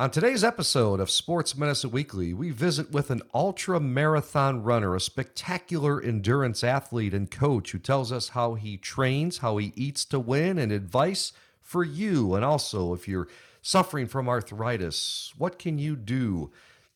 On 0.00 0.10
today's 0.10 0.42
episode 0.42 0.98
of 0.98 1.10
Sports 1.10 1.58
Medicine 1.58 1.90
Weekly, 1.90 2.32
we 2.32 2.52
visit 2.52 2.90
with 2.90 3.10
an 3.10 3.20
ultra 3.34 3.78
marathon 3.78 4.62
runner, 4.62 4.94
a 4.94 5.00
spectacular 5.00 6.00
endurance 6.00 6.64
athlete 6.64 7.12
and 7.12 7.30
coach 7.30 7.72
who 7.72 7.78
tells 7.78 8.10
us 8.10 8.30
how 8.30 8.54
he 8.54 8.78
trains, 8.78 9.38
how 9.38 9.58
he 9.58 9.74
eats 9.76 10.06
to 10.06 10.18
win, 10.18 10.56
and 10.56 10.72
advice 10.72 11.34
for 11.60 11.84
you. 11.84 12.34
And 12.34 12.46
also, 12.46 12.94
if 12.94 13.06
you're 13.06 13.28
suffering 13.60 14.06
from 14.06 14.26
arthritis, 14.26 15.34
what 15.36 15.58
can 15.58 15.78
you 15.78 15.96
do 15.96 16.50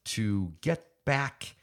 to 0.05 0.55
get 0.63 0.87
back 1.05 1.57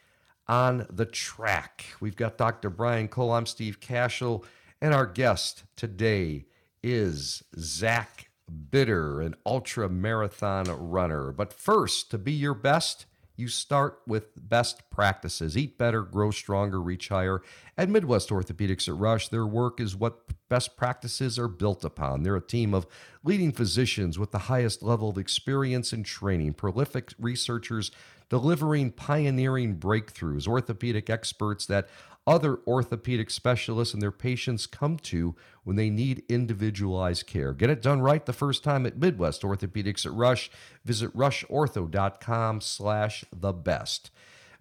on 0.48 0.86
the 0.92 1.08
track? 1.08 1.86
We've 2.00 2.16
got 2.16 2.38
Dr. 2.38 2.70
Brian 2.70 3.08
Cole. 3.08 3.32
I'm 3.32 3.48
Steve 3.48 3.80
Kashul, 3.80 4.46
and 4.80 4.94
our 4.94 5.08
guest 5.08 5.64
today 5.76 6.46
is 6.84 7.42
Zach 7.58 8.28
Bitter, 8.70 9.22
an 9.22 9.36
ultra 9.46 9.90
marathon 9.90 10.66
runner. 10.66 11.32
But 11.32 11.54
first, 11.54 12.12
to 12.12 12.18
be 12.18 12.32
your 12.32 12.54
best, 12.54 13.05
you 13.36 13.48
start 13.48 14.02
with 14.05 14.26
best 14.38 14.90
practices. 14.90 15.58
Eat 15.58 15.78
better, 15.78 16.04
grow 16.04 16.32
stronger, 16.32 16.82
reach 16.82 17.09
higher. 17.09 17.42
At 17.78 17.90
Midwest 17.90 18.30
Orthopedics 18.30 18.88
at 18.88 18.95
Rush, 18.95 19.30
their 19.30 19.48
work 19.48 19.80
is 19.80 19.95
what 19.95 20.20
best 20.50 20.78
practices 20.78 21.40
are 21.40 21.48
built 21.48 21.84
upon. 21.84 22.23
They're 22.23 22.36
a 22.36 22.42
team 22.42 22.73
of 22.73 22.86
leading 23.23 23.52
physicians 23.52 24.20
with 24.20 24.32
the 24.32 24.40
highest 24.40 24.84
level 24.84 25.09
of 25.09 25.18
experience 25.18 25.94
and 25.94 26.06
training, 26.06 26.54
prolific 26.54 27.14
researchers 27.18 27.92
delivering 28.31 28.90
pioneering 28.92 29.78
breakthroughs, 29.78 30.48
orthopedic 30.48 31.09
experts 31.09 31.66
that 31.66 31.90
other 32.27 32.59
orthopedic 32.67 33.30
specialists 33.30 33.93
and 33.93 34.02
their 34.02 34.11
patients 34.11 34.67
come 34.67 34.98
to 34.98 35.35
when 35.63 35.75
they 35.75 35.89
need 35.89 36.23
individualized 36.30 37.25
care. 37.25 37.53
Get 37.53 37.70
it 37.70 37.81
done 37.81 38.02
right 38.02 38.25
the 38.25 38.34
first 38.34 38.63
time 38.63 38.85
at 38.85 38.97
Midwest 38.97 39.41
Orthopedics 39.41 40.05
at 40.05 40.13
Rush. 40.13 40.52
Visit 40.85 41.16
rushortho.com 41.16 42.61
slash 42.61 43.25
the 43.35 43.53
best. 43.53 44.11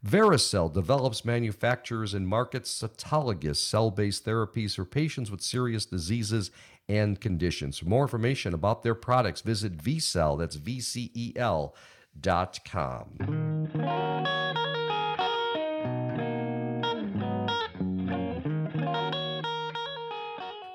Develops, 0.03 1.25
manufactures, 1.25 2.15
and 2.15 2.27
markets 2.27 2.83
autologous 2.83 3.57
cell-based 3.57 4.25
therapies 4.25 4.75
for 4.75 4.87
patients 4.87 5.31
with 5.31 5.43
serious 5.43 5.85
diseases 5.85 6.51
and 6.89 7.21
conditions. 7.21 7.79
For 7.79 7.85
more 7.85 8.03
information 8.03 8.55
about 8.55 8.83
their 8.83 8.95
products, 8.95 9.43
visit 9.43 9.77
vcel, 9.77 10.39
that's 10.39 10.57
V-C-E-L, 10.57 11.75
dot 12.19 12.59
com. 12.65 14.40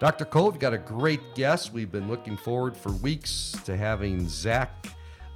Dr. 0.06 0.26
Cole, 0.26 0.52
you've 0.52 0.60
got 0.60 0.72
a 0.72 0.78
great 0.78 1.34
guest. 1.34 1.74
We've 1.74 1.92
been 1.92 2.08
looking 2.08 2.38
forward 2.38 2.78
for 2.78 2.92
weeks 2.92 3.56
to 3.66 3.76
having 3.76 4.30
Zach 4.30 4.86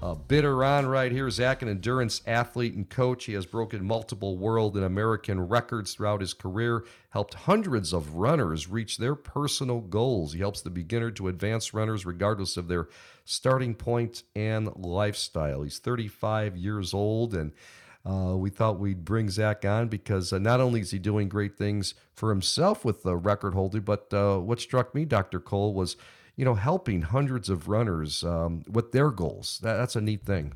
uh, 0.03 0.13
Bitter 0.13 0.63
on 0.63 0.85
right 0.85 1.11
here. 1.11 1.27
Zach, 1.31 1.63
an 1.63 1.69
endurance 1.69 2.21
athlete 2.27 2.75
and 2.75 2.87
coach. 2.87 3.25
He 3.25 3.33
has 3.33 3.47
broken 3.47 3.83
multiple 3.83 4.37
world 4.37 4.75
and 4.75 4.85
American 4.85 5.47
records 5.47 5.95
throughout 5.95 6.21
his 6.21 6.35
career, 6.35 6.85
helped 7.09 7.33
hundreds 7.33 7.93
of 7.93 8.13
runners 8.13 8.67
reach 8.67 8.99
their 8.99 9.15
personal 9.15 9.79
goals. 9.79 10.33
He 10.33 10.39
helps 10.39 10.61
the 10.61 10.69
beginner 10.69 11.09
to 11.09 11.29
advanced 11.29 11.73
runners 11.73 12.05
regardless 12.05 12.55
of 12.55 12.67
their 12.67 12.89
starting 13.25 13.73
point 13.73 14.21
and 14.35 14.69
lifestyle. 14.75 15.63
He's 15.63 15.79
35 15.79 16.55
years 16.55 16.93
old 16.93 17.33
and 17.33 17.53
uh, 18.05 18.35
we 18.35 18.49
thought 18.49 18.79
we'd 18.79 19.03
bring 19.03 19.29
Zach 19.29 19.65
on 19.65 19.87
because 19.87 20.31
uh, 20.31 20.39
not 20.39 20.61
only 20.61 20.81
is 20.81 20.91
he 20.91 20.99
doing 20.99 21.27
great 21.27 21.57
things 21.57 21.93
for 22.13 22.29
himself 22.29 22.85
with 22.85 23.03
the 23.03 23.15
record 23.15 23.53
holder, 23.53 23.81
but 23.81 24.13
uh, 24.13 24.37
what 24.37 24.59
struck 24.59 24.95
me, 24.95 25.05
Dr. 25.05 25.39
Cole, 25.39 25.73
was 25.73 25.97
you 26.35 26.45
know 26.45 26.55
helping 26.55 27.01
hundreds 27.01 27.49
of 27.49 27.67
runners 27.67 28.23
um, 28.23 28.63
with 28.69 28.91
their 28.91 29.11
goals. 29.11 29.59
That, 29.61 29.75
that's 29.75 29.95
a 29.95 30.01
neat 30.01 30.23
thing. 30.23 30.53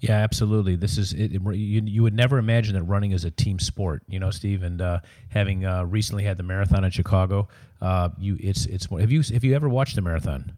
Yeah, 0.00 0.18
absolutely. 0.18 0.76
This 0.76 0.98
is 0.98 1.14
it, 1.14 1.32
you, 1.32 1.82
you 1.84 2.02
would 2.02 2.14
never 2.14 2.36
imagine 2.36 2.74
that 2.74 2.82
running 2.82 3.12
is 3.12 3.24
a 3.24 3.30
team 3.30 3.58
sport, 3.58 4.02
you 4.06 4.18
know, 4.18 4.30
Steve. 4.30 4.62
And 4.62 4.82
uh, 4.82 5.00
having 5.30 5.64
uh, 5.64 5.84
recently 5.84 6.24
had 6.24 6.36
the 6.36 6.42
marathon 6.42 6.84
in 6.84 6.90
Chicago, 6.90 7.48
uh, 7.80 8.10
you 8.18 8.36
it's 8.38 8.66
it's 8.66 8.86
have 8.86 9.10
you 9.10 9.22
have 9.22 9.44
you 9.44 9.54
ever 9.54 9.68
watched 9.68 9.96
the 9.96 10.02
marathon? 10.02 10.52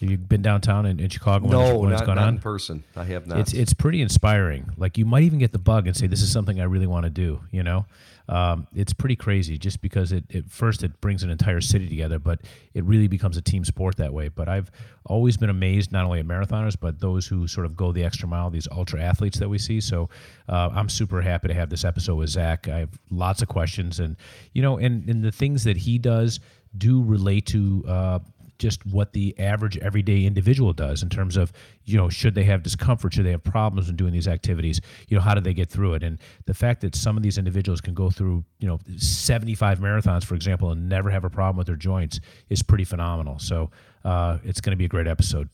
Have 0.00 0.10
you 0.10 0.16
been 0.16 0.42
downtown 0.42 0.86
in, 0.86 1.00
in 1.00 1.08
Chicago? 1.08 1.48
No, 1.48 1.58
when, 1.58 1.78
when 1.78 1.90
not, 1.90 1.98
it's 1.98 2.06
gone 2.06 2.16
not 2.16 2.28
on? 2.28 2.34
in 2.34 2.40
person. 2.40 2.84
I 2.94 3.02
have 3.04 3.26
not. 3.26 3.40
It's 3.40 3.52
it's 3.52 3.74
pretty 3.74 4.00
inspiring. 4.00 4.70
Like 4.76 4.96
you 4.96 5.04
might 5.04 5.24
even 5.24 5.40
get 5.40 5.50
the 5.50 5.58
bug 5.58 5.88
and 5.88 5.96
say, 5.96 6.06
"This 6.06 6.22
is 6.22 6.30
something 6.30 6.60
I 6.60 6.64
really 6.64 6.86
want 6.86 7.04
to 7.04 7.10
do." 7.10 7.40
You 7.50 7.64
know, 7.64 7.84
um, 8.28 8.68
it's 8.76 8.92
pretty 8.92 9.16
crazy. 9.16 9.58
Just 9.58 9.80
because 9.80 10.12
it, 10.12 10.22
it 10.30 10.52
first 10.52 10.84
it 10.84 11.00
brings 11.00 11.24
an 11.24 11.30
entire 11.30 11.60
city 11.60 11.88
together, 11.88 12.20
but 12.20 12.42
it 12.74 12.84
really 12.84 13.08
becomes 13.08 13.36
a 13.36 13.42
team 13.42 13.64
sport 13.64 13.96
that 13.96 14.12
way. 14.12 14.28
But 14.28 14.48
I've 14.48 14.70
always 15.04 15.36
been 15.36 15.50
amazed 15.50 15.90
not 15.90 16.04
only 16.04 16.20
at 16.20 16.26
marathoners, 16.26 16.76
but 16.78 17.00
those 17.00 17.26
who 17.26 17.48
sort 17.48 17.66
of 17.66 17.76
go 17.76 17.90
the 17.90 18.04
extra 18.04 18.28
mile. 18.28 18.50
These 18.50 18.68
ultra 18.70 19.02
athletes 19.02 19.40
that 19.40 19.48
we 19.48 19.58
see. 19.58 19.80
So 19.80 20.10
uh, 20.48 20.70
I'm 20.72 20.88
super 20.88 21.22
happy 21.22 21.48
to 21.48 21.54
have 21.54 21.70
this 21.70 21.84
episode 21.84 22.14
with 22.14 22.28
Zach. 22.28 22.68
I 22.68 22.78
have 22.78 23.00
lots 23.10 23.42
of 23.42 23.48
questions, 23.48 23.98
and 23.98 24.16
you 24.52 24.62
know, 24.62 24.78
and 24.78 25.08
and 25.08 25.24
the 25.24 25.32
things 25.32 25.64
that 25.64 25.76
he 25.76 25.98
does 25.98 26.38
do 26.76 27.02
relate 27.02 27.46
to. 27.46 27.84
Uh, 27.88 28.18
just 28.58 28.84
what 28.86 29.12
the 29.12 29.38
average 29.38 29.78
everyday 29.78 30.24
individual 30.24 30.72
does 30.72 31.02
in 31.02 31.08
terms 31.08 31.36
of 31.36 31.52
you 31.84 31.96
know 31.96 32.08
should 32.08 32.34
they 32.34 32.44
have 32.44 32.62
discomfort 32.62 33.14
should 33.14 33.24
they 33.24 33.30
have 33.30 33.44
problems 33.44 33.88
in 33.88 33.96
doing 33.96 34.12
these 34.12 34.28
activities 34.28 34.80
you 35.08 35.16
know 35.16 35.22
how 35.22 35.34
do 35.34 35.40
they 35.40 35.54
get 35.54 35.68
through 35.68 35.94
it? 35.94 36.02
And 36.02 36.18
the 36.46 36.54
fact 36.54 36.80
that 36.82 36.94
some 36.94 37.16
of 37.16 37.22
these 37.22 37.38
individuals 37.38 37.80
can 37.80 37.94
go 37.94 38.10
through 38.10 38.44
you 38.58 38.68
know 38.68 38.78
75 38.96 39.78
marathons 39.78 40.24
for 40.24 40.34
example 40.34 40.70
and 40.70 40.88
never 40.88 41.10
have 41.10 41.24
a 41.24 41.30
problem 41.30 41.56
with 41.56 41.66
their 41.66 41.76
joints 41.76 42.20
is 42.48 42.62
pretty 42.62 42.84
phenomenal. 42.84 43.38
So 43.38 43.70
uh, 44.04 44.38
it's 44.44 44.60
going 44.60 44.72
to 44.72 44.76
be 44.76 44.84
a 44.84 44.88
great 44.88 45.06
episode 45.06 45.48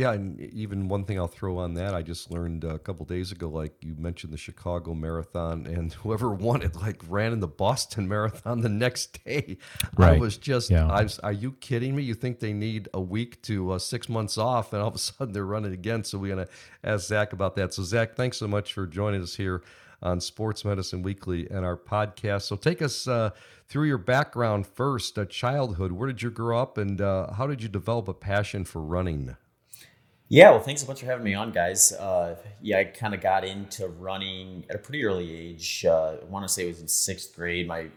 Yeah, 0.00 0.12
and 0.12 0.40
even 0.40 0.88
one 0.88 1.04
thing 1.04 1.18
I'll 1.18 1.26
throw 1.26 1.58
on 1.58 1.74
that, 1.74 1.94
I 1.94 2.00
just 2.00 2.30
learned 2.30 2.64
a 2.64 2.78
couple 2.78 3.04
days 3.04 3.32
ago, 3.32 3.50
like 3.50 3.74
you 3.82 3.94
mentioned 3.98 4.32
the 4.32 4.38
Chicago 4.38 4.94
Marathon, 4.94 5.66
and 5.76 5.92
whoever 5.92 6.30
won 6.30 6.62
it, 6.62 6.74
like 6.74 7.02
ran 7.06 7.34
in 7.34 7.40
the 7.40 7.46
Boston 7.46 8.08
Marathon 8.14 8.62
the 8.62 8.70
next 8.70 9.22
day. 9.22 9.58
I 9.98 10.12
was 10.16 10.38
just, 10.38 10.70
Yeah. 10.70 10.88
I 10.88 11.02
was, 11.02 11.18
are 11.18 11.32
you 11.32 11.52
kidding 11.52 11.94
me? 11.94 12.02
You 12.02 12.14
think 12.14 12.40
they 12.40 12.54
need 12.54 12.88
a 12.94 13.00
week 13.00 13.42
to 13.42 13.72
uh, 13.72 13.78
six 13.78 14.08
months 14.08 14.38
off, 14.38 14.72
and 14.72 14.80
all 14.80 14.88
of 14.88 14.94
a 14.94 14.98
sudden 15.10 15.34
they're 15.34 15.44
running 15.44 15.74
again. 15.74 16.02
So 16.02 16.16
we're 16.16 16.34
going 16.34 16.46
to 16.46 16.52
ask 16.82 17.06
Zach 17.06 17.34
about 17.34 17.54
that. 17.56 17.74
So, 17.74 17.82
Zach, 17.82 18.16
thanks 18.16 18.38
so 18.38 18.48
much 18.48 18.72
for 18.72 18.86
joining 18.86 19.20
us 19.20 19.36
here 19.36 19.62
on 20.02 20.18
Sports 20.18 20.64
Medicine 20.64 21.02
Weekly 21.02 21.46
and 21.50 21.62
our 21.62 21.76
podcast. 21.76 22.44
So, 22.44 22.56
take 22.56 22.80
us 22.80 23.06
uh, 23.06 23.32
through 23.68 23.84
your 23.84 23.98
background 23.98 24.66
first, 24.66 25.18
uh, 25.18 25.26
childhood. 25.26 25.92
Where 25.92 26.06
did 26.06 26.22
you 26.22 26.30
grow 26.30 26.58
up, 26.58 26.78
and 26.78 27.02
uh, 27.02 27.34
how 27.34 27.46
did 27.46 27.62
you 27.62 27.68
develop 27.68 28.08
a 28.08 28.14
passion 28.14 28.64
for 28.64 28.80
running? 28.80 29.36
Yeah, 30.32 30.52
well, 30.52 30.60
thanks 30.60 30.80
so 30.80 30.86
much 30.86 31.00
for 31.00 31.06
having 31.06 31.24
me 31.24 31.34
on, 31.34 31.50
guys. 31.50 31.90
Uh, 31.92 32.36
yeah, 32.62 32.78
I 32.78 32.84
kind 32.84 33.14
of 33.14 33.20
got 33.20 33.42
into 33.44 33.88
running 33.88 34.64
at 34.70 34.76
a 34.76 34.78
pretty 34.78 35.04
early 35.04 35.34
age. 35.34 35.84
Uh, 35.84 36.18
I 36.22 36.24
want 36.26 36.46
to 36.46 36.48
say 36.48 36.62
it 36.62 36.68
was 36.68 36.80
in 36.80 36.86
sixth 36.86 37.34
grade. 37.34 37.66
My 37.66 37.88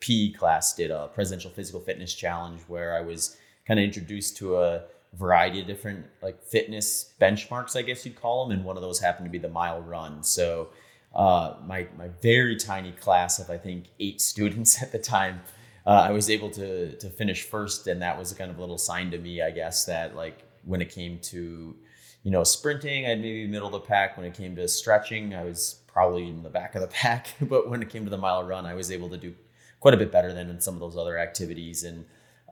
PE 0.00 0.32
class 0.32 0.74
did 0.74 0.90
a 0.90 1.08
presidential 1.08 1.50
physical 1.50 1.80
fitness 1.80 2.12
challenge 2.12 2.60
where 2.68 2.94
I 2.94 3.00
was 3.00 3.38
kind 3.66 3.80
of 3.80 3.84
introduced 3.84 4.36
to 4.36 4.58
a 4.58 4.82
variety 5.14 5.62
of 5.62 5.66
different 5.66 6.04
like 6.20 6.42
fitness 6.44 7.14
benchmarks, 7.18 7.74
I 7.74 7.80
guess 7.80 8.04
you'd 8.04 8.20
call 8.20 8.46
them, 8.46 8.54
and 8.54 8.66
one 8.66 8.76
of 8.76 8.82
those 8.82 9.00
happened 9.00 9.24
to 9.24 9.30
be 9.30 9.38
the 9.38 9.48
mile 9.48 9.80
run. 9.80 10.22
So 10.22 10.68
uh, 11.14 11.54
my 11.64 11.88
my 11.96 12.08
very 12.20 12.56
tiny 12.56 12.92
class 12.92 13.38
of 13.38 13.48
I 13.48 13.56
think 13.56 13.86
eight 13.98 14.20
students 14.30 14.82
at 14.82 14.92
the 14.92 14.98
time, 14.98 15.40
uh, 15.86 16.04
I 16.06 16.10
was 16.10 16.28
able 16.28 16.50
to 16.50 16.94
to 16.96 17.08
finish 17.08 17.44
first, 17.44 17.86
and 17.86 18.02
that 18.02 18.18
was 18.18 18.30
kind 18.34 18.50
of 18.50 18.58
a 18.58 18.60
little 18.60 18.76
sign 18.76 19.10
to 19.12 19.16
me, 19.18 19.40
I 19.40 19.52
guess, 19.52 19.86
that 19.86 20.14
like 20.14 20.44
when 20.64 20.80
it 20.80 20.90
came 20.90 21.18
to 21.18 21.76
you 22.22 22.30
know 22.30 22.44
sprinting, 22.44 23.06
I'd 23.06 23.20
maybe 23.20 23.46
middle 23.46 23.66
of 23.66 23.72
the 23.72 23.80
pack. 23.80 24.16
When 24.16 24.26
it 24.26 24.34
came 24.34 24.56
to 24.56 24.68
stretching, 24.68 25.34
I 25.34 25.44
was 25.44 25.80
probably 25.86 26.28
in 26.28 26.42
the 26.42 26.50
back 26.50 26.74
of 26.74 26.80
the 26.80 26.86
pack. 27.02 27.28
but 27.40 27.68
when 27.68 27.82
it 27.82 27.90
came 27.90 28.04
to 28.04 28.10
the 28.10 28.18
mile 28.18 28.44
run, 28.44 28.66
I 28.66 28.74
was 28.74 28.90
able 28.90 29.10
to 29.10 29.16
do 29.16 29.34
quite 29.80 29.94
a 29.94 29.96
bit 29.96 30.12
better 30.12 30.32
than 30.32 30.48
in 30.48 30.60
some 30.60 30.74
of 30.74 30.80
those 30.80 30.96
other 30.96 31.18
activities 31.18 31.84
and. 31.84 32.04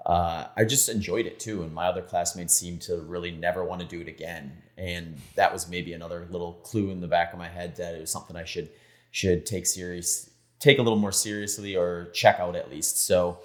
Uh, 0.07 0.47
I 0.57 0.65
just 0.65 0.89
enjoyed 0.89 1.27
it 1.27 1.39
too, 1.39 1.63
and 1.63 1.75
my 1.75 1.85
other 1.85 2.01
classmates 2.01 2.55
seemed 2.55 2.81
to 2.83 2.97
really 3.03 3.33
never 3.33 3.67
want 3.67 3.83
to 3.83 3.87
do 3.87 4.01
it 4.01 4.09
again. 4.09 4.51
And 4.79 5.21
that 5.35 5.53
was 5.53 5.69
maybe 5.69 5.93
another 5.93 6.27
little 6.31 6.55
clue 6.55 6.91
in 6.91 7.03
the 7.03 7.07
back 7.07 7.35
of 7.35 7.39
my 7.39 7.49
head 7.49 7.77
that 7.77 7.95
it 7.95 8.01
was 8.01 8.11
something 8.11 8.35
I 8.35 8.45
should 8.45 8.71
should 9.11 9.45
take 9.45 9.67
serious, 9.67 10.31
take 10.59 10.79
a 10.79 10.83
little 10.83 10.99
more 10.99 11.13
seriously, 11.13 11.77
or 11.77 12.11
check 12.15 12.41
out 12.41 12.57
at 12.57 12.71
least. 12.71 13.05
So 13.05 13.41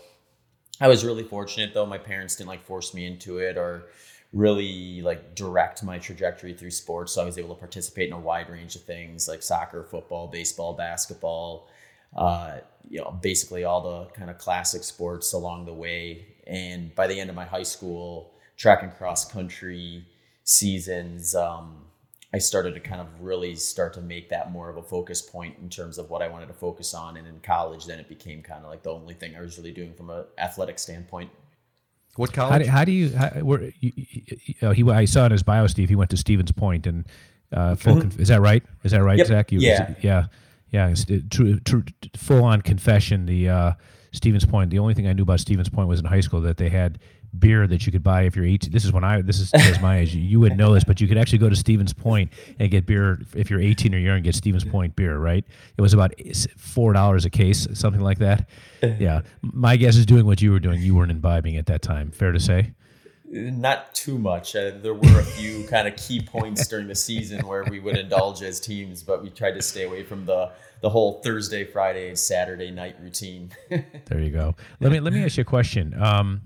I 0.79 0.87
was 0.87 1.05
really 1.05 1.23
fortunate 1.23 1.73
though. 1.73 1.85
My 1.85 1.97
parents 1.97 2.35
didn't 2.35 2.49
like 2.49 2.63
force 2.63 2.93
me 2.93 3.05
into 3.05 3.37
it 3.37 3.57
or 3.57 3.87
really 4.35 5.01
like 5.01 5.33
direct 5.33 5.81
my 5.81 5.97
trajectory 5.97 6.53
through 6.53 6.69
sports. 6.69 7.13
So 7.13 7.21
I 7.21 7.25
was 7.25 7.37
able 7.37 7.55
to 7.55 7.59
participate 7.59 8.09
in 8.09 8.13
a 8.13 8.19
wide 8.19 8.49
range 8.49 8.75
of 8.75 8.83
things 8.83 9.29
like 9.29 9.41
soccer, 9.41 9.83
football, 9.83 10.27
baseball, 10.27 10.73
basketball, 10.73 11.69
uh, 12.17 12.57
you 12.89 12.99
know, 12.99 13.17
basically 13.21 13.63
all 13.63 13.81
the 13.81 14.05
kind 14.13 14.29
of 14.29 14.37
classic 14.37 14.83
sports 14.83 15.31
along 15.31 15.65
the 15.65 15.73
way. 15.73 16.25
And 16.45 16.93
by 16.95 17.07
the 17.07 17.17
end 17.17 17.29
of 17.29 17.35
my 17.35 17.45
high 17.45 17.63
school 17.63 18.33
track 18.57 18.83
and 18.83 18.93
cross 18.93 19.23
country 19.31 20.05
seasons, 20.43 21.33
um, 21.33 21.85
I 22.33 22.37
started 22.37 22.73
to 22.73 22.81
kind 22.81 22.99
of 22.99 23.07
really 23.21 23.55
start 23.55 23.93
to 23.93 24.01
make 24.01 24.27
that 24.31 24.51
more 24.51 24.69
of 24.69 24.75
a 24.75 24.83
focus 24.83 25.21
point 25.21 25.55
in 25.61 25.69
terms 25.69 25.97
of 25.97 26.09
what 26.09 26.21
I 26.21 26.27
wanted 26.27 26.47
to 26.47 26.53
focus 26.53 26.93
on. 26.93 27.15
And 27.15 27.25
in 27.25 27.39
college, 27.39 27.85
then 27.85 27.99
it 27.99 28.09
became 28.09 28.41
kind 28.41 28.65
of 28.65 28.69
like 28.69 28.83
the 28.83 28.91
only 28.91 29.13
thing 29.13 29.33
I 29.37 29.39
was 29.39 29.57
really 29.57 29.71
doing 29.71 29.93
from 29.93 30.09
an 30.09 30.25
athletic 30.37 30.77
standpoint. 30.77 31.31
What 32.15 32.35
How 32.35 32.47
college? 32.49 32.63
do, 32.65 32.69
how 32.71 32.85
do 32.85 32.91
you? 32.91 33.09
How, 33.11 33.29
where, 33.41 33.61
you, 33.79 33.91
you 33.95 34.55
know, 34.61 34.71
he 34.71 34.89
I 34.89 35.05
saw 35.05 35.25
in 35.25 35.31
his 35.31 35.43
bio, 35.43 35.67
Steve. 35.67 35.89
He 35.89 35.95
went 35.95 36.09
to 36.11 36.17
Stevens 36.17 36.51
Point, 36.51 36.87
and 36.87 37.05
uh, 37.51 37.75
full. 37.75 38.01
Conf- 38.01 38.19
is 38.19 38.29
that 38.29 38.41
right? 38.41 38.63
Is 38.83 38.91
that 38.91 39.03
right, 39.03 39.17
Yep. 39.17 39.27
Zach? 39.27 39.51
You, 39.51 39.59
Yeah. 39.59 39.91
it- 39.91 39.97
yeah, 40.01 40.25
yeah. 40.71 40.93
True, 41.29 41.59
true, 41.59 41.83
full 42.15 42.43
on 42.43 42.61
confession. 42.61 43.25
The 43.25 43.49
uh, 43.49 43.71
Stevens 44.13 44.45
Point. 44.45 44.69
The 44.69 44.79
only 44.79 44.93
thing 44.93 45.07
I 45.07 45.13
knew 45.13 45.23
about 45.23 45.39
Stevens 45.41 45.69
Point 45.69 45.87
was 45.89 45.99
in 45.99 46.05
high 46.05 46.21
school 46.21 46.41
that 46.41 46.57
they 46.57 46.69
had 46.69 46.99
beer 47.39 47.67
that 47.67 47.85
you 47.85 47.91
could 47.91 48.03
buy 48.03 48.23
if 48.23 48.35
you're 48.35 48.45
18. 48.45 48.71
This 48.71 48.85
is 48.85 48.91
when 48.91 49.03
I. 49.03 49.21
This 49.21 49.39
is 49.39 49.51
just 49.51 49.81
my 49.81 49.99
age. 49.99 50.15
You, 50.15 50.21
you 50.21 50.39
wouldn't 50.39 50.59
know 50.59 50.73
this, 50.73 50.83
but 50.83 51.01
you 51.01 51.07
could 51.07 51.17
actually 51.17 51.39
go 51.39 51.49
to 51.49 51.55
Stevens 51.55 51.93
Point 51.93 52.31
and 52.59 52.69
get 52.69 52.85
beer 52.85 53.21
if 53.35 53.49
you're 53.49 53.61
18 53.61 53.93
or 53.93 53.97
younger 53.97 54.15
and 54.15 54.23
get 54.23 54.35
Stevens 54.35 54.63
Point 54.63 54.95
beer. 54.95 55.17
Right? 55.17 55.45
It 55.77 55.81
was 55.81 55.93
about 55.93 56.13
four 56.57 56.93
dollars 56.93 57.25
a 57.25 57.29
case, 57.29 57.67
something 57.73 58.01
like 58.01 58.19
that. 58.19 58.49
Yeah. 58.99 59.21
My 59.41 59.77
guess 59.77 59.95
is 59.95 60.05
doing 60.05 60.27
what 60.27 60.43
you 60.43 60.51
were 60.51 60.59
doing. 60.59 60.79
You 60.79 60.93
weren't 60.93 61.09
imbibing 61.09 61.57
at 61.57 61.65
that 61.65 61.81
time. 61.81 62.11
Fair 62.11 62.31
to 62.31 62.39
say. 62.39 62.73
Not 63.27 63.93
too 63.95 64.17
much. 64.19 64.55
Uh, 64.55 64.71
there 64.81 64.93
were 64.93 65.19
a 65.19 65.23
few 65.23 65.63
kind 65.69 65.87
of 65.87 65.95
key 65.95 66.21
points 66.21 66.67
during 66.67 66.87
the 66.87 66.95
season 66.95 67.45
where 67.47 67.63
we 67.63 67.79
would 67.79 67.97
indulge 67.97 68.41
as 68.43 68.59
teams, 68.59 69.01
but 69.01 69.23
we 69.23 69.29
tried 69.29 69.53
to 69.53 69.61
stay 69.61 69.83
away 69.83 70.03
from 70.03 70.25
the 70.25 70.51
the 70.81 70.89
whole 70.89 71.21
Thursday, 71.23 71.63
Friday, 71.63 72.13
Saturday 72.15 72.69
night 72.69 72.95
routine. 73.01 73.51
There 74.05 74.19
you 74.19 74.29
go. 74.29 74.55
Let 74.79 74.91
me 74.91 74.99
let 74.99 75.13
me 75.13 75.23
ask 75.23 75.37
you 75.37 75.41
a 75.41 75.45
question. 75.45 75.99
Um, 75.99 76.41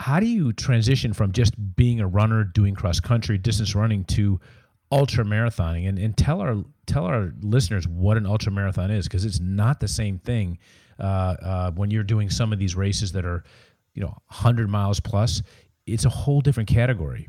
how 0.00 0.20
do 0.20 0.26
you 0.26 0.52
transition 0.52 1.12
from 1.12 1.32
just 1.32 1.54
being 1.76 2.00
a 2.00 2.06
runner, 2.06 2.44
doing 2.44 2.74
cross 2.74 3.00
country, 3.00 3.38
distance 3.38 3.74
running, 3.74 4.04
to 4.04 4.40
ultra 4.92 5.24
marathoning? 5.24 5.88
And 5.88 5.98
and 5.98 6.16
tell 6.16 6.40
our 6.40 6.62
tell 6.86 7.04
our 7.04 7.32
listeners 7.40 7.88
what 7.88 8.16
an 8.16 8.26
ultra 8.26 8.52
marathon 8.52 8.90
is, 8.90 9.06
because 9.06 9.24
it's 9.24 9.40
not 9.40 9.80
the 9.80 9.88
same 9.88 10.18
thing 10.18 10.58
uh, 10.98 11.02
uh, 11.02 11.70
when 11.72 11.90
you're 11.90 12.04
doing 12.04 12.30
some 12.30 12.52
of 12.52 12.58
these 12.58 12.74
races 12.74 13.12
that 13.12 13.24
are, 13.24 13.44
you 13.94 14.02
know, 14.02 14.16
hundred 14.26 14.68
miles 14.68 15.00
plus. 15.00 15.42
It's 15.86 16.04
a 16.04 16.10
whole 16.10 16.40
different 16.40 16.68
category. 16.68 17.28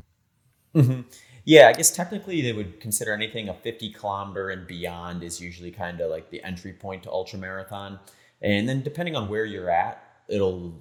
Yeah, 1.48 1.68
I 1.68 1.72
guess 1.72 1.90
technically 1.90 2.42
they 2.42 2.52
would 2.52 2.78
consider 2.78 3.14
anything 3.14 3.48
a 3.48 3.54
50 3.54 3.90
kilometer 3.94 4.50
and 4.50 4.66
beyond 4.66 5.22
is 5.22 5.40
usually 5.40 5.70
kind 5.70 5.98
of 6.02 6.10
like 6.10 6.28
the 6.28 6.44
entry 6.44 6.74
point 6.74 7.04
to 7.04 7.10
ultra 7.10 7.38
marathon. 7.38 7.98
And 8.42 8.68
then 8.68 8.82
depending 8.82 9.16
on 9.16 9.30
where 9.30 9.46
you're 9.46 9.70
at, 9.70 10.02
it'll 10.28 10.78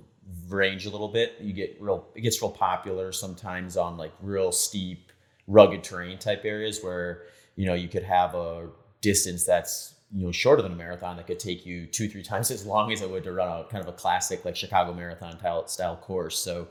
range 0.47 0.85
a 0.85 0.89
little 0.89 1.07
bit. 1.07 1.35
You 1.39 1.53
get 1.53 1.77
real, 1.79 2.07
it 2.15 2.21
gets 2.21 2.41
real 2.41 2.51
popular 2.51 3.11
sometimes 3.11 3.77
on 3.77 3.97
like 3.97 4.13
real 4.21 4.51
steep, 4.51 5.11
rugged 5.47 5.83
terrain 5.83 6.17
type 6.17 6.41
areas 6.43 6.81
where, 6.81 7.23
you 7.55 7.65
know, 7.65 7.73
you 7.73 7.87
could 7.87 8.03
have 8.03 8.35
a 8.35 8.69
distance 9.01 9.45
that's, 9.45 9.95
you 10.13 10.25
know, 10.25 10.31
shorter 10.31 10.61
than 10.61 10.71
a 10.71 10.75
marathon 10.75 11.17
that 11.17 11.27
could 11.27 11.39
take 11.39 11.65
you 11.65 11.85
two, 11.85 12.09
three 12.09 12.23
times 12.31 12.51
as 12.51 12.65
long 12.65 12.91
as 12.91 13.01
it 13.01 13.09
would 13.09 13.23
to 13.23 13.31
run 13.31 13.61
a 13.61 13.63
kind 13.65 13.83
of 13.83 13.87
a 13.87 13.97
classic 13.97 14.45
like 14.45 14.55
Chicago 14.55 14.93
marathon 14.93 15.37
style, 15.67 15.95
course. 15.97 16.37
So, 16.37 16.67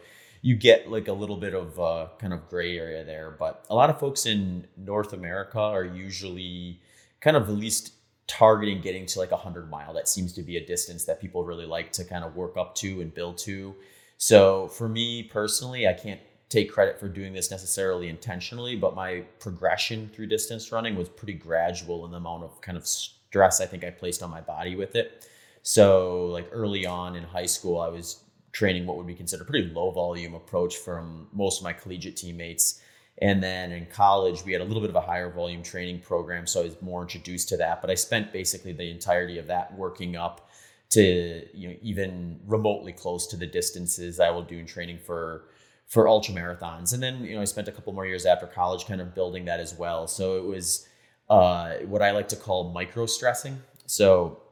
you 0.47 0.55
get 0.55 0.89
like 0.89 1.09
a 1.09 1.13
little 1.13 1.39
bit 1.39 1.55
of 1.55 1.81
uh, 1.81 2.07
kind 2.21 2.33
of 2.33 2.49
gray 2.49 2.79
area 2.79 3.03
there. 3.03 3.33
But 3.33 3.65
a 3.69 3.75
lot 3.75 3.91
of 3.91 3.99
folks 3.99 4.27
in 4.27 4.69
North 4.77 5.13
America 5.13 5.59
are 5.59 5.85
usually 5.85 6.81
kind 7.21 7.37
of 7.37 7.49
at 7.49 7.57
least 7.57 7.95
targeting 8.27 8.81
getting 8.81 9.07
to 9.07 9.19
like 9.19 9.31
a 9.31 9.37
hundred 9.37 9.71
mile. 9.71 9.93
That 9.95 10.09
seems 10.09 10.33
to 10.35 10.43
be 10.43 10.57
a 10.57 10.67
distance 10.67 11.05
that 11.05 11.21
people 11.21 11.45
really 11.45 11.67
like 11.67 11.93
to 11.93 12.05
kind 12.05 12.25
of 12.25 12.35
work 12.35 12.57
up 12.57 12.75
to 12.77 13.01
and 13.01 13.15
build 13.15 13.39
to. 13.39 13.75
So 14.19 14.69
for 14.69 14.89
me 14.89 15.23
personally, 15.23 15.87
I 15.87 15.93
can't 15.93 16.21
take 16.49 16.73
credit 16.73 16.99
for 16.99 17.09
doing 17.09 17.33
this 17.33 17.51
necessarily 17.51 18.09
intentionally, 18.09 18.77
but 18.77 18.95
my 18.95 19.25
progression 19.41 20.11
through 20.15 20.27
distance 20.27 20.71
running 20.71 20.97
was 20.97 21.09
pretty 21.09 21.35
gradual 21.35 22.05
in 22.05 22.13
the 22.13 22.17
amount 22.19 22.45
of 22.45 22.61
kind 22.61 22.79
of 22.79 22.87
stress 22.87 23.61
I 23.61 23.67
think 23.67 23.85
I 23.85 23.91
placed 23.91 24.23
on 24.23 24.31
my 24.31 24.41
body 24.41 24.77
with 24.77 24.95
it. 24.95 25.29
So 25.63 26.27
like 26.27 26.49
early 26.53 26.87
on 26.87 27.17
in 27.17 27.25
high 27.25 27.47
school, 27.47 27.81
I 27.81 27.89
was 27.89 28.23
training 28.53 28.87
what 28.87 28.97
would 28.97 29.07
be 29.07 29.15
considered 29.15 29.43
a 29.43 29.51
pretty 29.51 29.69
low 29.69 29.91
volume 29.91 30.35
approach 30.35 30.77
from 30.77 31.29
most 31.33 31.59
of 31.61 31.65
my 31.65 31.73
collegiate 31.73 32.17
teammates. 32.17 32.81
And 33.23 33.43
then 33.43 33.73
in 33.73 33.87
college, 33.87 34.45
we 34.45 34.53
had 34.53 34.61
a 34.61 34.65
little 34.65 34.83
bit 34.83 34.91
of 34.91 34.97
a 34.97 35.01
higher 35.01 35.31
volume 35.31 35.63
training 35.63 36.01
program. 36.01 36.47
So 36.47 36.61
I 36.61 36.65
was 36.65 36.81
more 36.83 37.03
introduced 37.03 37.49
to 37.51 37.57
that. 37.57 37.81
But 37.81 37.91
I 37.91 37.95
spent 37.95 38.33
basically 38.33 38.73
the 38.73 38.91
entirety 38.91 39.39
of 39.39 39.47
that 39.47 39.75
working 39.77 40.17
up 40.17 40.51
to, 40.91 41.47
you 41.57 41.69
know, 41.69 41.75
even 41.83 42.41
remotely 42.47 42.93
close 42.93 43.27
to 43.29 43.37
the 43.37 43.47
distances 43.47 44.21
I 44.21 44.31
will 44.31 44.43
do 44.43 44.59
in 44.59 44.67
training 44.67 44.99
for 44.99 45.49
for 45.87 46.09
ultra 46.09 46.35
marathons. 46.35 46.93
And 46.93 47.03
then, 47.03 47.23
you 47.25 47.37
know, 47.37 47.41
I 47.41 47.45
spent 47.45 47.69
a 47.69 47.73
couple 47.73 47.93
more 47.93 48.07
years 48.07 48.27
after 48.27 48.47
college 48.47 48.87
kind 48.87 49.01
of 49.01 49.15
building 49.15 49.45
that 49.45 49.61
as 49.61 49.73
well. 49.75 50.09
So 50.09 50.37
it 50.37 50.45
was 50.45 50.89
uh, 51.31 51.75
what 51.87 52.03
I 52.03 52.11
like 52.11 52.29
to 52.29 52.37
call 52.37 52.73
micro 52.73 53.07
stressing. 53.07 53.63
So 53.87 54.43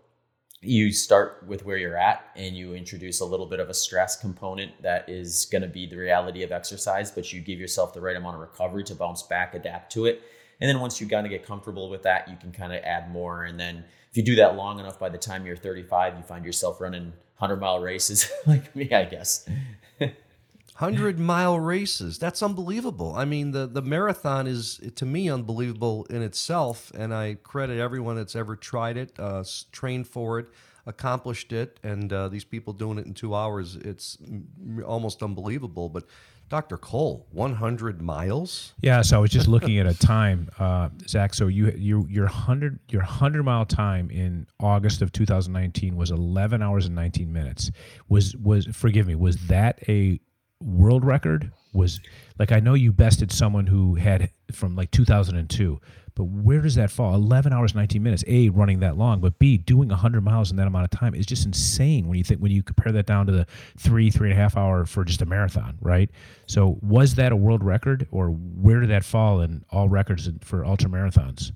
you 0.65 0.93
start 0.93 1.45
with 1.47 1.65
where 1.65 1.77
you're 1.77 1.97
at 1.97 2.31
and 2.37 2.57
you 2.57 2.75
introduce 2.75 3.21
a 3.21 3.25
little 3.25 3.47
bit 3.47 3.61
of 3.61 3.69
a 3.69 3.75
stress 3.75 4.17
component 4.17 4.83
that 4.83 5.09
is 5.09 5.47
going 5.47 5.63
to 5.63 5.69
be 5.69 5.87
the 5.87 5.97
reality 5.97 6.43
of 6.43 6.53
exercise, 6.53 7.11
but 7.11 7.33
you 7.33 7.41
give 7.41 7.59
yourself 7.59 7.95
the 7.95 8.01
right 8.01 8.17
amount 8.17 8.35
of 8.35 8.41
recovery 8.41 8.85
to 8.85 8.95
bounce 8.95 9.23
back, 9.23 9.55
adapt 9.55 9.93
to 9.93 10.07
it. 10.07 10.23
And 10.61 10.69
then 10.69 10.81
once 10.81 11.01
you 11.01 11.09
kind 11.09 11.27
of 11.27 11.31
get 11.31 11.45
comfortable 11.45 11.91
with 11.91 12.03
that, 12.05 12.29
you 12.29 12.37
can 12.37 12.53
kind 12.53 12.73
of 12.73 12.83
add 12.85 13.11
more. 13.11 13.45
And 13.45 13.59
then 13.59 13.85
if 14.11 14.17
you 14.17 14.23
do 14.23 14.37
that 14.37 14.57
long 14.57 14.79
enough, 14.79 14.99
by 14.99 15.09
the 15.09 15.19
time 15.19 15.45
you're 15.45 15.57
35, 15.57 16.17
you 16.17 16.23
find 16.23 16.45
yourself 16.45 16.81
running 16.81 17.13
100 17.39 17.57
mile 17.57 17.81
races 17.81 18.31
like 18.47 18.75
me, 18.77 18.91
I 18.93 19.05
guess. 19.05 19.49
Hundred 20.75 21.21
mile 21.21 21.61
races. 21.61 22.19
That's 22.19 22.43
unbelievable. 22.43 23.15
I 23.15 23.25
mean, 23.25 23.53
the 23.53 23.67
the 23.67 23.81
marathon 23.83 24.49
is 24.49 24.81
to 24.97 25.07
me 25.07 25.31
unbelievable 25.31 26.05
in 26.11 26.21
itself, 26.21 26.91
and 26.97 27.15
I 27.15 27.35
credit 27.45 27.79
everyone 27.79 28.17
that's 28.17 28.35
ever 28.35 28.57
tried 28.57 28.97
it, 28.97 29.13
uh, 29.19 29.45
trained 29.71 30.09
for 30.09 30.41
it, 30.41 30.49
accomplished 30.85 31.53
it, 31.53 31.79
and 31.85 32.13
uh, 32.13 32.27
these 32.27 32.43
people 32.43 32.73
doing 32.73 32.99
it 32.99 33.07
in 33.07 33.15
two 33.15 33.37
hours. 33.37 33.77
It's 33.77 34.19
almost 34.85 35.23
unbelievable. 35.23 35.89
But 35.89 36.07
Dr. 36.49 36.77
Cole, 36.77 37.27
one 37.31 37.55
hundred 37.55 38.03
miles. 38.03 38.75
Yeah, 38.81 39.03
so 39.03 39.19
I 39.19 39.21
was 39.21 39.31
just 39.31 39.47
looking 39.47 39.79
at 39.79 39.87
a 39.87 39.95
time, 39.95 40.51
uh, 40.59 40.89
Zach. 41.07 41.35
So 41.35 41.47
you 41.47 41.73
you 41.77 42.07
your 42.11 42.27
hundred 42.27 42.81
your 42.89 43.03
hundred 43.03 43.45
mile 43.45 43.65
time 43.65 44.11
in 44.11 44.49
August 44.59 45.03
of 45.03 45.13
2019 45.13 45.95
was 45.95 46.11
11 46.11 46.63
hours 46.63 46.87
and 46.87 46.95
19 46.95 47.33
minutes. 47.33 47.71
Was 48.09 48.35
was 48.35 48.67
forgive 48.67 49.07
me? 49.07 49.15
Was 49.15 49.37
that 49.47 49.79
a 49.89 50.21
world 50.61 51.05
record? 51.05 51.53
Was 51.73 52.01
like 52.39 52.53
I 52.53 52.61
know 52.61 52.75
you 52.75 52.93
bested 52.93 53.33
someone 53.33 53.67
who 53.67 53.97
had 53.97 54.31
from 54.53 54.77
like 54.77 54.93
2002, 54.93 55.81
but 56.15 56.25
where 56.25 56.61
does 56.61 56.77
that 56.77 56.91
fall? 56.91 57.15
11 57.15 57.53
hours 57.53 57.75
19 57.75 58.03
minutes. 58.03 58.23
A 58.29 58.49
running 58.51 58.81
that 58.81 58.97
long, 58.97 59.21
but 59.21 59.39
B 59.41 59.59
doing 59.59 59.89
100 59.89 60.23
miles 60.23 60.51
in 60.51 60.57
that 60.59 60.69
amount 60.69 60.85
of 60.85 60.97
time 60.97 61.15
is 61.15 61.27
just 61.27 61.45
insane 61.45 62.07
when 62.07 62.17
you 62.17 62.25
think 62.25 62.41
when 62.41 62.53
you 62.53 62.63
compare 62.63 62.93
that 62.93 63.07
down 63.07 63.27
to 63.27 63.33
the 63.33 63.47
three 63.77 64.11
three 64.11 64.31
and 64.31 64.39
a 64.39 64.41
half 64.41 64.57
hour 64.57 64.85
for 64.85 65.05
just 65.05 65.23
a 65.23 65.27
marathon, 65.27 65.77
right? 65.81 66.11
So 66.47 66.79
was 66.81 67.17
that 67.17 67.33
a 67.33 67.37
world 67.37 67.65
record, 67.65 68.07
or 68.13 68.29
where 68.29 68.81
did 68.81 68.91
that 68.91 69.05
fall 69.05 69.41
in 69.41 69.65
all 69.71 69.89
records 69.89 70.31
for 70.43 70.65
ultra 70.65 70.89
marathons? 70.89 71.51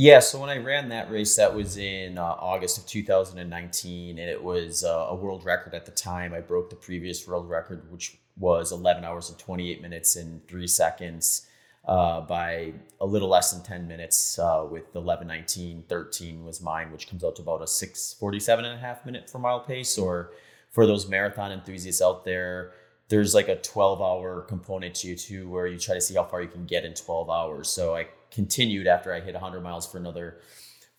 Yeah, 0.00 0.20
so 0.20 0.40
when 0.40 0.48
I 0.48 0.58
ran 0.58 0.90
that 0.90 1.10
race, 1.10 1.34
that 1.34 1.52
was 1.52 1.76
in 1.76 2.18
uh, 2.18 2.22
August 2.22 2.78
of 2.78 2.86
2019, 2.86 4.16
and 4.16 4.30
it 4.30 4.40
was 4.40 4.84
uh, 4.84 5.06
a 5.08 5.14
world 5.16 5.44
record 5.44 5.74
at 5.74 5.86
the 5.86 5.90
time. 5.90 6.32
I 6.32 6.38
broke 6.38 6.70
the 6.70 6.76
previous 6.76 7.26
world 7.26 7.50
record, 7.50 7.90
which 7.90 8.16
was 8.36 8.70
11 8.70 9.02
hours 9.02 9.28
and 9.28 9.36
28 9.40 9.82
minutes 9.82 10.14
and 10.14 10.46
three 10.46 10.68
seconds, 10.68 11.48
uh, 11.84 12.20
by 12.20 12.74
a 13.00 13.06
little 13.06 13.28
less 13.28 13.50
than 13.50 13.64
10 13.64 13.88
minutes. 13.88 14.38
Uh, 14.38 14.64
with 14.70 14.94
11:19, 14.94 15.82
13 15.88 16.44
was 16.44 16.62
mine, 16.62 16.92
which 16.92 17.08
comes 17.08 17.24
out 17.24 17.34
to 17.34 17.42
about 17.42 17.60
a 17.60 17.66
6:47 17.66 18.66
and 18.66 18.74
a 18.74 18.78
half 18.78 19.04
minute 19.04 19.28
per 19.28 19.40
mile 19.40 19.58
pace. 19.58 19.98
Or 19.98 20.30
for 20.70 20.86
those 20.86 21.08
marathon 21.08 21.50
enthusiasts 21.50 22.00
out 22.00 22.24
there, 22.24 22.72
there's 23.08 23.34
like 23.34 23.48
a 23.48 23.56
12 23.56 24.00
hour 24.00 24.42
component 24.42 24.94
to 24.94 25.08
you 25.08 25.16
too, 25.16 25.48
where 25.48 25.66
you 25.66 25.76
try 25.76 25.96
to 25.96 26.00
see 26.00 26.14
how 26.14 26.22
far 26.22 26.40
you 26.40 26.48
can 26.48 26.66
get 26.66 26.84
in 26.84 26.94
12 26.94 27.28
hours. 27.28 27.68
So 27.68 27.96
I 27.96 28.06
continued 28.30 28.86
after 28.86 29.12
I 29.12 29.20
hit 29.20 29.34
100 29.34 29.60
miles 29.60 29.90
for 29.90 29.98
another 29.98 30.38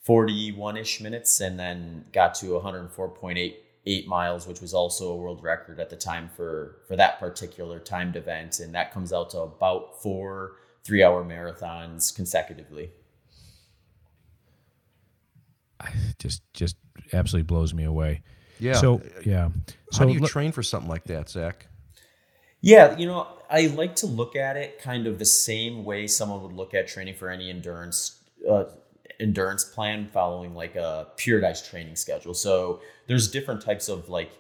41 0.01 0.77
ish 0.77 1.01
minutes 1.01 1.39
and 1.41 1.59
then 1.59 2.05
got 2.13 2.33
to 2.35 2.47
104.88 2.47 4.07
miles, 4.07 4.47
which 4.47 4.61
was 4.61 4.73
also 4.73 5.11
a 5.11 5.15
world 5.15 5.43
record 5.43 5.79
at 5.79 5.89
the 5.89 5.95
time 5.95 6.29
for, 6.35 6.77
for 6.87 6.95
that 6.95 7.19
particular 7.19 7.79
timed 7.79 8.15
event. 8.15 8.59
And 8.59 8.73
that 8.75 8.93
comes 8.93 9.13
out 9.13 9.29
to 9.31 9.39
about 9.39 10.01
four 10.01 10.53
three 10.83 11.03
hour 11.03 11.23
marathons 11.23 12.15
consecutively. 12.15 12.91
Just 16.17 16.41
just 16.53 16.75
absolutely 17.13 17.45
blows 17.47 17.73
me 17.73 17.85
away. 17.85 18.21
Yeah. 18.59 18.73
So 18.73 18.95
uh, 18.95 19.21
yeah. 19.23 19.49
So 19.91 19.99
How 19.99 20.05
do 20.05 20.13
you 20.13 20.19
let- 20.19 20.29
train 20.29 20.51
for 20.51 20.63
something 20.63 20.89
like 20.89 21.05
that, 21.05 21.29
Zach? 21.29 21.67
Yeah, 22.61 22.97
you 22.97 23.05
know, 23.05 23.27
I 23.49 23.67
like 23.67 23.95
to 23.97 24.05
look 24.05 24.35
at 24.35 24.57
it 24.57 24.81
kind 24.81 25.07
of 25.07 25.17
the 25.17 25.25
same 25.25 25.85
way 25.85 26.07
someone 26.07 26.41
would 26.43 26.53
look 26.53 26.73
at 26.73 26.87
training 26.87 27.15
for 27.15 27.29
any 27.29 27.49
endurance 27.49 28.19
uh, 28.49 28.65
endurance 29.19 29.63
plan, 29.63 30.09
following 30.13 30.53
like 30.53 30.75
a 30.75 31.07
periodized 31.17 31.69
training 31.69 31.95
schedule. 31.95 32.33
So 32.33 32.81
there's 33.07 33.29
different 33.29 33.61
types 33.61 33.89
of 33.89 34.09
like 34.09 34.31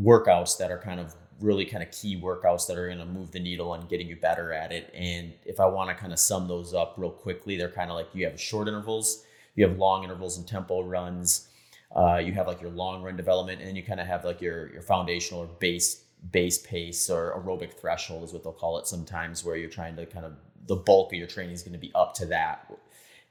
workouts 0.00 0.58
that 0.58 0.70
are 0.70 0.78
kind 0.78 1.00
of 1.00 1.14
really 1.40 1.64
kind 1.64 1.82
of 1.82 1.90
key 1.92 2.20
workouts 2.20 2.66
that 2.66 2.76
are 2.76 2.86
going 2.86 2.98
to 2.98 3.06
move 3.06 3.30
the 3.30 3.40
needle 3.40 3.70
on 3.70 3.86
getting 3.86 4.08
you 4.08 4.16
better 4.16 4.52
at 4.52 4.72
it. 4.72 4.92
And 4.94 5.32
if 5.44 5.60
I 5.60 5.66
want 5.66 5.88
to 5.90 5.94
kind 5.94 6.12
of 6.12 6.18
sum 6.18 6.48
those 6.48 6.74
up 6.74 6.94
real 6.96 7.10
quickly, 7.10 7.56
they're 7.56 7.70
kind 7.70 7.90
of 7.90 7.96
like 7.96 8.08
you 8.12 8.24
have 8.26 8.40
short 8.40 8.66
intervals, 8.68 9.24
you 9.54 9.66
have 9.66 9.78
long 9.78 10.02
intervals 10.04 10.36
and 10.36 10.46
tempo 10.46 10.82
runs. 10.82 11.48
Uh, 11.94 12.16
you 12.16 12.32
have 12.32 12.46
like 12.46 12.60
your 12.60 12.70
long 12.70 13.02
run 13.02 13.16
development, 13.16 13.62
and 13.62 13.76
you 13.76 13.82
kind 13.82 13.98
of 13.98 14.06
have 14.06 14.24
like 14.24 14.42
your 14.42 14.70
your 14.72 14.82
foundational 14.82 15.42
or 15.42 15.46
base 15.46 16.04
base 16.30 16.58
pace 16.58 17.08
or 17.08 17.40
aerobic 17.40 17.74
threshold 17.74 18.24
is 18.24 18.32
what 18.32 18.42
they'll 18.42 18.52
call 18.52 18.78
it 18.78 18.86
sometimes, 18.86 19.44
where 19.44 19.56
you're 19.56 19.70
trying 19.70 19.96
to 19.96 20.06
kind 20.06 20.26
of 20.26 20.32
the 20.66 20.76
bulk 20.76 21.12
of 21.12 21.18
your 21.18 21.26
training 21.26 21.54
is 21.54 21.62
going 21.62 21.72
to 21.72 21.78
be 21.78 21.92
up 21.94 22.14
to 22.14 22.26
that. 22.26 22.70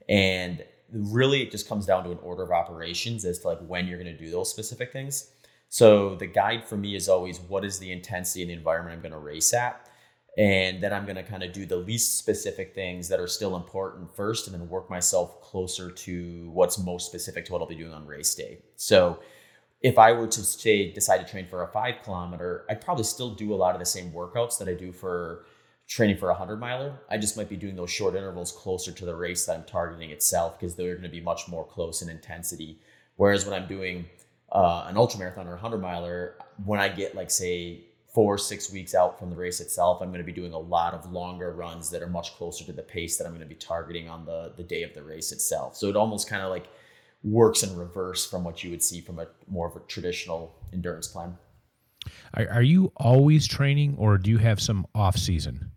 And 0.09 0.63
really, 0.91 1.41
it 1.41 1.51
just 1.51 1.67
comes 1.67 1.85
down 1.85 2.03
to 2.05 2.11
an 2.11 2.19
order 2.21 2.43
of 2.43 2.51
operations 2.51 3.25
as 3.25 3.39
to 3.39 3.47
like 3.49 3.59
when 3.59 3.87
you're 3.87 4.01
going 4.01 4.15
to 4.15 4.17
do 4.17 4.31
those 4.31 4.49
specific 4.49 4.91
things. 4.91 5.31
So 5.69 6.15
the 6.15 6.27
guide 6.27 6.63
for 6.63 6.77
me 6.77 6.95
is 6.95 7.09
always 7.09 7.39
what 7.39 7.65
is 7.65 7.79
the 7.79 7.91
intensity 7.91 8.41
and 8.41 8.49
the 8.49 8.55
environment 8.55 8.95
I'm 8.95 9.01
going 9.01 9.11
to 9.11 9.19
race 9.19 9.53
at. 9.53 9.89
And 10.37 10.81
then 10.83 10.93
I'm 10.93 11.05
going 11.05 11.15
to 11.15 11.23
kind 11.23 11.41
of 11.41 11.51
do 11.51 11.65
the 11.65 11.77
least 11.77 12.17
specific 12.17 12.75
things 12.75 13.09
that 13.09 13.19
are 13.19 13.27
still 13.27 13.55
important 13.55 14.15
first 14.15 14.47
and 14.47 14.53
then 14.53 14.69
work 14.69 14.89
myself 14.89 15.41
closer 15.41 15.89
to 15.89 16.49
what's 16.51 16.77
most 16.77 17.07
specific 17.07 17.45
to 17.45 17.53
what 17.53 17.61
I'll 17.61 17.67
be 17.67 17.75
doing 17.75 17.91
on 17.91 18.05
race 18.05 18.35
day. 18.35 18.59
So 18.75 19.19
if 19.81 19.97
I 19.97 20.11
were 20.11 20.27
to 20.27 20.43
say 20.43 20.91
decide 20.91 21.19
to 21.19 21.31
train 21.31 21.47
for 21.47 21.63
a 21.63 21.67
five 21.67 21.95
kilometer, 22.03 22.65
I'd 22.69 22.81
probably 22.81 23.03
still 23.03 23.35
do 23.35 23.53
a 23.53 23.55
lot 23.55 23.75
of 23.75 23.79
the 23.79 23.85
same 23.85 24.11
workouts 24.11 24.57
that 24.59 24.67
I 24.67 24.73
do 24.73 24.91
for 24.91 25.45
training 25.87 26.17
for 26.17 26.29
a 26.29 26.33
hundred 26.33 26.57
miler. 26.57 26.93
I 27.09 27.17
just 27.17 27.37
might 27.37 27.49
be 27.49 27.55
doing 27.55 27.75
those 27.75 27.91
short 27.91 28.15
intervals 28.15 28.51
closer 28.51 28.91
to 28.91 29.05
the 29.05 29.15
race 29.15 29.45
that 29.45 29.55
I'm 29.55 29.63
targeting 29.63 30.09
itself 30.11 30.59
because 30.59 30.75
they're 30.75 30.95
going 30.95 31.03
to 31.03 31.09
be 31.09 31.21
much 31.21 31.47
more 31.47 31.65
close 31.65 32.01
in 32.01 32.09
intensity. 32.09 32.79
Whereas 33.15 33.45
when 33.45 33.53
I'm 33.53 33.67
doing 33.67 34.05
uh, 34.51 34.85
an 34.87 34.97
ultra 34.97 35.19
marathon 35.19 35.47
or 35.47 35.53
a 35.53 35.59
hundred 35.59 35.79
miler, 35.79 36.35
when 36.65 36.79
I 36.79 36.89
get 36.89 37.15
like 37.15 37.29
say 37.29 37.85
four 38.13 38.37
six 38.39 38.71
weeks 38.71 38.95
out 38.95 39.19
from 39.19 39.29
the 39.29 39.35
race 39.35 39.59
itself, 39.59 40.01
I'm 40.01 40.09
going 40.09 40.19
to 40.19 40.25
be 40.25 40.33
doing 40.33 40.53
a 40.53 40.59
lot 40.59 40.95
of 40.95 41.11
longer 41.11 41.53
runs 41.53 41.91
that 41.91 42.01
are 42.01 42.07
much 42.07 42.35
closer 42.35 42.65
to 42.65 42.73
the 42.73 42.81
pace 42.81 43.17
that 43.17 43.25
I'm 43.25 43.31
going 43.31 43.47
to 43.47 43.47
be 43.47 43.55
targeting 43.55 44.09
on 44.09 44.25
the 44.25 44.53
the 44.57 44.63
day 44.63 44.81
of 44.81 44.93
the 44.95 45.03
race 45.03 45.31
itself. 45.31 45.77
So 45.77 45.87
it 45.87 45.95
almost 45.95 46.27
kind 46.27 46.41
of 46.41 46.49
like 46.49 46.67
works 47.31 47.63
in 47.63 47.75
reverse 47.75 48.25
from 48.25 48.43
what 48.43 48.63
you 48.63 48.71
would 48.71 48.83
see 48.83 49.01
from 49.01 49.19
a 49.19 49.27
more 49.47 49.67
of 49.67 49.75
a 49.75 49.79
traditional 49.87 50.55
endurance 50.73 51.07
plan. 51.07 51.37
Are, 52.33 52.47
are 52.49 52.61
you 52.61 52.91
always 52.95 53.47
training, 53.47 53.95
or 53.97 54.17
do 54.17 54.29
you 54.29 54.37
have 54.37 54.61
some 54.61 54.87
off 54.95 55.17
season? 55.17 55.71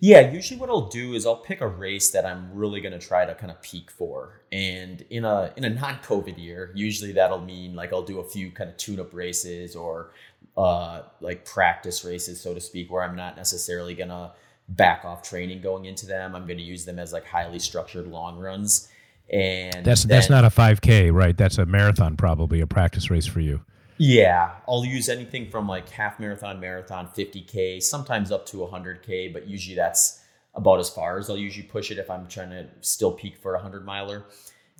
Yeah, 0.00 0.32
usually 0.32 0.58
what 0.58 0.68
I'll 0.68 0.88
do 0.88 1.14
is 1.14 1.26
I'll 1.26 1.36
pick 1.36 1.60
a 1.60 1.68
race 1.68 2.10
that 2.10 2.26
I'm 2.26 2.52
really 2.52 2.80
going 2.80 2.92
to 2.92 2.98
try 2.98 3.24
to 3.24 3.36
kind 3.36 3.52
of 3.52 3.62
peak 3.62 3.88
for. 3.88 4.42
And 4.50 5.04
in 5.10 5.24
a 5.24 5.52
in 5.56 5.64
a 5.64 5.70
non-COVID 5.70 6.38
year, 6.38 6.72
usually 6.74 7.12
that'll 7.12 7.40
mean 7.40 7.76
like 7.76 7.92
I'll 7.92 8.02
do 8.02 8.18
a 8.18 8.24
few 8.24 8.50
kind 8.50 8.68
of 8.68 8.76
tune-up 8.76 9.14
races 9.14 9.76
or 9.76 10.10
uh, 10.56 11.02
like 11.20 11.44
practice 11.44 12.04
races, 12.04 12.40
so 12.40 12.52
to 12.52 12.60
speak, 12.60 12.90
where 12.90 13.04
I'm 13.04 13.14
not 13.14 13.36
necessarily 13.36 13.94
going 13.94 14.08
to 14.08 14.32
back 14.68 15.04
off 15.04 15.22
training 15.22 15.60
going 15.60 15.84
into 15.84 16.06
them. 16.06 16.34
I'm 16.34 16.46
going 16.46 16.58
to 16.58 16.64
use 16.64 16.84
them 16.84 16.98
as 16.98 17.12
like 17.12 17.24
highly 17.24 17.60
structured 17.60 18.08
long 18.08 18.38
runs. 18.38 18.88
And 19.30 19.84
that's 19.84 20.04
then, 20.04 20.16
that's 20.16 20.30
not 20.30 20.44
a 20.44 20.48
5K, 20.48 21.12
right? 21.12 21.36
That's 21.36 21.58
a 21.58 21.66
marathon, 21.66 22.16
probably 22.16 22.60
a 22.60 22.66
practice 22.66 23.10
race 23.10 23.26
for 23.26 23.40
you. 23.40 23.62
Yeah, 23.98 24.50
I'll 24.66 24.84
use 24.84 25.08
anything 25.08 25.50
from 25.50 25.68
like 25.68 25.88
half 25.88 26.18
marathon, 26.18 26.58
marathon, 26.60 27.08
50K, 27.08 27.82
sometimes 27.82 28.32
up 28.32 28.46
to 28.46 28.58
100K, 28.58 29.32
but 29.32 29.46
usually 29.46 29.76
that's 29.76 30.20
about 30.54 30.80
as 30.80 30.90
far 30.90 31.18
as 31.18 31.30
I'll 31.30 31.36
usually 31.36 31.66
push 31.66 31.90
it 31.90 31.98
if 31.98 32.10
I'm 32.10 32.26
trying 32.26 32.50
to 32.50 32.66
still 32.80 33.12
peak 33.12 33.36
for 33.36 33.52
a 33.52 33.58
100 33.58 33.84
miler. 33.84 34.24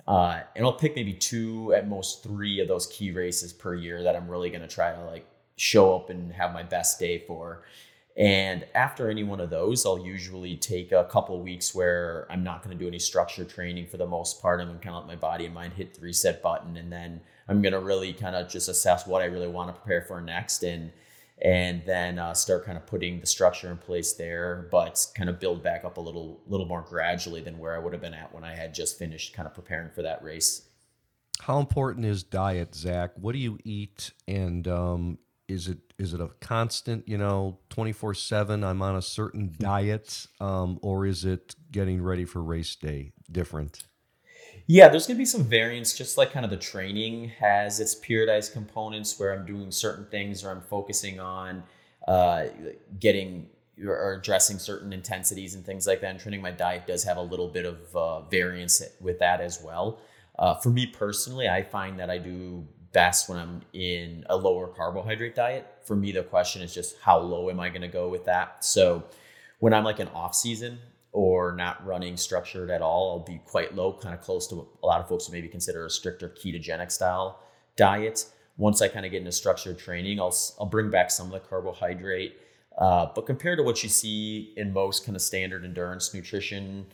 Uh, 0.07 0.41
and 0.55 0.65
I'll 0.65 0.73
pick 0.73 0.95
maybe 0.95 1.13
two, 1.13 1.73
at 1.73 1.87
most 1.87 2.23
three 2.23 2.59
of 2.59 2.67
those 2.67 2.87
key 2.87 3.11
races 3.11 3.53
per 3.53 3.73
year 3.73 4.03
that 4.03 4.15
I'm 4.15 4.27
really 4.27 4.49
going 4.49 4.61
to 4.61 4.67
try 4.67 4.93
to 4.93 5.03
like 5.05 5.25
show 5.55 5.95
up 5.95 6.09
and 6.09 6.31
have 6.33 6.53
my 6.53 6.63
best 6.63 6.99
day 6.99 7.19
for. 7.19 7.63
And 8.15 8.65
after 8.75 9.09
any 9.09 9.23
one 9.23 9.39
of 9.39 9.49
those, 9.49 9.85
I'll 9.85 10.05
usually 10.05 10.55
take 10.55 10.91
a 10.91 11.05
couple 11.05 11.41
weeks 11.41 11.73
where 11.73 12.27
I'm 12.29 12.43
not 12.43 12.63
going 12.63 12.77
to 12.77 12.81
do 12.81 12.87
any 12.87 12.99
structure 12.99 13.43
training 13.43 13.87
for 13.87 13.97
the 13.97 14.05
most 14.05 14.41
part. 14.41 14.61
I'm 14.61 14.67
going 14.67 14.79
to 14.79 14.83
kind 14.83 14.95
of 14.95 15.07
let 15.07 15.15
my 15.15 15.19
body 15.19 15.45
and 15.45 15.53
mind 15.53 15.73
hit 15.73 15.95
the 15.95 16.01
reset 16.01 16.43
button 16.43 16.77
and 16.77 16.91
then 16.91 17.21
I'm 17.47 17.61
gonna 17.61 17.79
really 17.79 18.13
kind 18.13 18.35
of 18.35 18.49
just 18.49 18.69
assess 18.69 19.05
what 19.05 19.21
I 19.21 19.25
really 19.25 19.47
want 19.47 19.69
to 19.69 19.73
prepare 19.73 20.01
for 20.01 20.21
next, 20.21 20.63
and 20.63 20.91
and 21.41 21.83
then 21.85 22.19
uh, 22.19 22.33
start 22.33 22.65
kind 22.65 22.77
of 22.77 22.85
putting 22.85 23.19
the 23.19 23.25
structure 23.25 23.69
in 23.69 23.77
place 23.77 24.13
there, 24.13 24.67
but 24.71 25.05
kind 25.15 25.29
of 25.29 25.39
build 25.39 25.63
back 25.63 25.83
up 25.83 25.97
a 25.97 26.01
little 26.01 26.41
little 26.47 26.65
more 26.65 26.81
gradually 26.81 27.41
than 27.41 27.57
where 27.57 27.75
I 27.75 27.79
would 27.79 27.93
have 27.93 28.01
been 28.01 28.13
at 28.13 28.33
when 28.33 28.43
I 28.43 28.55
had 28.55 28.73
just 28.73 28.97
finished 28.97 29.33
kind 29.33 29.47
of 29.47 29.53
preparing 29.53 29.89
for 29.89 30.01
that 30.03 30.23
race. 30.23 30.63
How 31.41 31.59
important 31.59 32.05
is 32.05 32.23
diet, 32.23 32.75
Zach? 32.75 33.11
What 33.15 33.33
do 33.33 33.39
you 33.39 33.59
eat, 33.63 34.11
and 34.27 34.67
um, 34.67 35.17
is 35.53 35.67
it 35.67 35.77
is 35.97 36.13
it 36.13 36.19
a 36.19 36.29
constant, 36.41 37.07
you 37.07 37.17
know, 37.17 37.59
twenty 37.69 37.91
four 37.91 38.13
seven? 38.13 38.63
I'm 38.63 38.81
on 38.81 38.95
a 38.95 39.01
certain 39.01 39.53
diet, 39.57 40.27
um, 40.39 40.79
or 40.81 41.05
is 41.05 41.23
it 41.23 41.55
getting 41.71 42.01
ready 42.01 42.25
for 42.25 42.41
race 42.41 42.75
day 42.75 43.13
different? 43.31 43.83
Yeah, 44.65 44.87
there's 44.87 45.07
going 45.07 45.17
to 45.17 45.21
be 45.21 45.25
some 45.25 45.43
variance, 45.43 45.93
just 45.95 46.17
like 46.17 46.31
kind 46.31 46.45
of 46.45 46.49
the 46.49 46.57
training 46.57 47.29
has 47.39 47.79
its 47.79 47.95
periodized 47.95 48.53
components 48.53 49.19
where 49.19 49.33
I'm 49.33 49.45
doing 49.45 49.71
certain 49.71 50.05
things 50.05 50.43
or 50.43 50.51
I'm 50.51 50.61
focusing 50.61 51.19
on 51.19 51.63
uh, 52.07 52.45
getting 52.99 53.49
or 53.85 54.13
addressing 54.13 54.59
certain 54.59 54.93
intensities 54.93 55.55
and 55.55 55.65
things 55.65 55.85
like 55.85 55.99
that. 56.01 56.11
And 56.11 56.19
training 56.19 56.41
my 56.41 56.51
diet 56.51 56.87
does 56.87 57.03
have 57.03 57.17
a 57.17 57.21
little 57.21 57.49
bit 57.49 57.65
of 57.65 57.95
uh, 57.95 58.21
variance 58.21 58.81
with 59.01 59.19
that 59.19 59.41
as 59.41 59.61
well. 59.61 59.99
Uh, 60.39 60.55
for 60.55 60.69
me 60.69 60.87
personally, 60.87 61.49
I 61.49 61.61
find 61.63 61.99
that 61.99 62.09
I 62.09 62.17
do 62.17 62.65
best 62.93 63.27
when 63.27 63.37
I'm 63.37 63.61
in 63.73 64.23
a 64.29 64.37
lower 64.37 64.67
carbohydrate 64.67 65.35
diet. 65.35 65.67
For 65.83 65.95
me, 65.95 66.11
the 66.11 66.23
question 66.23 66.61
is 66.61 66.73
just 66.73 66.95
how 67.01 67.19
low 67.19 67.49
am 67.49 67.59
I 67.59 67.69
going 67.69 67.81
to 67.81 67.87
go 67.87 68.07
with 68.07 68.25
that? 68.25 68.63
So 68.63 69.03
when 69.59 69.73
I'm 69.73 69.83
like 69.83 69.99
an 69.99 70.07
off 70.09 70.35
season, 70.35 70.79
or 71.13 71.51
not 71.51 71.85
running 71.85 72.17
structured 72.17 72.71
at 72.71 72.81
all, 72.81 73.11
I'll 73.11 73.25
be 73.25 73.39
quite 73.45 73.75
low, 73.75 73.93
kind 73.93 74.15
of 74.15 74.21
close 74.21 74.47
to 74.47 74.67
a 74.81 74.85
lot 74.85 74.99
of 74.99 75.07
folks 75.07 75.27
would 75.27 75.33
maybe 75.33 75.47
consider 75.47 75.85
a 75.85 75.89
stricter 75.89 76.27
ketogenic 76.27 76.91
style 76.91 77.39
diet. 77.75 78.25
Once 78.57 78.81
I 78.81 78.87
kind 78.87 79.05
of 79.05 79.11
get 79.11 79.19
into 79.19 79.31
structured 79.31 79.79
training, 79.79 80.19
I'll 80.19 80.35
I'll 80.59 80.65
bring 80.65 80.89
back 80.89 81.11
some 81.11 81.27
of 81.27 81.33
the 81.33 81.39
carbohydrate. 81.39 82.37
Uh, 82.77 83.07
but 83.13 83.27
compared 83.27 83.59
to 83.59 83.63
what 83.63 83.83
you 83.83 83.89
see 83.89 84.53
in 84.57 84.73
most 84.73 85.05
kind 85.05 85.15
of 85.15 85.21
standard 85.21 85.63
endurance 85.63 86.13
nutrition 86.13 86.87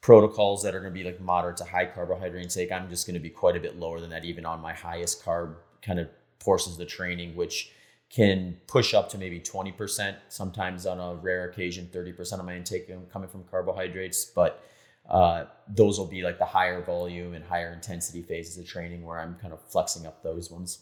protocols 0.00 0.62
that 0.62 0.74
are 0.74 0.80
going 0.80 0.92
to 0.92 0.98
be 0.98 1.04
like 1.04 1.20
moderate 1.20 1.56
to 1.58 1.64
high 1.64 1.86
carbohydrate 1.86 2.42
intake, 2.42 2.72
I'm 2.72 2.88
just 2.88 3.06
going 3.06 3.14
to 3.14 3.20
be 3.20 3.30
quite 3.30 3.56
a 3.56 3.60
bit 3.60 3.76
lower 3.76 4.00
than 4.00 4.10
that, 4.10 4.24
even 4.24 4.46
on 4.46 4.60
my 4.60 4.72
highest 4.72 5.24
carb 5.24 5.56
kind 5.82 5.98
of 5.98 6.08
portions 6.38 6.74
of 6.74 6.78
the 6.78 6.86
training, 6.86 7.36
which 7.36 7.72
can 8.10 8.56
push 8.66 8.94
up 8.94 9.10
to 9.10 9.18
maybe 9.18 9.38
20%, 9.38 10.16
sometimes 10.28 10.86
on 10.86 10.98
a 10.98 11.14
rare 11.16 11.44
occasion, 11.50 11.88
30% 11.92 12.38
of 12.38 12.44
my 12.44 12.56
intake 12.56 12.90
coming 13.12 13.28
from 13.28 13.44
carbohydrates. 13.44 14.24
But 14.24 14.64
uh, 15.08 15.44
those 15.68 15.98
will 15.98 16.06
be 16.06 16.22
like 16.22 16.38
the 16.38 16.46
higher 16.46 16.82
volume 16.82 17.34
and 17.34 17.44
higher 17.44 17.72
intensity 17.72 18.22
phases 18.22 18.56
of 18.58 18.66
training 18.66 19.04
where 19.04 19.18
I'm 19.18 19.34
kind 19.36 19.52
of 19.52 19.60
flexing 19.60 20.06
up 20.06 20.22
those 20.22 20.50
ones. 20.50 20.80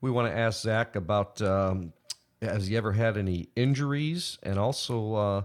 We 0.00 0.10
want 0.10 0.32
to 0.32 0.36
ask 0.36 0.62
Zach 0.62 0.96
about 0.96 1.40
um, 1.40 1.92
has 2.40 2.66
he 2.66 2.76
ever 2.76 2.92
had 2.92 3.16
any 3.16 3.48
injuries 3.54 4.38
and 4.42 4.58
also 4.58 5.14
uh, 5.14 5.42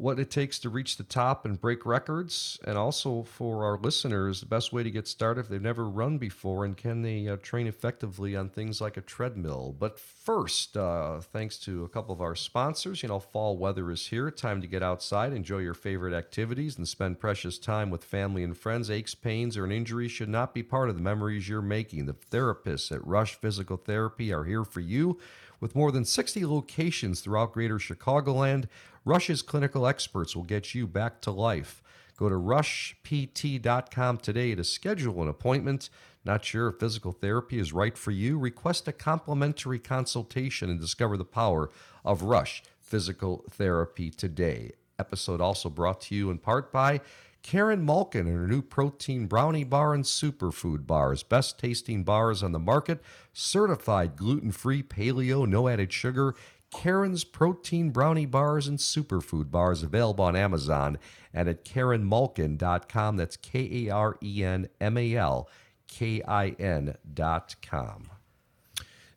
what 0.00 0.18
it 0.18 0.30
takes 0.30 0.58
to 0.58 0.70
reach 0.70 0.96
the 0.96 1.04
top 1.04 1.44
and 1.44 1.60
break 1.60 1.84
records, 1.84 2.58
and 2.64 2.78
also 2.78 3.22
for 3.22 3.64
our 3.64 3.76
listeners, 3.76 4.40
the 4.40 4.46
best 4.46 4.72
way 4.72 4.82
to 4.82 4.90
get 4.90 5.06
started 5.06 5.42
if 5.42 5.48
they've 5.48 5.60
never 5.60 5.86
run 5.86 6.16
before, 6.16 6.64
and 6.64 6.74
can 6.74 7.02
they 7.02 7.28
uh, 7.28 7.36
train 7.42 7.66
effectively 7.66 8.34
on 8.34 8.48
things 8.48 8.80
like 8.80 8.96
a 8.96 9.02
treadmill. 9.02 9.76
But 9.78 9.98
first, 9.98 10.74
uh, 10.74 11.20
thanks 11.20 11.58
to 11.58 11.84
a 11.84 11.88
couple 11.88 12.14
of 12.14 12.22
our 12.22 12.34
sponsors, 12.34 13.02
you 13.02 13.10
know, 13.10 13.20
fall 13.20 13.58
weather 13.58 13.90
is 13.90 14.06
here. 14.06 14.30
Time 14.30 14.62
to 14.62 14.66
get 14.66 14.82
outside, 14.82 15.34
enjoy 15.34 15.58
your 15.58 15.74
favorite 15.74 16.14
activities, 16.14 16.78
and 16.78 16.88
spend 16.88 17.20
precious 17.20 17.58
time 17.58 17.90
with 17.90 18.02
family 18.02 18.42
and 18.42 18.56
friends. 18.56 18.90
Aches, 18.90 19.14
pains, 19.14 19.58
or 19.58 19.66
an 19.66 19.72
injury 19.72 20.08
should 20.08 20.30
not 20.30 20.54
be 20.54 20.62
part 20.62 20.88
of 20.88 20.96
the 20.96 21.02
memories 21.02 21.46
you're 21.46 21.60
making. 21.60 22.06
The 22.06 22.14
therapists 22.14 22.90
at 22.90 23.06
Rush 23.06 23.34
Physical 23.34 23.76
Therapy 23.76 24.32
are 24.32 24.44
here 24.44 24.64
for 24.64 24.80
you. 24.80 25.18
With 25.60 25.76
more 25.76 25.92
than 25.92 26.06
60 26.06 26.46
locations 26.46 27.20
throughout 27.20 27.52
greater 27.52 27.76
Chicagoland, 27.76 28.64
Rush's 29.04 29.42
clinical 29.42 29.86
experts 29.86 30.36
will 30.36 30.42
get 30.42 30.74
you 30.74 30.86
back 30.86 31.20
to 31.22 31.30
life. 31.30 31.82
Go 32.16 32.28
to 32.28 32.34
rushpt.com 32.34 34.18
today 34.18 34.54
to 34.54 34.62
schedule 34.62 35.22
an 35.22 35.28
appointment. 35.28 35.88
Not 36.22 36.44
sure 36.44 36.68
if 36.68 36.78
physical 36.78 37.12
therapy 37.12 37.58
is 37.58 37.72
right 37.72 37.96
for 37.96 38.10
you? 38.10 38.38
Request 38.38 38.86
a 38.88 38.92
complimentary 38.92 39.78
consultation 39.78 40.68
and 40.68 40.78
discover 40.78 41.16
the 41.16 41.24
power 41.24 41.70
of 42.04 42.22
Rush 42.22 42.62
Physical 42.78 43.44
Therapy 43.50 44.10
today. 44.10 44.72
Episode 44.98 45.40
also 45.40 45.70
brought 45.70 46.02
to 46.02 46.14
you 46.14 46.30
in 46.30 46.36
part 46.36 46.70
by 46.70 47.00
Karen 47.42 47.84
Malkin 47.86 48.26
and 48.26 48.36
her 48.36 48.46
new 48.46 48.60
protein 48.60 49.26
brownie 49.26 49.64
bar 49.64 49.94
and 49.94 50.04
superfood 50.04 50.86
bars. 50.86 51.22
Best 51.22 51.58
tasting 51.58 52.04
bars 52.04 52.42
on 52.42 52.52
the 52.52 52.58
market, 52.58 53.00
certified 53.32 54.14
gluten 54.16 54.52
free, 54.52 54.82
paleo, 54.82 55.48
no 55.48 55.68
added 55.68 55.90
sugar 55.90 56.34
Karen's 56.72 57.24
Protein 57.24 57.90
Brownie 57.90 58.26
Bars 58.26 58.66
and 58.68 58.78
Superfood 58.78 59.50
Bars 59.50 59.82
available 59.82 60.24
on 60.24 60.36
Amazon 60.36 60.98
and 61.34 61.48
at 61.48 61.64
KarenMalkin.com. 61.64 63.16
That's 63.16 63.36
K 63.36 63.86
A 63.86 63.90
R 63.90 64.16
E 64.22 64.44
N 64.44 64.68
M 64.80 64.96
A 64.96 65.16
L 65.16 65.48
K 65.88 66.22
I 66.26 66.50
N.com. 66.58 68.10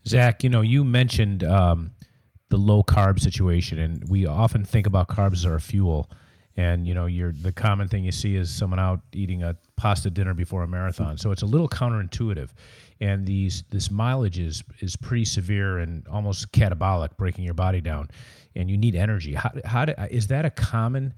Zach, 0.07 0.43
you 0.43 0.49
know, 0.49 0.61
you 0.61 0.83
mentioned 0.83 1.43
um, 1.43 1.91
the 2.49 2.57
low 2.57 2.83
carb 2.83 3.19
situation, 3.19 3.79
and 3.79 4.03
we 4.09 4.25
often 4.25 4.65
think 4.65 4.85
about 4.87 5.07
carbs 5.07 5.33
as 5.35 5.45
our 5.45 5.59
fuel. 5.59 6.09
and 6.55 6.87
you 6.87 6.93
know 6.93 7.07
you're 7.07 7.31
the 7.31 7.51
common 7.51 7.87
thing 7.87 8.03
you 8.03 8.11
see 8.11 8.35
is 8.35 8.53
someone 8.53 8.79
out 8.79 8.99
eating 9.11 9.41
a 9.41 9.55
pasta 9.75 10.09
dinner 10.09 10.35
before 10.35 10.61
a 10.61 10.67
marathon 10.67 11.17
so 11.17 11.31
it's 11.31 11.41
a 11.41 11.47
little 11.47 11.67
counterintuitive 11.67 12.49
and 13.03 13.25
these 13.25 13.63
this 13.69 13.91
mileage 13.91 14.39
is 14.39 14.63
is 14.79 14.95
pretty 14.95 15.25
severe 15.25 15.79
and 15.79 16.07
almost 16.07 16.51
catabolic 16.53 17.15
breaking 17.17 17.43
your 17.43 17.53
body 17.53 17.81
down 17.81 18.09
and 18.55 18.69
you 18.69 18.77
need 18.77 18.95
energy 18.95 19.33
how, 19.33 19.51
how 19.65 19.83
do, 19.85 19.93
is 20.09 20.27
that 20.27 20.45
a 20.45 20.49
common 20.49 21.13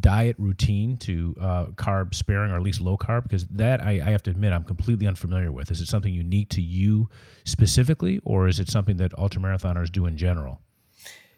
diet 0.00 0.36
routine 0.38 0.98
to 0.98 1.34
uh, 1.40 1.64
carb 1.74 2.14
sparing 2.14 2.52
or 2.52 2.56
at 2.56 2.62
least 2.62 2.80
low 2.80 2.96
carb 2.96 3.22
because 3.22 3.46
that 3.46 3.82
I, 3.82 3.92
I 3.92 4.10
have 4.10 4.22
to 4.24 4.30
admit 4.30 4.52
i'm 4.52 4.64
completely 4.64 5.06
unfamiliar 5.06 5.50
with 5.50 5.70
is 5.70 5.80
it 5.80 5.88
something 5.88 6.12
unique 6.12 6.50
to 6.50 6.60
you 6.60 7.08
specifically 7.44 8.20
or 8.24 8.46
is 8.46 8.60
it 8.60 8.68
something 8.68 8.98
that 8.98 9.12
ultramarathoners 9.12 9.90
do 9.90 10.06
in 10.06 10.16
general 10.16 10.60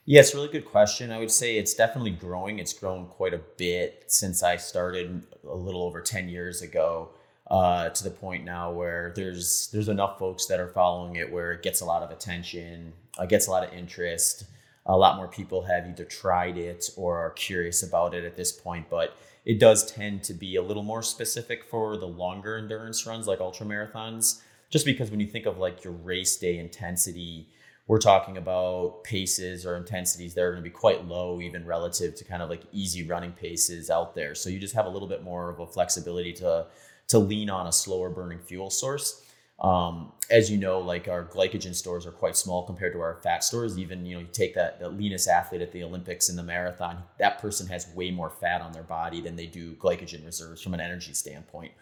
yeah, 0.05 0.19
it's 0.19 0.35
a 0.35 0.37
really 0.37 0.49
good 0.49 0.65
question. 0.65 1.13
I 1.13 1.21
would 1.21 1.31
say 1.31 1.59
it's 1.59 1.75
definitely 1.75 2.11
growing. 2.11 2.59
It's 2.59 2.73
grown 2.73 3.07
quite 3.07 3.35
a 3.35 3.41
bit 3.57 4.03
since 4.09 4.43
I 4.43 4.57
started 4.57 5.23
a 5.49 5.55
little 5.55 5.85
over 5.85 6.01
10 6.01 6.29
years 6.29 6.61
ago. 6.61 7.11
Uh, 7.53 7.91
to 7.91 8.03
the 8.03 8.11
point 8.11 8.47
now 8.47 8.73
where 8.73 9.13
there's 9.15 9.69
there's 9.75 9.91
enough 9.91 10.19
folks 10.19 10.47
that 10.47 10.59
are 10.59 10.69
following 10.69 11.17
it 11.17 11.31
where 11.31 11.53
it 11.53 11.63
gets 11.63 11.83
a 11.83 11.85
lot 11.85 12.03
of 12.03 12.11
attention, 12.11 12.95
uh, 13.19 13.27
gets 13.27 13.47
a 13.47 13.51
lot 13.51 13.63
of 13.63 13.71
interest. 13.75 14.45
A 14.87 14.97
lot 14.97 15.17
more 15.17 15.29
people 15.29 15.63
have 15.65 15.87
either 15.87 16.07
tried 16.07 16.57
it 16.57 16.89
or 16.97 17.19
are 17.19 17.29
curious 17.33 17.83
about 17.83 18.15
it 18.15 18.25
at 18.25 18.39
this 18.39 18.53
point, 18.53 18.89
but 18.89 19.19
it 19.45 19.61
does 19.61 19.85
tend 19.93 20.23
to 20.25 20.33
be 20.33 20.57
a 20.57 20.63
little 20.63 20.83
more 20.83 21.03
specific 21.03 21.63
for 21.65 21.99
the 21.99 22.07
longer 22.07 22.57
endurance 22.57 23.07
runs 23.07 23.27
like 23.27 23.41
ultra 23.41 23.67
marathons. 23.67 24.41
Just 24.71 24.87
because 24.87 25.11
when 25.11 25.21
you 25.21 25.27
think 25.27 25.45
of 25.45 25.59
like 25.59 25.85
your 25.85 25.93
race 25.93 26.39
day 26.39 26.57
intensity, 26.57 27.49
we're 27.87 27.99
talking 27.99 28.39
about 28.39 29.05
paces 29.05 29.67
or 29.67 29.77
intensities 29.77 30.33
that 30.33 30.43
are 30.43 30.53
going 30.53 30.65
to 30.65 30.71
be 30.71 30.75
quite 30.75 31.07
low, 31.07 31.39
even 31.43 31.67
relative 31.67 32.15
to 32.15 32.25
kind 32.25 32.43
of 32.43 32.49
like 32.49 32.63
easy 32.73 33.07
running 33.07 33.33
paces 33.33 33.91
out 33.91 34.15
there. 34.15 34.35
So 34.35 34.49
you 34.49 34.59
just 34.59 34.75
have 34.75 34.87
a 34.87 34.89
little 34.89 35.09
bit 35.09 35.23
more 35.23 35.51
of 35.51 35.61
a 35.61 35.67
flexibility 35.67 36.33
to 36.35 36.67
to 37.13 37.19
lean 37.19 37.51
on 37.51 37.67
a 37.67 37.73
slower 37.73 38.11
burning 38.11 38.39
fuel 38.39 38.71
source. 38.71 39.23
Um, 39.61 40.13
as 40.31 40.51
you 40.51 40.57
know, 40.57 40.81
like 40.81 41.09
our 41.09 41.25
glycogen 41.25 41.75
stores 41.75 42.07
are 42.07 42.11
quite 42.11 42.37
small 42.37 42.65
compared 42.65 42.95
to 42.95 43.01
our 43.01 43.17
fat 43.23 43.45
stores. 43.45 43.79
Even 43.79 44.05
you 44.05 44.15
know, 44.15 44.21
you 44.23 44.29
take 44.33 44.55
that 44.55 44.81
the 44.81 44.89
leanest 44.89 45.29
athlete 45.29 45.61
at 45.61 45.73
the 45.73 45.85
Olympics 45.85 46.29
in 46.31 46.37
the 46.37 46.43
marathon, 46.43 47.03
that 47.19 47.39
person 47.39 47.67
has 47.69 47.87
way 47.95 48.11
more 48.11 48.31
fat 48.31 48.63
on 48.63 48.73
their 48.73 48.83
body 48.83 49.21
than 49.21 49.37
they 49.37 49.47
do 49.47 49.75
glycogen 49.75 50.25
reserves 50.25 50.63
from 50.63 50.75
an 50.75 50.81
energy 50.81 51.13
standpoint. 51.13 51.73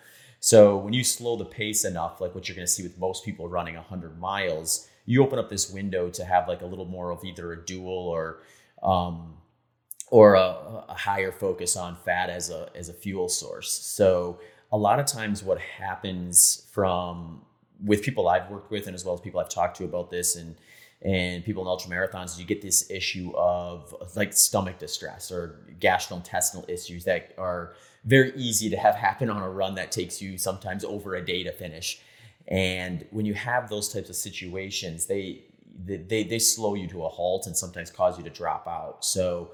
So 0.40 0.76
when 0.76 0.92
you 0.92 1.04
slow 1.04 1.36
the 1.36 1.44
pace 1.44 1.84
enough, 1.84 2.20
like 2.20 2.34
what 2.34 2.48
you're 2.48 2.56
going 2.56 2.66
to 2.66 2.72
see 2.72 2.82
with 2.82 2.98
most 2.98 3.24
people 3.24 3.48
running 3.48 3.76
100 3.76 4.18
miles, 4.18 4.88
you 5.06 5.22
open 5.22 5.38
up 5.38 5.48
this 5.48 5.70
window 5.70 6.10
to 6.10 6.24
have 6.24 6.48
like 6.48 6.62
a 6.62 6.66
little 6.66 6.86
more 6.86 7.10
of 7.10 7.24
either 7.24 7.52
a 7.52 7.64
dual 7.64 8.08
or 8.08 8.42
um, 8.82 9.34
or 10.10 10.34
a, 10.34 10.84
a, 10.88 10.94
higher 10.94 11.30
focus 11.30 11.76
on 11.76 11.96
fat 12.04 12.30
as 12.30 12.50
a 12.50 12.68
as 12.74 12.88
a 12.88 12.92
fuel 12.92 13.28
source. 13.28 13.70
So 13.70 14.40
a 14.72 14.76
lot 14.76 15.00
of 15.00 15.06
times, 15.06 15.42
what 15.42 15.58
happens 15.58 16.66
from 16.70 17.42
with 17.84 18.02
people 18.02 18.28
I've 18.28 18.50
worked 18.50 18.70
with 18.70 18.86
and 18.86 18.94
as 18.94 19.04
well 19.04 19.14
as 19.14 19.20
people 19.20 19.40
I've 19.40 19.48
talked 19.48 19.76
to 19.78 19.84
about 19.84 20.10
this 20.10 20.36
and 20.36 20.56
and 21.02 21.42
people 21.42 21.62
in 21.62 21.68
ultra 21.68 21.90
marathons, 21.90 22.38
you 22.38 22.44
get 22.44 22.60
this 22.60 22.90
issue 22.90 23.32
of 23.34 23.94
like 24.16 24.34
stomach 24.34 24.78
distress 24.78 25.32
or 25.32 25.60
gastrointestinal 25.80 26.68
issues 26.68 27.04
that 27.04 27.32
are 27.38 27.72
very 28.04 28.32
easy 28.36 28.68
to 28.68 28.76
have 28.76 28.94
happen 29.06 29.30
on 29.30 29.42
a 29.42 29.48
run 29.48 29.74
that 29.76 29.90
takes 29.90 30.20
you 30.20 30.36
sometimes 30.36 30.84
over 30.84 31.14
a 31.14 31.24
day 31.24 31.42
to 31.42 31.52
finish. 31.52 32.02
And 32.48 33.06
when 33.10 33.24
you 33.24 33.32
have 33.34 33.70
those 33.70 33.90
types 33.90 34.10
of 34.10 34.16
situations, 34.16 35.06
they 35.06 35.44
they 35.86 36.24
they 36.24 36.38
slow 36.38 36.74
you 36.74 36.86
to 36.88 37.04
a 37.04 37.08
halt 37.08 37.46
and 37.46 37.56
sometimes 37.56 37.90
cause 37.90 38.18
you 38.18 38.24
to 38.24 38.30
drop 38.30 38.68
out. 38.68 39.04
So 39.04 39.52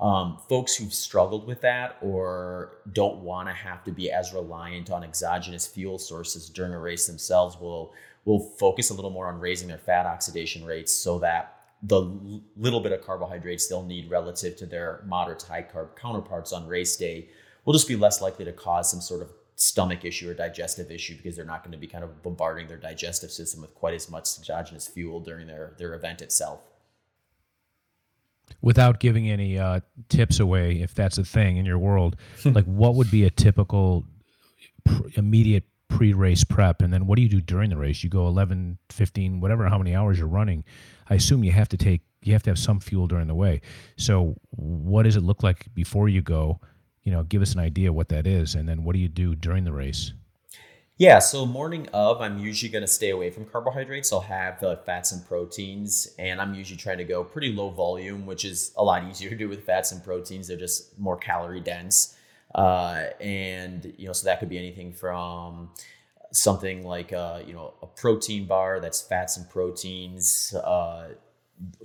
um, 0.00 0.38
folks 0.48 0.74
who've 0.74 0.94
struggled 0.94 1.46
with 1.46 1.60
that 1.60 1.98
or 2.00 2.78
don't 2.92 3.18
want 3.18 3.48
to 3.48 3.54
have 3.54 3.84
to 3.84 3.92
be 3.92 4.10
as 4.10 4.32
reliant 4.32 4.90
on 4.90 5.04
exogenous 5.04 5.66
fuel 5.66 5.98
sources 5.98 6.48
during 6.48 6.72
a 6.72 6.78
race 6.78 7.06
themselves 7.06 7.58
will 7.60 7.92
will 8.24 8.40
focus 8.58 8.90
a 8.90 8.94
little 8.94 9.10
more 9.10 9.28
on 9.28 9.40
raising 9.40 9.68
their 9.68 9.78
fat 9.78 10.06
oxidation 10.06 10.64
rates 10.64 10.94
so 10.94 11.18
that 11.18 11.56
the 11.82 12.00
little 12.56 12.80
bit 12.80 12.92
of 12.92 13.00
carbohydrates 13.00 13.66
they'll 13.66 13.82
need 13.82 14.10
relative 14.10 14.56
to 14.56 14.66
their 14.66 15.02
moderate 15.06 15.38
to 15.38 15.46
high 15.46 15.62
carb 15.62 15.96
counterparts 15.96 16.52
on 16.52 16.66
race 16.66 16.96
day 16.96 17.28
will 17.64 17.72
just 17.72 17.88
be 17.88 17.96
less 17.96 18.20
likely 18.20 18.44
to 18.44 18.52
cause 18.52 18.90
some 18.90 19.00
sort 19.00 19.22
of 19.22 19.28
stomach 19.56 20.04
issue 20.06 20.30
or 20.30 20.34
digestive 20.34 20.90
issue 20.90 21.14
because 21.16 21.36
they're 21.36 21.44
not 21.44 21.62
going 21.62 21.72
to 21.72 21.78
be 21.78 21.86
kind 21.86 22.02
of 22.02 22.22
bombarding 22.22 22.66
their 22.66 22.78
digestive 22.78 23.30
system 23.30 23.60
with 23.60 23.74
quite 23.74 23.94
as 23.94 24.10
much 24.10 24.38
exogenous 24.38 24.88
fuel 24.88 25.20
during 25.20 25.46
their 25.46 25.74
their 25.76 25.92
event 25.94 26.22
itself. 26.22 26.60
Without 28.62 29.00
giving 29.00 29.30
any 29.30 29.58
uh, 29.58 29.80
tips 30.08 30.40
away, 30.40 30.80
if 30.80 30.94
that's 30.94 31.18
a 31.18 31.24
thing 31.24 31.56
in 31.56 31.64
your 31.64 31.78
world, 31.78 32.16
like 32.44 32.64
what 32.64 32.94
would 32.94 33.10
be 33.10 33.24
a 33.24 33.30
typical 33.30 34.04
pr- 34.84 35.08
immediate 35.14 35.64
pre-race 35.88 36.44
prep? 36.44 36.82
And 36.82 36.92
then 36.92 37.06
what 37.06 37.16
do 37.16 37.22
you 37.22 37.28
do 37.28 37.40
during 37.40 37.70
the 37.70 37.76
race? 37.76 38.02
You 38.04 38.10
go 38.10 38.26
11 38.26 38.78
15 38.90 39.40
whatever 39.40 39.68
how 39.68 39.78
many 39.78 39.94
hours 39.94 40.18
you're 40.18 40.28
running. 40.28 40.64
I 41.08 41.14
assume 41.14 41.44
you 41.44 41.52
have 41.52 41.68
to 41.70 41.76
take 41.76 42.02
you 42.22 42.32
have 42.34 42.42
to 42.44 42.50
have 42.50 42.58
some 42.58 42.80
fuel 42.80 43.06
during 43.06 43.26
the 43.26 43.34
way. 43.34 43.62
So 43.96 44.36
what 44.50 45.04
does 45.04 45.16
it 45.16 45.22
look 45.22 45.42
like 45.42 45.72
before 45.74 46.08
you 46.08 46.20
go? 46.20 46.60
You 47.02 47.12
know, 47.12 47.22
give 47.22 47.40
us 47.40 47.54
an 47.54 47.60
idea 47.60 47.92
what 47.92 48.10
that 48.10 48.26
is, 48.26 48.54
and 48.54 48.68
then 48.68 48.84
what 48.84 48.92
do 48.92 48.98
you 48.98 49.08
do 49.08 49.34
during 49.34 49.64
the 49.64 49.72
race? 49.72 50.12
Yeah, 51.00 51.18
so 51.18 51.46
morning 51.46 51.88
of, 51.94 52.20
I'm 52.20 52.38
usually 52.38 52.70
going 52.70 52.82
to 52.82 52.86
stay 52.86 53.08
away 53.08 53.30
from 53.30 53.46
carbohydrates. 53.46 54.12
I'll 54.12 54.20
have 54.20 54.60
the 54.60 54.76
fats 54.84 55.12
and 55.12 55.26
proteins, 55.26 56.08
and 56.18 56.42
I'm 56.42 56.52
usually 56.52 56.76
trying 56.76 56.98
to 56.98 57.04
go 57.04 57.24
pretty 57.24 57.54
low 57.54 57.70
volume, 57.70 58.26
which 58.26 58.44
is 58.44 58.72
a 58.76 58.84
lot 58.84 59.04
easier 59.08 59.30
to 59.30 59.36
do 59.36 59.48
with 59.48 59.64
fats 59.64 59.92
and 59.92 60.04
proteins. 60.04 60.48
They're 60.48 60.58
just 60.58 60.98
more 60.98 61.16
calorie 61.16 61.60
dense, 61.60 62.18
uh, 62.54 63.04
and 63.18 63.94
you 63.96 64.08
know, 64.08 64.12
so 64.12 64.26
that 64.26 64.40
could 64.40 64.50
be 64.50 64.58
anything 64.58 64.92
from 64.92 65.70
something 66.32 66.84
like 66.84 67.14
uh, 67.14 67.40
you 67.46 67.54
know 67.54 67.74
a 67.82 67.86
protein 67.86 68.46
bar 68.46 68.80
that's 68.80 69.00
fats 69.00 69.38
and 69.38 69.48
proteins 69.48 70.54
uh, 70.54 71.08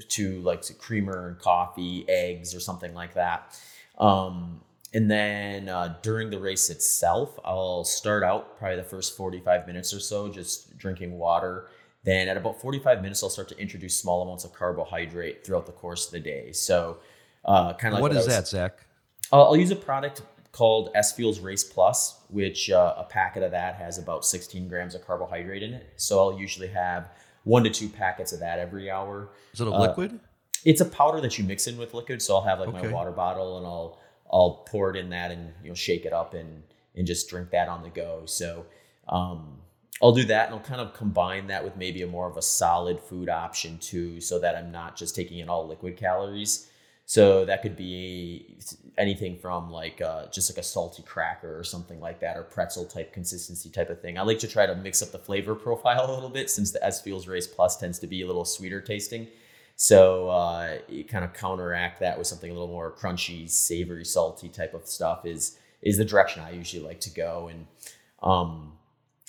to 0.10 0.42
like 0.42 0.64
creamer 0.78 1.30
and 1.30 1.40
coffee, 1.40 2.06
eggs, 2.10 2.54
or 2.56 2.60
something 2.60 2.94
like 2.94 3.14
that. 3.14 3.58
Um, 3.98 4.62
and 4.96 5.12
then 5.12 5.68
uh, 5.68 5.98
during 6.02 6.30
the 6.30 6.40
race 6.40 6.70
itself, 6.70 7.38
I'll 7.44 7.84
start 7.84 8.24
out 8.24 8.58
probably 8.58 8.78
the 8.78 8.84
first 8.84 9.18
45 9.18 9.68
minutes 9.68 9.94
or 9.94 10.00
so 10.00 10.30
just 10.30 10.78
drinking 10.78 11.18
water. 11.18 11.68
Then 12.06 12.30
at 12.30 12.38
about 12.38 12.62
45 12.62 13.02
minutes, 13.02 13.22
I'll 13.22 13.30
start 13.30 13.50
to 13.50 13.58
introduce 13.58 14.00
small 14.00 14.22
amounts 14.22 14.46
of 14.46 14.54
carbohydrate 14.54 15.46
throughout 15.46 15.66
the 15.66 15.74
course 15.74 16.06
of 16.06 16.14
the 16.14 16.22
day. 16.22 16.54
So, 16.54 17.00
uh, 17.44 17.74
kind 17.74 17.94
of 17.94 17.96
like 17.96 18.04
what, 18.04 18.12
what 18.14 18.22
is 18.22 18.26
was, 18.26 18.28
that, 18.28 18.48
Zach? 18.48 18.86
I'll, 19.34 19.48
I'll, 19.48 19.58
use 19.58 19.70
a 19.70 19.76
product 19.76 20.22
called 20.54 20.92
S 20.96 21.12
Fuels 21.12 21.42
Race 21.42 21.66
Plus, 21.66 22.22
which 22.30 22.72
uh, 22.72 22.94
a 22.96 23.04
packet 23.04 23.44
of 23.44 23.52
that 23.52 23.76
has 23.76 23.98
about 23.98 24.24
16 24.24 24.70
grams 24.70 24.96
of 24.96 25.06
carbohydrate 25.06 25.62
in 25.62 25.74
it. 25.74 25.92
So 25.98 26.20
I'll 26.20 26.40
usually 26.40 26.70
have 26.70 27.10
one 27.44 27.66
to 27.66 27.70
two 27.70 27.90
packets 27.90 28.32
of 28.32 28.40
that 28.40 28.60
every 28.60 28.90
hour. 28.90 29.32
Is 29.54 29.60
it 29.60 29.68
a 29.68 29.78
liquid? 29.78 30.22
It's 30.64 30.80
a 30.80 30.86
powder 30.86 31.20
that 31.20 31.38
you 31.38 31.44
mix 31.44 31.68
in 31.68 31.78
with 31.78 31.94
liquid. 31.94 32.22
So 32.22 32.38
I'll 32.38 32.44
have 32.44 32.62
like 32.62 32.70
okay. 32.70 32.88
my 32.88 32.94
water 32.94 33.12
bottle 33.12 33.58
and 33.58 33.68
I'll 33.68 34.00
I'll 34.32 34.66
pour 34.70 34.90
it 34.90 34.96
in 34.96 35.10
that 35.10 35.32
and 35.32 35.54
you 35.64 35.70
know 35.70 35.76
shake 35.76 36.06
it 36.06 36.14
up 36.14 36.34
and 36.34 36.64
and 36.96 37.06
just 37.06 37.30
drink 37.30 37.52
that 37.52 37.68
on 37.68 37.84
the 37.84 37.90
go. 37.90 38.24
So 38.26 38.66
um, 39.10 39.60
I'll 40.02 40.14
do 40.14 40.26
that 40.26 40.48
and 40.48 40.56
I'll 40.56 40.62
kind 40.62 40.82
of 40.82 40.94
combine 40.94 41.48
that 41.48 41.64
with 41.64 41.78
maybe 41.78 42.02
a 42.02 42.08
more 42.08 42.30
of 42.30 42.38
a 42.38 42.42
solid 42.42 43.00
food 43.00 43.30
option 43.30 43.78
too, 43.80 44.20
so 44.22 44.40
that 44.40 44.56
I'm 44.56 44.72
not 44.72 44.96
just 44.96 45.16
taking 45.16 45.40
in 45.40 45.50
all 45.50 45.68
liquid 45.68 45.98
calories. 45.98 46.70
So 47.08 47.46
that 47.46 47.62
could 47.62 47.76
be 47.76 48.58
anything 48.98 49.38
from 49.38 49.70
like 49.70 50.02
uh, 50.02 50.26
just 50.32 50.52
like 50.52 50.58
a 50.58 50.64
salty 50.64 51.04
cracker 51.04 51.58
or 51.58 51.64
something 51.64 52.00
like 52.00 52.20
that, 52.22 52.36
or 52.36 52.44
pretzel 52.44 52.86
type 52.86 53.14
consistency 53.14 53.70
type 53.70 53.92
of 53.92 54.02
thing. 54.02 54.18
I 54.18 54.24
like 54.24 54.40
to 54.40 54.48
try 54.48 54.66
to 54.66 54.76
mix 54.76 55.04
up 55.04 55.12
the 55.12 55.20
flavor 55.20 55.54
profile 55.66 56.10
a 56.10 56.14
little 56.14 56.30
bit 56.30 56.50
since 56.50 56.72
the 56.72 56.84
S 56.84 57.02
Fuels 57.02 57.28
Race 57.28 57.48
Plus 57.48 57.78
tends 57.78 58.00
to 58.00 58.08
be 58.08 58.24
a 58.24 58.28
little 58.28 58.46
sweeter 58.46 58.82
tasting. 58.82 59.28
So 59.76 60.30
uh, 60.30 60.78
you 60.88 61.04
kind 61.04 61.26
of 61.26 61.34
counteract 61.34 62.00
that 62.00 62.18
with 62.18 62.28
something 62.28 62.50
a 62.50 62.54
little 62.54 62.68
more 62.68 62.96
crunchy, 62.96 63.50
savory, 63.50 64.06
salty 64.06 64.50
type 64.50 64.74
of 64.74 64.88
stuff 64.88 65.26
is 65.26 65.58
is 65.82 65.98
the 65.98 66.06
direction 66.06 66.42
I 66.42 66.52
usually 66.52 66.84
like 66.84 67.00
to 67.02 67.10
go. 67.10 67.50
And 67.50 67.68
um, 68.24 68.74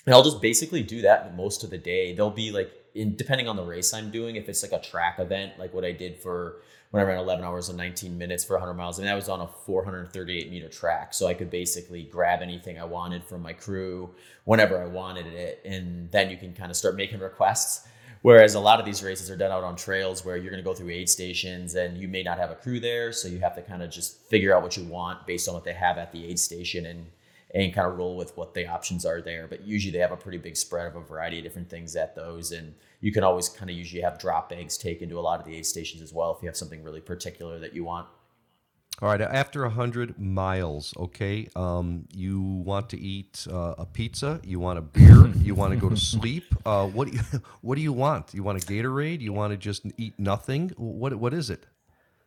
and 0.05 0.15
I'll 0.15 0.23
just 0.23 0.41
basically 0.41 0.83
do 0.83 1.01
that 1.01 1.35
most 1.35 1.63
of 1.63 1.69
the 1.69 1.77
day. 1.77 2.15
There'll 2.15 2.31
be 2.31 2.51
like 2.51 2.71
in 2.95 3.15
depending 3.15 3.47
on 3.47 3.55
the 3.55 3.63
race 3.63 3.93
I'm 3.93 4.09
doing, 4.09 4.37
if 4.37 4.49
it's 4.49 4.63
like 4.63 4.71
a 4.71 4.83
track 4.83 5.19
event, 5.19 5.59
like 5.59 5.73
what 5.73 5.85
I 5.85 5.91
did 5.91 6.17
for 6.17 6.61
when 6.91 7.03
I 7.03 7.05
ran 7.05 7.19
11 7.19 7.43
hours 7.43 7.67
and 7.67 7.77
19 7.77 8.17
minutes 8.17 8.45
for 8.45 8.53
100 8.53 8.73
miles, 8.73 8.97
I 8.97 9.01
mean 9.01 9.07
that 9.07 9.15
was 9.15 9.27
on 9.27 9.41
a 9.41 9.47
438 9.47 10.49
meter 10.49 10.69
track, 10.69 11.13
so 11.13 11.27
I 11.27 11.33
could 11.33 11.49
basically 11.49 12.03
grab 12.03 12.41
anything 12.41 12.79
I 12.79 12.85
wanted 12.85 13.25
from 13.25 13.41
my 13.41 13.51
crew 13.51 14.15
whenever 14.45 14.81
I 14.81 14.87
wanted 14.87 15.27
it, 15.27 15.61
and 15.65 16.09
then 16.11 16.29
you 16.29 16.37
can 16.37 16.53
kind 16.53 16.71
of 16.71 16.77
start 16.77 16.95
making 16.95 17.19
requests 17.19 17.85
Whereas 18.21 18.55
a 18.55 18.59
lot 18.59 18.79
of 18.79 18.85
these 18.85 19.03
races 19.03 19.29
are 19.29 19.37
done 19.37 19.51
out 19.51 19.63
on 19.63 19.75
trails 19.75 20.25
where 20.25 20.37
you're 20.37 20.51
going 20.51 20.63
to 20.63 20.69
go 20.69 20.73
through 20.73 20.89
aid 20.89 21.09
stations 21.09 21.75
and 21.75 21.97
you 21.97 22.07
may 22.07 22.23
not 22.23 22.37
have 22.37 22.51
a 22.51 22.55
crew 22.55 22.79
there, 22.79 23.11
so 23.11 23.27
you 23.27 23.39
have 23.39 23.55
to 23.55 23.61
kind 23.61 23.83
of 23.83 23.89
just 23.89 24.21
figure 24.23 24.55
out 24.55 24.63
what 24.63 24.75
you 24.75 24.83
want 24.85 25.25
based 25.27 25.47
on 25.47 25.53
what 25.53 25.63
they 25.63 25.73
have 25.73 25.97
at 25.97 26.11
the 26.11 26.25
aid 26.25 26.39
station 26.39 26.85
and 26.85 27.07
and 27.55 27.73
kind 27.73 27.87
of 27.87 27.97
roll 27.97 28.17
with 28.17 28.35
what 28.35 28.53
the 28.53 28.67
options 28.67 29.05
are 29.05 29.21
there. 29.21 29.47
But 29.47 29.65
usually 29.65 29.91
they 29.91 29.99
have 29.99 30.11
a 30.11 30.17
pretty 30.17 30.37
big 30.37 30.57
spread 30.57 30.87
of 30.87 30.95
a 30.95 31.01
variety 31.01 31.37
of 31.37 31.43
different 31.43 31.69
things 31.69 31.95
at 31.95 32.15
those, 32.15 32.51
and 32.51 32.75
you 32.99 33.11
can 33.11 33.23
always 33.23 33.47
kind 33.47 33.69
of 33.69 33.77
usually 33.77 34.01
have 34.01 34.19
drop 34.19 34.49
bags 34.49 34.77
taken 34.77 35.07
to 35.09 35.19
a 35.19 35.21
lot 35.21 35.39
of 35.39 35.45
the 35.45 35.55
aid 35.55 35.65
stations 35.65 36.01
as 36.01 36.13
well 36.13 36.35
if 36.35 36.43
you 36.43 36.49
have 36.49 36.57
something 36.57 36.83
really 36.83 37.01
particular 37.01 37.57
that 37.59 37.73
you 37.73 37.83
want. 37.85 38.07
All 38.99 39.09
right, 39.09 39.21
after 39.21 39.61
100 39.61 40.19
miles, 40.19 40.91
okay, 40.97 41.47
um, 41.55 42.07
you 42.11 42.41
want 42.41 42.89
to 42.89 42.99
eat 42.99 43.45
uh, 43.47 43.75
a 43.77 43.85
pizza, 43.85 44.41
you 44.43 44.59
want 44.59 44.79
a 44.79 44.81
beer, 44.81 45.27
you 45.35 45.53
want 45.53 45.71
to 45.71 45.79
go 45.79 45.87
to 45.87 45.95
sleep. 45.95 46.45
Uh, 46.65 46.87
what, 46.87 47.07
do 47.07 47.15
you, 47.15 47.21
what 47.61 47.75
do 47.75 47.81
you 47.81 47.93
want? 47.93 48.33
You 48.33 48.41
want 48.41 48.63
a 48.63 48.65
Gatorade? 48.65 49.21
You 49.21 49.33
want 49.33 49.51
to 49.51 49.57
just 49.57 49.85
eat 49.97 50.15
nothing? 50.17 50.71
What, 50.77 51.13
what 51.13 51.35
is 51.35 51.51
it? 51.51 51.67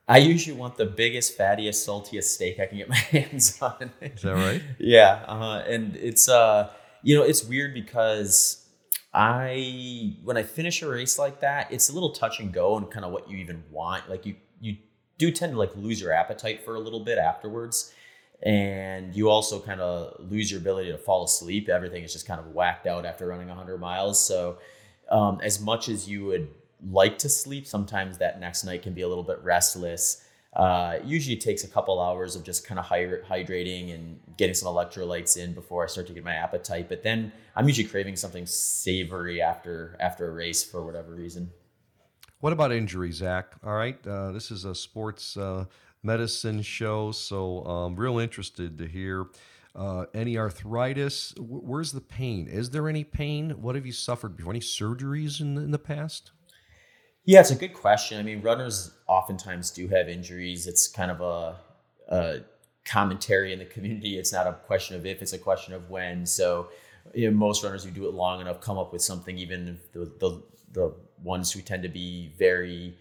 I 0.06 0.18
usually 0.18 0.56
want 0.56 0.76
the 0.76 0.86
biggest, 0.86 1.36
fattiest, 1.36 1.84
saltiest 1.84 2.34
steak 2.34 2.60
I 2.60 2.66
can 2.66 2.78
get 2.78 2.88
my 2.88 2.94
hands 2.94 3.60
on. 3.60 3.90
Is 4.00 4.22
that 4.22 4.34
right? 4.34 4.62
yeah, 4.78 5.24
uh, 5.26 5.64
and 5.66 5.96
it's 5.96 6.28
uh, 6.28 6.70
you 7.02 7.16
know, 7.16 7.24
it's 7.24 7.44
weird 7.44 7.74
because 7.74 8.64
I 9.12 10.16
when 10.22 10.36
I 10.36 10.44
finish 10.44 10.82
a 10.82 10.88
race 10.88 11.18
like 11.18 11.40
that, 11.40 11.72
it's 11.72 11.88
a 11.88 11.92
little 11.92 12.12
touch 12.12 12.38
and 12.38 12.52
go 12.52 12.76
and 12.76 12.88
kind 12.88 13.04
of 13.04 13.10
what 13.10 13.28
you 13.28 13.38
even 13.38 13.64
want. 13.70 14.08
Like 14.08 14.24
you 14.24 14.36
you 14.60 14.76
do 15.20 15.30
tend 15.30 15.52
to 15.52 15.58
like 15.58 15.70
lose 15.76 16.00
your 16.00 16.12
appetite 16.12 16.64
for 16.64 16.74
a 16.74 16.80
little 16.80 17.00
bit 17.00 17.18
afterwards 17.18 17.94
and 18.42 19.14
you 19.14 19.28
also 19.28 19.60
kind 19.60 19.82
of 19.82 20.16
lose 20.18 20.50
your 20.50 20.58
ability 20.58 20.90
to 20.90 20.98
fall 20.98 21.22
asleep 21.22 21.68
everything 21.68 22.02
is 22.02 22.12
just 22.12 22.26
kind 22.26 22.40
of 22.40 22.46
whacked 22.48 22.86
out 22.86 23.04
after 23.04 23.26
running 23.26 23.48
100 23.48 23.78
miles 23.78 24.18
so 24.18 24.58
um, 25.10 25.38
as 25.42 25.60
much 25.60 25.88
as 25.88 26.08
you 26.08 26.24
would 26.24 26.48
like 26.90 27.18
to 27.18 27.28
sleep 27.28 27.66
sometimes 27.66 28.16
that 28.18 28.40
next 28.40 28.64
night 28.64 28.82
can 28.82 28.94
be 28.94 29.02
a 29.02 29.08
little 29.08 29.22
bit 29.22 29.38
restless 29.42 30.24
uh, 30.54 30.98
usually 31.04 31.36
takes 31.36 31.62
a 31.62 31.68
couple 31.68 32.00
hours 32.00 32.34
of 32.34 32.42
just 32.42 32.66
kind 32.66 32.80
of 32.80 32.86
hydrating 32.86 33.94
and 33.94 34.18
getting 34.36 34.54
some 34.54 34.72
electrolytes 34.72 35.36
in 35.36 35.52
before 35.52 35.84
I 35.84 35.86
start 35.86 36.08
to 36.08 36.12
get 36.12 36.24
my 36.24 36.34
appetite. 36.34 36.88
But 36.88 37.04
then 37.04 37.32
I'm 37.54 37.68
usually 37.68 37.86
craving 37.86 38.16
something 38.16 38.46
savory 38.46 39.40
after 39.40 39.96
after 40.00 40.28
a 40.28 40.32
race 40.32 40.64
for 40.64 40.84
whatever 40.84 41.14
reason. 41.14 41.52
What 42.40 42.54
about 42.54 42.72
injury, 42.72 43.12
Zach? 43.12 43.52
All 43.62 43.74
right, 43.74 43.98
uh, 44.06 44.32
this 44.32 44.50
is 44.50 44.64
a 44.64 44.74
sports 44.74 45.36
uh, 45.36 45.66
medicine 46.02 46.62
show, 46.62 47.12
so 47.12 47.58
I'm 47.58 47.94
real 47.96 48.18
interested 48.18 48.78
to 48.78 48.86
hear 48.86 49.26
uh, 49.76 50.06
any 50.14 50.38
arthritis. 50.38 51.34
where's 51.38 51.92
the 51.92 52.00
pain? 52.00 52.48
Is 52.48 52.70
there 52.70 52.88
any 52.88 53.04
pain? 53.04 53.50
What 53.60 53.74
have 53.74 53.84
you 53.84 53.92
suffered 53.92 54.38
before? 54.38 54.52
Any 54.52 54.60
surgeries 54.60 55.42
in, 55.42 55.58
in 55.58 55.70
the 55.70 55.78
past? 55.78 56.32
Yeah, 57.26 57.40
it's 57.40 57.50
a 57.50 57.54
good 57.54 57.74
question. 57.74 58.18
I 58.18 58.22
mean, 58.22 58.40
runners 58.40 58.90
oftentimes 59.06 59.70
do 59.70 59.86
have 59.88 60.08
injuries. 60.08 60.66
It's 60.66 60.88
kind 60.88 61.10
of 61.10 61.20
a, 61.20 61.56
a 62.08 62.40
commentary 62.86 63.52
in 63.52 63.58
the 63.58 63.66
community. 63.66 64.16
It's 64.18 64.32
not 64.32 64.46
a 64.46 64.54
question 64.54 64.96
of 64.96 65.04
if; 65.04 65.20
it's 65.20 65.34
a 65.34 65.38
question 65.38 65.74
of 65.74 65.90
when. 65.90 66.24
So, 66.24 66.70
you 67.12 67.30
know, 67.30 67.36
most 67.36 67.62
runners 67.62 67.84
who 67.84 67.90
do 67.90 68.08
it 68.08 68.14
long 68.14 68.40
enough 68.40 68.62
come 68.62 68.78
up 68.78 68.94
with 68.94 69.02
something, 69.02 69.36
even 69.36 69.78
the, 69.92 70.06
the 70.18 70.42
the 70.72 70.94
ones 71.22 71.52
who 71.52 71.60
tend 71.60 71.82
to 71.82 71.88
be 71.88 72.32
very 72.38 72.94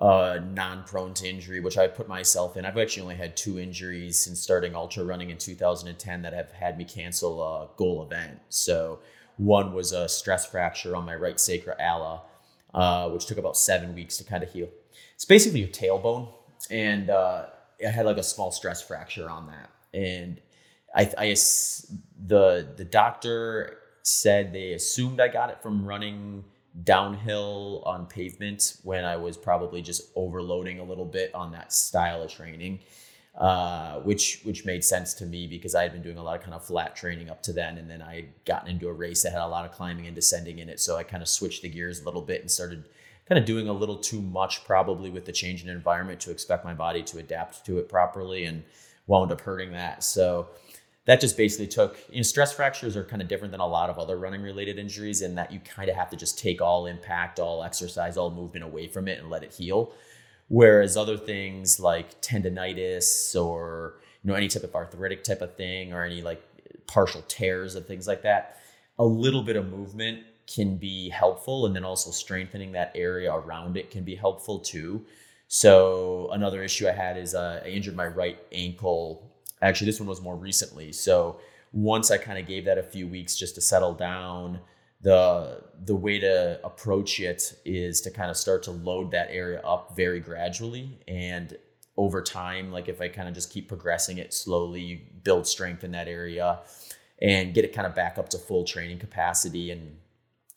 uh, 0.00 0.40
non-prone 0.52 1.14
to 1.14 1.28
injury, 1.28 1.60
which 1.60 1.78
I 1.78 1.86
put 1.86 2.08
myself 2.08 2.56
in. 2.56 2.64
I've 2.64 2.76
actually 2.76 3.02
only 3.02 3.14
had 3.14 3.36
two 3.36 3.58
injuries 3.58 4.18
since 4.18 4.40
starting 4.40 4.74
ultra 4.74 5.04
running 5.04 5.30
in 5.30 5.38
2010 5.38 6.22
that 6.22 6.32
have 6.32 6.50
had 6.52 6.76
me 6.76 6.84
cancel 6.84 7.42
a 7.42 7.68
goal 7.76 8.02
event. 8.02 8.40
So 8.48 8.98
one 9.36 9.72
was 9.72 9.92
a 9.92 10.08
stress 10.08 10.46
fracture 10.46 10.96
on 10.96 11.04
my 11.04 11.14
right 11.14 11.36
sacroiliac, 11.36 12.20
uh, 12.74 13.08
which 13.10 13.26
took 13.26 13.38
about 13.38 13.56
seven 13.56 13.94
weeks 13.94 14.16
to 14.18 14.24
kind 14.24 14.42
of 14.42 14.52
heal. 14.52 14.68
It's 15.14 15.24
basically 15.24 15.60
your 15.60 15.68
tailbone, 15.68 16.28
and 16.70 17.10
uh, 17.10 17.46
I 17.84 17.90
had 17.90 18.06
like 18.06 18.16
a 18.16 18.22
small 18.22 18.50
stress 18.50 18.82
fracture 18.82 19.30
on 19.30 19.46
that, 19.46 19.70
and 19.92 20.40
I, 20.94 21.02
I 21.16 21.34
the 22.26 22.68
the 22.76 22.84
doctor 22.84 23.78
said 24.02 24.52
they 24.52 24.72
assumed 24.72 25.20
I 25.20 25.28
got 25.28 25.50
it 25.50 25.62
from 25.62 25.86
running 25.86 26.44
downhill 26.82 27.82
on 27.86 28.06
pavement 28.06 28.78
when 28.82 29.04
I 29.04 29.16
was 29.16 29.36
probably 29.36 29.80
just 29.80 30.10
overloading 30.16 30.80
a 30.80 30.84
little 30.84 31.04
bit 31.04 31.32
on 31.34 31.52
that 31.52 31.72
style 31.72 32.22
of 32.22 32.30
training, 32.32 32.80
uh, 33.38 34.00
which 34.00 34.40
which 34.42 34.64
made 34.64 34.82
sense 34.82 35.14
to 35.14 35.26
me 35.26 35.46
because 35.46 35.74
I 35.74 35.82
had 35.82 35.92
been 35.92 36.02
doing 36.02 36.18
a 36.18 36.22
lot 36.22 36.36
of 36.36 36.42
kind 36.42 36.54
of 36.54 36.64
flat 36.64 36.96
training 36.96 37.30
up 37.30 37.42
to 37.44 37.52
then, 37.52 37.78
and 37.78 37.88
then 37.88 38.02
I 38.02 38.14
had 38.16 38.44
gotten 38.44 38.70
into 38.70 38.88
a 38.88 38.92
race 38.92 39.22
that 39.22 39.32
had 39.32 39.42
a 39.42 39.46
lot 39.46 39.64
of 39.64 39.72
climbing 39.72 40.06
and 40.06 40.14
descending 40.14 40.58
in 40.58 40.68
it, 40.68 40.80
so 40.80 40.96
I 40.96 41.04
kind 41.04 41.22
of 41.22 41.28
switched 41.28 41.62
the 41.62 41.68
gears 41.68 42.00
a 42.00 42.04
little 42.04 42.22
bit 42.22 42.40
and 42.40 42.50
started 42.50 42.84
kind 43.28 43.38
of 43.38 43.44
doing 43.44 43.68
a 43.68 43.72
little 43.72 43.96
too 43.96 44.20
much 44.20 44.64
probably 44.64 45.10
with 45.10 45.24
the 45.24 45.32
change 45.32 45.62
in 45.62 45.70
environment 45.70 46.20
to 46.20 46.30
expect 46.30 46.64
my 46.64 46.74
body 46.74 47.02
to 47.02 47.18
adapt 47.18 47.64
to 47.64 47.78
it 47.78 47.88
properly 47.88 48.44
and 48.44 48.62
wound 49.06 49.32
up 49.32 49.40
hurting 49.40 49.72
that. 49.72 50.02
So 50.04 50.48
that 51.06 51.20
just 51.20 51.36
basically 51.36 51.66
took 51.66 51.98
you 52.08 52.16
know 52.16 52.22
stress 52.22 52.52
fractures 52.52 52.96
are 52.96 53.04
kind 53.04 53.22
of 53.22 53.28
different 53.28 53.52
than 53.52 53.60
a 53.60 53.66
lot 53.66 53.90
of 53.90 53.98
other 53.98 54.18
running 54.18 54.42
related 54.42 54.78
injuries 54.78 55.22
in 55.22 55.34
that 55.34 55.52
you 55.52 55.60
kind 55.60 55.88
of 55.88 55.96
have 55.96 56.10
to 56.10 56.16
just 56.16 56.38
take 56.38 56.60
all 56.60 56.86
impact 56.86 57.38
all 57.38 57.62
exercise 57.62 58.16
all 58.16 58.30
movement 58.30 58.64
away 58.64 58.86
from 58.88 59.08
it 59.08 59.18
and 59.18 59.30
let 59.30 59.42
it 59.42 59.52
heal. 59.52 59.92
Whereas 60.48 60.96
other 60.96 61.16
things 61.16 61.80
like 61.80 62.20
tendonitis 62.20 63.34
or 63.40 63.94
you 64.22 64.30
know 64.30 64.34
any 64.34 64.48
type 64.48 64.64
of 64.64 64.74
arthritic 64.74 65.24
type 65.24 65.42
of 65.42 65.56
thing 65.56 65.92
or 65.92 66.04
any 66.04 66.22
like 66.22 66.42
partial 66.86 67.22
tears 67.28 67.74
and 67.74 67.86
things 67.86 68.06
like 68.06 68.22
that 68.22 68.58
a 68.98 69.04
little 69.04 69.42
bit 69.42 69.56
of 69.56 69.70
movement 69.70 70.22
can 70.46 70.76
be 70.76 71.08
helpful 71.08 71.64
and 71.64 71.74
then 71.74 71.84
also 71.84 72.10
strengthening 72.10 72.72
that 72.72 72.92
area 72.94 73.32
around 73.32 73.76
it 73.76 73.90
can 73.90 74.04
be 74.04 74.14
helpful 74.14 74.58
too. 74.58 75.04
So 75.48 76.30
another 76.32 76.62
issue 76.62 76.88
i 76.88 76.92
had 76.92 77.16
is 77.18 77.34
uh, 77.34 77.62
i 77.64 77.68
injured 77.68 77.96
my 77.96 78.06
right 78.06 78.38
ankle 78.52 79.33
Actually, 79.64 79.86
this 79.86 79.98
one 79.98 80.08
was 80.08 80.20
more 80.20 80.36
recently. 80.36 80.92
So 80.92 81.40
once 81.72 82.10
I 82.10 82.18
kind 82.18 82.38
of 82.38 82.46
gave 82.46 82.66
that 82.66 82.76
a 82.76 82.82
few 82.82 83.08
weeks 83.08 83.34
just 83.34 83.54
to 83.54 83.60
settle 83.60 83.94
down, 83.94 84.60
the 85.00 85.62
the 85.84 85.94
way 85.94 86.18
to 86.18 86.60
approach 86.62 87.18
it 87.18 87.54
is 87.64 88.00
to 88.02 88.10
kind 88.10 88.30
of 88.30 88.36
start 88.36 88.62
to 88.64 88.70
load 88.70 89.10
that 89.10 89.28
area 89.30 89.60
up 89.60 89.96
very 89.96 90.20
gradually. 90.20 90.98
And 91.08 91.56
over 91.96 92.20
time 92.20 92.72
like 92.72 92.88
if 92.88 93.00
i 93.00 93.06
kind 93.06 93.28
of 93.28 93.34
just 93.34 93.52
keep 93.52 93.68
progressing 93.68 94.18
it 94.18 94.34
slowly 94.34 95.06
build 95.22 95.46
strength 95.46 95.84
in 95.84 95.92
that 95.92 96.08
area 96.08 96.58
and 97.22 97.54
get 97.54 97.64
it 97.64 97.72
kind 97.72 97.86
of 97.86 97.94
back 97.94 98.18
up 98.18 98.28
to 98.28 98.36
full 98.36 98.64
training 98.64 98.98
capacity. 98.98 99.70
And 99.70 99.96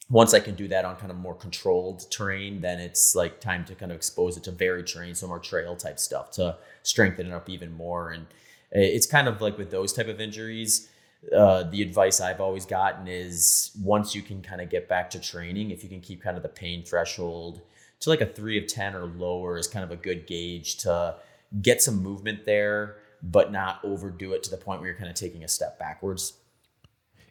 once 0.09 0.33
i 0.33 0.39
can 0.39 0.55
do 0.55 0.67
that 0.69 0.83
on 0.83 0.95
kind 0.95 1.11
of 1.11 1.17
more 1.17 1.35
controlled 1.35 2.09
terrain 2.09 2.61
then 2.61 2.79
it's 2.79 3.15
like 3.15 3.39
time 3.39 3.65
to 3.65 3.75
kind 3.75 3.91
of 3.91 3.97
expose 3.97 4.35
it 4.37 4.43
to 4.43 4.51
varied 4.51 4.87
terrain 4.87 5.13
so 5.13 5.27
more 5.27 5.39
trail 5.39 5.75
type 5.75 5.99
stuff 5.99 6.31
to 6.31 6.57
strengthen 6.83 7.27
it 7.27 7.33
up 7.33 7.49
even 7.49 7.71
more. 7.71 8.11
And 8.11 8.25
it's 8.71 9.07
kind 9.07 9.27
of 9.27 9.41
like 9.41 9.57
with 9.57 9.71
those 9.71 9.93
type 9.93 10.07
of 10.07 10.19
injuries 10.19 10.89
uh, 11.35 11.63
the 11.63 11.81
advice 11.81 12.21
I've 12.21 12.39
always 12.39 12.65
gotten 12.65 13.07
is 13.07 13.71
once 13.81 14.15
you 14.15 14.21
can 14.21 14.41
kind 14.41 14.61
of 14.61 14.69
get 14.69 14.87
back 14.87 15.09
to 15.11 15.19
training, 15.19 15.71
if 15.71 15.83
you 15.83 15.89
can 15.89 15.99
keep 15.99 16.21
kind 16.21 16.37
of 16.37 16.43
the 16.43 16.49
pain 16.49 16.83
threshold 16.83 17.61
to 17.99 18.09
like 18.09 18.21
a 18.21 18.25
three 18.25 18.57
of 18.57 18.67
10 18.67 18.95
or 18.95 19.05
lower 19.05 19.57
is 19.57 19.67
kind 19.67 19.83
of 19.83 19.91
a 19.91 19.95
good 19.95 20.27
gauge 20.27 20.77
to 20.77 21.15
get 21.61 21.81
some 21.81 22.01
movement 22.01 22.45
there, 22.45 22.97
but 23.23 23.51
not 23.51 23.79
overdo 23.83 24.33
it 24.33 24.43
to 24.43 24.51
the 24.51 24.57
point 24.57 24.79
where 24.79 24.89
you're 24.89 24.97
kind 24.97 25.09
of 25.09 25.15
taking 25.15 25.43
a 25.43 25.47
step 25.47 25.79
backwards. 25.79 26.33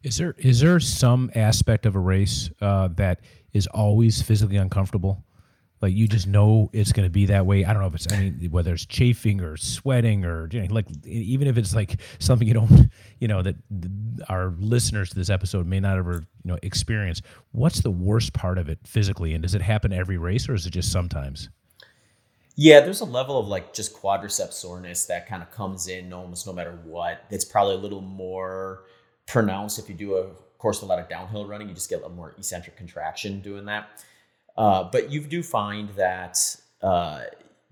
Is 0.03 0.19
there 0.19 0.35
is 0.39 0.61
there 0.61 0.79
some 0.79 1.31
aspect 1.35 1.87
of 1.87 1.97
a 1.97 1.99
race 1.99 2.51
uh, 2.61 2.89
that 2.97 3.21
is 3.53 3.67
always 3.69 4.21
physically 4.21 4.57
uncomfortable? 4.57 5.25
Like 5.83 5.93
you 5.93 6.09
just 6.09 6.27
know 6.27 6.71
it's 6.73 6.93
going 6.93 7.07
to 7.07 7.11
be 7.11 7.27
that 7.27 7.45
way. 7.45 7.65
I 7.65 7.73
don't 7.73 7.83
know 7.83 7.89
if 7.89 7.95
it's 7.95 8.11
any 8.11 8.31
whether 8.49 8.73
it's 8.73 8.87
chafing 8.87 9.41
or 9.41 9.57
sweating 9.57 10.25
or 10.25 10.49
you 10.51 10.63
know, 10.63 10.75
like 10.75 10.87
even 11.05 11.47
if 11.49 11.59
it's 11.59 11.75
like 11.75 12.01
something 12.19 12.49
you 12.49 12.55
don't 12.55 12.91
you 13.19 13.29
know 13.29 13.43
that 13.43 13.57
our 14.29 14.55
listeners 14.59 15.11
to 15.11 15.17
this 15.17 15.31
episode 15.31 15.67
may 15.67 15.81
not 15.81 15.99
ever 15.99 16.25
you 16.45 16.53
know 16.53 16.59
experience. 16.63 17.21
What's 17.53 17.81
the 17.81 17.91
worst 17.91 18.33
part 18.33 18.59
of 18.59 18.69
it 18.69 18.79
physically, 18.85 19.35
and 19.35 19.43
does 19.43 19.55
it 19.55 19.63
happen 19.63 19.93
every 19.93 20.19
race 20.19 20.49
or 20.49 20.55
is 20.55 20.67
it 20.67 20.71
just 20.71 20.91
sometimes? 20.91 21.51
Yeah, 22.59 22.81
there's 22.81 23.03
a 23.03 23.05
level 23.05 23.39
of 23.39 23.49
like 23.49 23.75
just 23.75 23.95
quadricep 23.95 24.51
soreness 24.53 25.05
that 25.07 25.29
kind 25.29 25.43
of 25.43 25.51
comes 25.51 25.89
in 25.89 26.11
almost 26.13 26.47
no 26.47 26.55
matter 26.55 26.79
what. 26.85 27.25
It's 27.29 27.45
probably 27.45 27.75
a 27.75 27.79
little 27.79 28.01
more 28.01 28.85
pronounced 29.27 29.79
if 29.79 29.91
you 29.91 29.95
do 29.95 30.15
a 30.17 30.31
course 30.57 30.81
a 30.81 30.87
lot 30.87 30.99
of 30.99 31.09
downhill 31.09 31.47
running. 31.47 31.69
You 31.69 31.75
just 31.75 31.91
get 31.91 31.97
a 31.97 32.03
little 32.03 32.17
more 32.17 32.35
eccentric 32.39 32.77
contraction 32.77 33.41
doing 33.41 33.67
that. 33.67 34.03
Uh, 34.57 34.85
but 34.91 35.11
you 35.11 35.21
do 35.21 35.43
find 35.43 35.91
that 35.91 36.39
uh, 36.83 37.23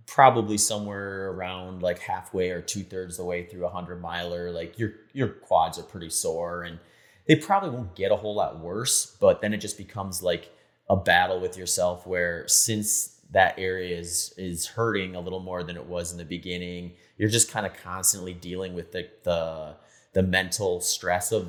probably 0.06 0.58
somewhere 0.58 1.30
around 1.30 1.82
like 1.82 1.98
halfway 1.98 2.50
or 2.50 2.60
two 2.60 2.82
thirds 2.82 3.16
the 3.16 3.24
way 3.24 3.46
through 3.46 3.64
a 3.64 3.70
hundred 3.70 4.00
miler, 4.00 4.50
like 4.50 4.78
your 4.78 4.92
your 5.12 5.28
quads 5.28 5.78
are 5.78 5.82
pretty 5.82 6.10
sore, 6.10 6.62
and 6.62 6.78
they 7.26 7.36
probably 7.36 7.70
won't 7.70 7.94
get 7.94 8.12
a 8.12 8.16
whole 8.16 8.34
lot 8.34 8.60
worse. 8.60 9.16
But 9.20 9.40
then 9.40 9.54
it 9.54 9.58
just 9.58 9.78
becomes 9.78 10.22
like 10.22 10.50
a 10.90 10.96
battle 10.96 11.40
with 11.40 11.56
yourself, 11.56 12.06
where 12.06 12.46
since 12.48 13.20
that 13.30 13.58
area 13.58 13.96
is 13.98 14.34
is 14.36 14.66
hurting 14.66 15.16
a 15.16 15.20
little 15.20 15.40
more 15.40 15.62
than 15.62 15.76
it 15.76 15.86
was 15.86 16.12
in 16.12 16.18
the 16.18 16.24
beginning, 16.24 16.92
you're 17.16 17.30
just 17.30 17.50
kind 17.50 17.64
of 17.64 17.72
constantly 17.74 18.34
dealing 18.34 18.74
with 18.74 18.92
the 18.92 19.08
the 19.22 19.76
the 20.12 20.22
mental 20.22 20.80
stress 20.80 21.32
of 21.32 21.48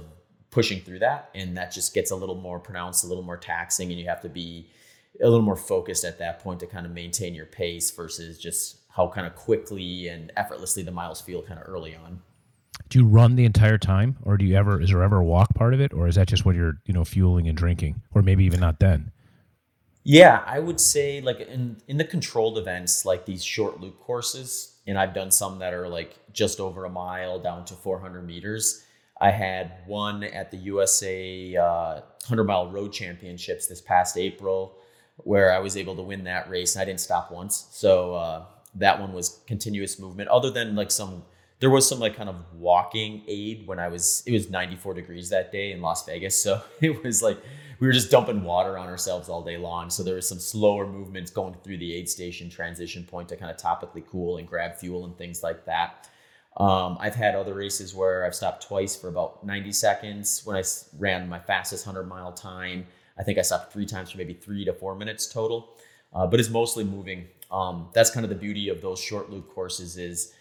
pushing 0.49 0.79
through 0.79 0.99
that, 0.99 1.29
and 1.35 1.57
that 1.57 1.73
just 1.73 1.93
gets 1.93 2.11
a 2.11 2.15
little 2.15 2.35
more 2.35 2.59
pronounced, 2.59 3.03
a 3.03 3.07
little 3.07 3.23
more 3.23 3.37
taxing, 3.37 3.91
and 3.91 3.99
you 3.99 4.07
have 4.07 4.21
to 4.21 4.29
be 4.29 4.69
a 5.21 5.25
little 5.25 5.41
more 5.41 5.55
focused 5.55 6.03
at 6.03 6.19
that 6.19 6.39
point 6.39 6.59
to 6.59 6.67
kind 6.67 6.85
of 6.85 6.91
maintain 6.91 7.33
your 7.33 7.45
pace 7.45 7.91
versus 7.91 8.37
just 8.37 8.77
how 8.89 9.07
kind 9.07 9.27
of 9.27 9.35
quickly 9.35 10.07
and 10.07 10.31
effortlessly 10.37 10.83
the 10.83 10.91
miles 10.91 11.21
feel 11.21 11.41
kind 11.41 11.59
of 11.59 11.67
early 11.67 11.95
on. 11.95 12.21
Do 12.89 12.99
you 12.99 13.05
run 13.05 13.35
the 13.35 13.45
entire 13.45 13.77
time, 13.77 14.17
or 14.23 14.37
do 14.37 14.45
you 14.45 14.55
ever? 14.55 14.81
Is 14.81 14.89
there 14.89 15.01
ever 15.01 15.17
a 15.17 15.23
walk 15.23 15.53
part 15.55 15.73
of 15.73 15.81
it, 15.81 15.93
or 15.93 16.07
is 16.07 16.15
that 16.15 16.27
just 16.27 16.45
when 16.45 16.55
you're 16.55 16.77
you 16.85 16.93
know 16.93 17.03
fueling 17.03 17.47
and 17.47 17.57
drinking, 17.57 18.01
or 18.13 18.21
maybe 18.21 18.43
even 18.45 18.59
not 18.59 18.79
then? 18.79 19.11
Yeah, 20.03 20.43
I 20.45 20.59
would 20.59 20.79
say 20.79 21.19
like 21.19 21.39
in 21.39 21.77
in 21.87 21.97
the 21.97 22.03
controlled 22.03 22.57
events, 22.57 23.05
like 23.05 23.25
these 23.25 23.43
short 23.43 23.79
loop 23.79 23.99
courses, 23.99 24.75
and 24.85 24.99
I've 24.99 25.13
done 25.13 25.31
some 25.31 25.59
that 25.59 25.73
are 25.73 25.87
like 25.87 26.15
just 26.31 26.59
over 26.59 26.85
a 26.85 26.89
mile 26.89 27.39
down 27.39 27.65
to 27.65 27.73
400 27.73 28.21
meters. 28.21 28.85
I 29.19 29.31
had 29.31 29.71
one 29.87 30.23
at 30.23 30.51
the 30.51 30.57
USA 30.57 31.55
uh, 31.55 31.93
100 32.27 32.43
mile 32.43 32.69
road 32.69 32.93
championships 32.93 33.65
this 33.67 33.81
past 33.81 34.17
April, 34.17 34.77
where 35.17 35.53
I 35.53 35.59
was 35.59 35.77
able 35.77 35.95
to 35.95 36.01
win 36.01 36.23
that 36.25 36.49
race, 36.49 36.77
I 36.77 36.85
didn't 36.85 36.99
stop 36.99 37.31
once. 37.31 37.67
So 37.71 38.15
uh, 38.15 38.45
that 38.75 38.99
one 38.99 39.13
was 39.13 39.41
continuous 39.47 39.99
movement. 39.99 40.29
Other 40.29 40.51
than 40.51 40.75
like 40.75 40.91
some, 40.91 41.23
there 41.59 41.69
was 41.69 41.87
some 41.87 41.99
like 41.99 42.15
kind 42.15 42.29
of 42.29 42.35
walking 42.53 43.23
aid 43.27 43.65
when 43.67 43.79
I 43.79 43.87
was. 43.87 44.23
It 44.25 44.33
was 44.33 44.49
94 44.49 44.93
degrees 44.93 45.29
that 45.29 45.51
day 45.51 45.71
in 45.71 45.81
Las 45.81 46.05
Vegas, 46.05 46.41
so 46.41 46.61
it 46.81 47.03
was 47.03 47.21
like 47.23 47.39
we 47.79 47.87
were 47.87 47.93
just 47.93 48.11
dumping 48.11 48.43
water 48.43 48.77
on 48.77 48.87
ourselves 48.87 49.29
all 49.29 49.41
day 49.41 49.57
long. 49.57 49.89
So 49.89 50.03
there 50.03 50.15
was 50.15 50.27
some 50.27 50.39
slower 50.39 50.87
movements 50.87 51.31
going 51.31 51.55
through 51.63 51.77
the 51.77 51.93
aid 51.93 52.09
station 52.09 52.49
transition 52.49 53.03
point 53.03 53.29
to 53.29 53.35
kind 53.35 53.51
of 53.51 53.57
topically 53.57 54.05
cool 54.05 54.37
and 54.37 54.47
grab 54.47 54.75
fuel 54.75 55.05
and 55.05 55.17
things 55.17 55.43
like 55.43 55.65
that. 55.65 56.09
Um, 56.57 56.97
I've 57.01 57.15
had 57.15 57.35
other 57.35 57.53
races 57.53 57.93
where 57.93 58.25
I've 58.25 58.35
stopped 58.35 58.65
twice 58.65 58.95
for 58.95 59.09
about 59.09 59.45
90 59.45 59.73
seconds. 59.73 60.41
When 60.45 60.55
I 60.55 60.63
ran 60.97 61.27
my 61.27 61.39
fastest 61.39 61.85
100 61.85 62.07
mile 62.07 62.31
time, 62.31 62.87
I 63.17 63.23
think 63.23 63.37
I 63.37 63.41
stopped 63.41 63.71
three 63.71 63.85
times 63.85 64.11
for 64.11 64.17
maybe 64.17 64.33
three 64.33 64.65
to 64.65 64.73
four 64.73 64.95
minutes 64.95 65.27
total, 65.27 65.75
uh, 66.13 66.27
but 66.27 66.39
it's 66.39 66.49
mostly 66.49 66.83
moving. 66.83 67.27
Um, 67.51 67.89
that's 67.93 68.09
kind 68.09 68.23
of 68.23 68.29
the 68.29 68.35
beauty 68.35 68.69
of 68.69 68.81
those 68.81 68.99
short 68.99 69.29
loop 69.29 69.49
courses 69.49 69.97
is 69.97 70.33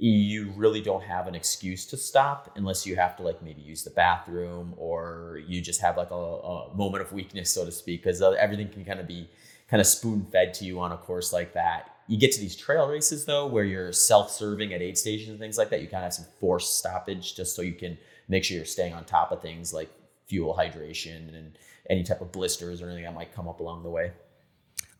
you 0.00 0.52
really 0.54 0.80
don't 0.80 1.02
have 1.02 1.26
an 1.26 1.34
excuse 1.34 1.84
to 1.84 1.96
stop 1.96 2.52
unless 2.54 2.86
you 2.86 2.94
have 2.94 3.16
to 3.16 3.22
like 3.24 3.42
maybe 3.42 3.60
use 3.60 3.82
the 3.82 3.90
bathroom 3.90 4.72
or 4.76 5.40
you 5.48 5.60
just 5.60 5.80
have 5.80 5.96
like 5.96 6.12
a, 6.12 6.14
a 6.14 6.74
moment 6.76 7.02
of 7.02 7.12
weakness 7.12 7.50
so 7.50 7.64
to 7.64 7.72
speak 7.72 8.00
because 8.02 8.22
uh, 8.22 8.30
everything 8.32 8.68
can 8.68 8.84
kind 8.84 9.00
of 9.00 9.08
be 9.08 9.28
kind 9.68 9.80
of 9.80 9.86
spoon 9.88 10.24
fed 10.30 10.54
to 10.54 10.64
you 10.64 10.78
on 10.78 10.92
a 10.92 10.96
course 10.96 11.32
like 11.32 11.52
that 11.52 11.96
you 12.06 12.16
get 12.16 12.30
to 12.30 12.40
these 12.40 12.54
trail 12.54 12.86
races 12.86 13.24
though 13.24 13.48
where 13.48 13.64
you're 13.64 13.92
self-serving 13.92 14.72
at 14.72 14.80
aid 14.80 14.96
stations 14.96 15.30
and 15.30 15.40
things 15.40 15.58
like 15.58 15.68
that 15.68 15.80
you 15.80 15.88
kind 15.88 16.04
of 16.04 16.04
have 16.04 16.14
some 16.14 16.26
forced 16.38 16.78
stoppage 16.78 17.34
just 17.34 17.56
so 17.56 17.60
you 17.60 17.74
can 17.74 17.98
make 18.28 18.44
sure 18.44 18.56
you're 18.56 18.64
staying 18.64 18.94
on 18.94 19.04
top 19.04 19.32
of 19.32 19.42
things 19.42 19.74
like 19.74 19.90
fuel 20.28 20.54
hydration 20.58 21.36
and 21.36 21.58
any 21.90 22.04
type 22.04 22.20
of 22.20 22.30
blisters 22.30 22.82
or 22.82 22.86
anything 22.86 23.04
that 23.04 23.14
might 23.14 23.34
come 23.34 23.48
up 23.48 23.60
along 23.60 23.82
the 23.82 23.90
way 23.90 24.12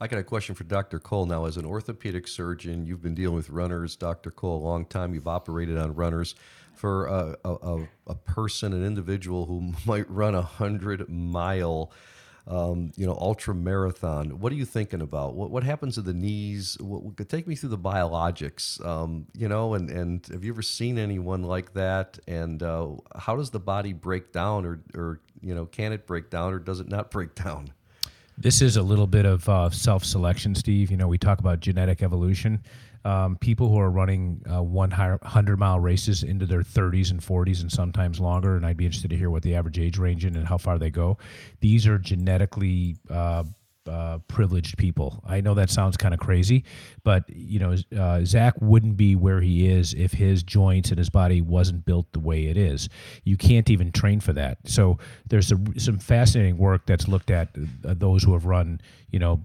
I 0.00 0.06
got 0.06 0.20
a 0.20 0.24
question 0.24 0.54
for 0.54 0.62
Dr. 0.62 1.00
Cole 1.00 1.26
now. 1.26 1.44
As 1.46 1.56
an 1.56 1.64
orthopedic 1.64 2.28
surgeon, 2.28 2.86
you've 2.86 3.02
been 3.02 3.16
dealing 3.16 3.34
with 3.34 3.50
runners, 3.50 3.96
Dr. 3.96 4.30
Cole, 4.30 4.62
a 4.62 4.64
long 4.64 4.84
time. 4.84 5.12
You've 5.12 5.26
operated 5.26 5.76
on 5.76 5.94
runners. 5.94 6.36
For 6.74 7.06
a, 7.06 7.36
a, 7.44 7.88
a 8.06 8.14
person, 8.14 8.72
an 8.72 8.86
individual 8.86 9.46
who 9.46 9.72
might 9.86 10.08
run 10.08 10.36
a 10.36 10.42
hundred 10.42 11.08
mile, 11.08 11.90
um, 12.48 12.92
you 12.96 13.06
know, 13.06 13.16
ultra 13.20 13.54
marathon, 13.54 14.40
what 14.40 14.52
are 14.52 14.56
you 14.56 14.64
thinking 14.64 15.02
about? 15.02 15.34
What 15.34 15.50
what 15.50 15.62
happens 15.62 15.96
to 15.96 16.02
the 16.02 16.14
knees? 16.14 16.78
What, 16.80 17.28
take 17.28 17.46
me 17.46 17.54
through 17.54 17.68
the 17.68 17.78
biologics, 17.78 18.84
um, 18.84 19.26
you 19.37 19.48
know, 19.48 19.74
and 19.74 19.90
and 19.90 20.26
have 20.28 20.42
you 20.44 20.52
ever 20.52 20.62
seen 20.62 20.98
anyone 20.98 21.42
like 21.42 21.74
that? 21.74 22.18
And 22.26 22.62
uh, 22.62 22.88
how 23.16 23.37
does 23.37 23.50
the 23.50 23.61
body 23.61 23.92
break 23.92 24.32
down, 24.32 24.64
or 24.64 24.80
or 24.94 25.20
you 25.42 25.54
know, 25.54 25.66
can 25.66 25.92
it 25.92 26.06
break 26.06 26.30
down, 26.30 26.54
or 26.54 26.58
does 26.58 26.80
it 26.80 26.88
not 26.88 27.11
break 27.11 27.34
down? 27.34 27.70
This 28.38 28.62
is 28.62 28.76
a 28.76 28.82
little 28.82 29.06
bit 29.06 29.26
of 29.26 29.46
uh, 29.48 29.68
self 29.68 30.04
selection, 30.04 30.54
Steve. 30.54 30.90
You 30.90 30.96
know, 30.96 31.08
we 31.08 31.18
talk 31.18 31.40
about 31.40 31.61
genetic 31.61 32.02
evolution. 32.02 32.62
Um, 33.04 33.37
people 33.37 33.68
who 33.68 33.78
are 33.78 33.90
running 33.90 34.42
uh, 34.50 34.62
100 34.62 35.56
mile 35.58 35.80
races 35.80 36.22
into 36.22 36.46
their 36.46 36.62
30s 36.62 37.11
and 37.11 37.20
40s 37.20 37.61
and 37.62 37.70
sometimes 37.70 38.20
longer, 38.20 38.56
and 38.56 38.66
I'd 38.66 38.76
be 38.76 38.87
interested 38.87 39.11
to 39.11 39.16
hear 39.16 39.30
what 39.30 39.42
the 39.42 39.54
average 39.54 39.78
age 39.78 39.98
range 39.98 40.24
is 40.24 40.34
and 40.34 40.46
how 40.46 40.58
far 40.58 40.78
they 40.78 40.90
go. 40.90 41.18
These 41.61 41.87
are 41.87 41.98
genetically 41.98 42.96
uh, 43.11 43.44
uh, 43.88 44.18
privileged 44.28 44.76
people. 44.76 45.22
I 45.26 45.40
know 45.40 45.54
that 45.54 45.70
sounds 45.70 45.96
kind 45.96 46.14
of 46.14 46.20
crazy, 46.20 46.64
but 47.04 47.24
you 47.28 47.58
know, 47.58 47.76
uh, 47.98 48.24
Zach 48.24 48.54
wouldn't 48.61 48.96
be 48.96 49.16
where 49.16 49.40
he 49.40 49.68
is 49.68 49.94
if 49.94 50.12
his 50.12 50.42
joints 50.42 50.90
and 50.90 50.98
his 50.98 51.11
body 51.11 51.40
wasn't 51.40 51.84
built 51.84 52.12
the 52.12 52.20
way 52.20 52.46
it 52.46 52.56
is. 52.56 52.88
You 53.24 53.37
can't 53.37 53.70
even 53.70 53.92
train 53.92 54.20
for 54.20 54.32
that. 54.34 54.58
So 54.64 54.98
there's 55.28 55.52
a, 55.52 55.58
some 55.78 55.98
fascinating 55.98 56.58
work 56.58 56.87
that's 56.87 57.08
looked 57.08 57.30
at 57.30 57.48
uh, 57.84 57.94
those 57.96 58.22
who 58.22 58.34
have 58.34 58.44
run, 58.44 58.80
you 59.11 59.18
know, 59.18 59.42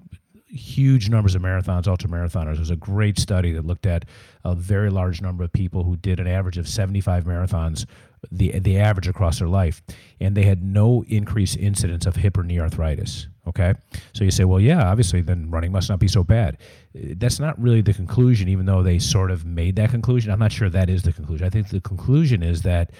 huge 0.53 1.09
numbers 1.09 1.33
of 1.33 1.41
marathons, 1.41 1.87
ultra 1.87 2.09
marathoners. 2.09 2.57
There's 2.57 2.69
a 2.69 2.75
great 2.75 3.17
study 3.17 3.51
that 3.53 3.65
looked 3.65 3.85
at 3.85 4.05
a 4.45 4.53
very 4.53 4.89
large 4.89 5.21
number 5.21 5.43
of 5.43 5.51
people 5.51 5.83
who 5.83 5.95
did 5.95 6.19
an 6.19 6.27
average 6.27 6.57
of 6.57 6.67
75 6.67 7.23
marathons, 7.23 7.85
the 8.31 8.59
the 8.59 8.79
average 8.79 9.07
across 9.07 9.39
their 9.39 9.47
life, 9.47 9.81
and 10.19 10.35
they 10.35 10.43
had 10.43 10.63
no 10.63 11.03
increased 11.07 11.57
incidence 11.57 12.05
of 12.05 12.15
hip 12.15 12.37
or 12.37 12.43
knee 12.43 12.59
arthritis. 12.59 13.27
Okay, 13.47 13.73
so 14.13 14.23
you 14.23 14.31
say, 14.31 14.45
well, 14.45 14.59
yeah, 14.59 14.89
obviously, 14.89 15.21
then 15.21 15.49
running 15.49 15.71
must 15.71 15.89
not 15.89 15.99
be 15.99 16.07
so 16.07 16.23
bad. 16.23 16.57
That's 16.93 17.39
not 17.39 17.59
really 17.59 17.81
the 17.81 17.93
conclusion, 17.93 18.47
even 18.47 18.65
though 18.65 18.83
they 18.83 18.99
sort 18.99 19.31
of 19.31 19.45
made 19.45 19.75
that 19.77 19.89
conclusion. 19.89 20.31
I'm 20.31 20.39
not 20.39 20.51
sure 20.51 20.69
that 20.69 20.89
is 20.89 21.03
the 21.03 21.11
conclusion. 21.11 21.45
I 21.45 21.49
think 21.49 21.69
the 21.69 21.81
conclusion 21.81 22.43
is 22.43 22.61
that 22.61 22.91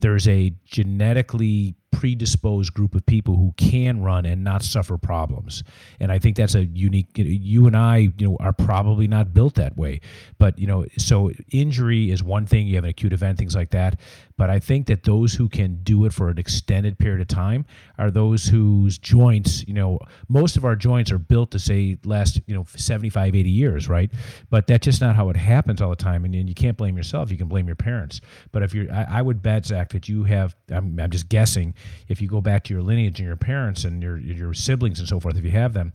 there's 0.00 0.26
a 0.28 0.54
genetically 0.64 1.74
predisposed 1.92 2.74
group 2.74 2.94
of 2.94 3.04
people 3.06 3.36
who 3.36 3.52
can 3.56 4.02
run 4.02 4.26
and 4.26 4.42
not 4.42 4.62
suffer 4.62 4.98
problems. 4.98 5.62
And 6.00 6.10
i 6.10 6.18
think 6.18 6.36
that's 6.36 6.54
a 6.54 6.64
unique 6.64 7.06
you 7.14 7.66
and 7.66 7.76
i 7.76 7.98
you 8.18 8.28
know 8.28 8.36
are 8.40 8.52
probably 8.52 9.06
not 9.06 9.32
built 9.32 9.54
that 9.54 9.76
way. 9.76 10.00
But 10.38 10.58
you 10.58 10.66
know 10.66 10.84
so 10.98 11.30
injury 11.50 12.10
is 12.10 12.22
one 12.22 12.46
thing 12.46 12.66
you 12.66 12.74
have 12.76 12.84
an 12.84 12.90
acute 12.90 13.12
event 13.12 13.38
things 13.38 13.54
like 13.54 13.70
that. 13.70 14.00
But 14.36 14.50
i 14.50 14.58
think 14.58 14.86
that 14.86 15.04
those 15.04 15.34
who 15.34 15.48
can 15.48 15.82
do 15.82 16.04
it 16.04 16.12
for 16.12 16.28
an 16.28 16.38
extended 16.38 16.98
period 16.98 17.20
of 17.20 17.28
time 17.28 17.64
are 17.98 18.10
those 18.10 18.46
whose 18.46 18.98
joints 18.98 19.66
you 19.68 19.74
know 19.74 20.00
most 20.28 20.56
of 20.56 20.64
our 20.64 20.74
joints 20.74 21.12
are 21.12 21.18
built 21.18 21.52
to 21.52 21.58
say 21.58 21.98
last 22.04 22.40
you 22.46 22.54
know 22.54 22.66
75 22.74 23.36
80 23.36 23.50
years 23.50 23.88
right? 23.88 24.10
But 24.50 24.66
that's 24.66 24.84
just 24.84 25.00
not 25.00 25.16
how 25.16 25.28
it 25.28 25.36
happens 25.36 25.80
all 25.80 25.90
the 25.90 25.96
time. 25.96 26.24
And, 26.24 26.34
and 26.34 26.48
you 26.48 26.54
can't 26.54 26.76
blame 26.76 26.96
yourself. 26.96 27.30
You 27.30 27.36
can 27.36 27.48
blame 27.48 27.66
your 27.66 27.76
parents. 27.76 28.20
But 28.50 28.62
if 28.62 28.74
you're 28.74 28.90
i, 28.92 29.06
I 29.18 29.22
would 29.22 29.42
bet 29.42 29.66
zach 29.66 29.90
that 29.90 30.08
you 30.08 30.24
have 30.24 30.56
I'm, 30.70 30.98
I'm 30.98 31.10
just 31.10 31.28
guessing 31.28 31.74
if 32.08 32.20
you 32.20 32.28
go 32.28 32.40
back 32.40 32.64
to 32.64 32.74
your 32.74 32.82
lineage 32.82 33.18
and 33.18 33.26
your 33.26 33.36
parents 33.36 33.84
and 33.84 34.02
your 34.02 34.18
your 34.18 34.54
siblings 34.54 34.98
and 34.98 35.08
so 35.08 35.20
forth, 35.20 35.36
if 35.36 35.44
you 35.44 35.50
have 35.50 35.72
them, 35.72 35.92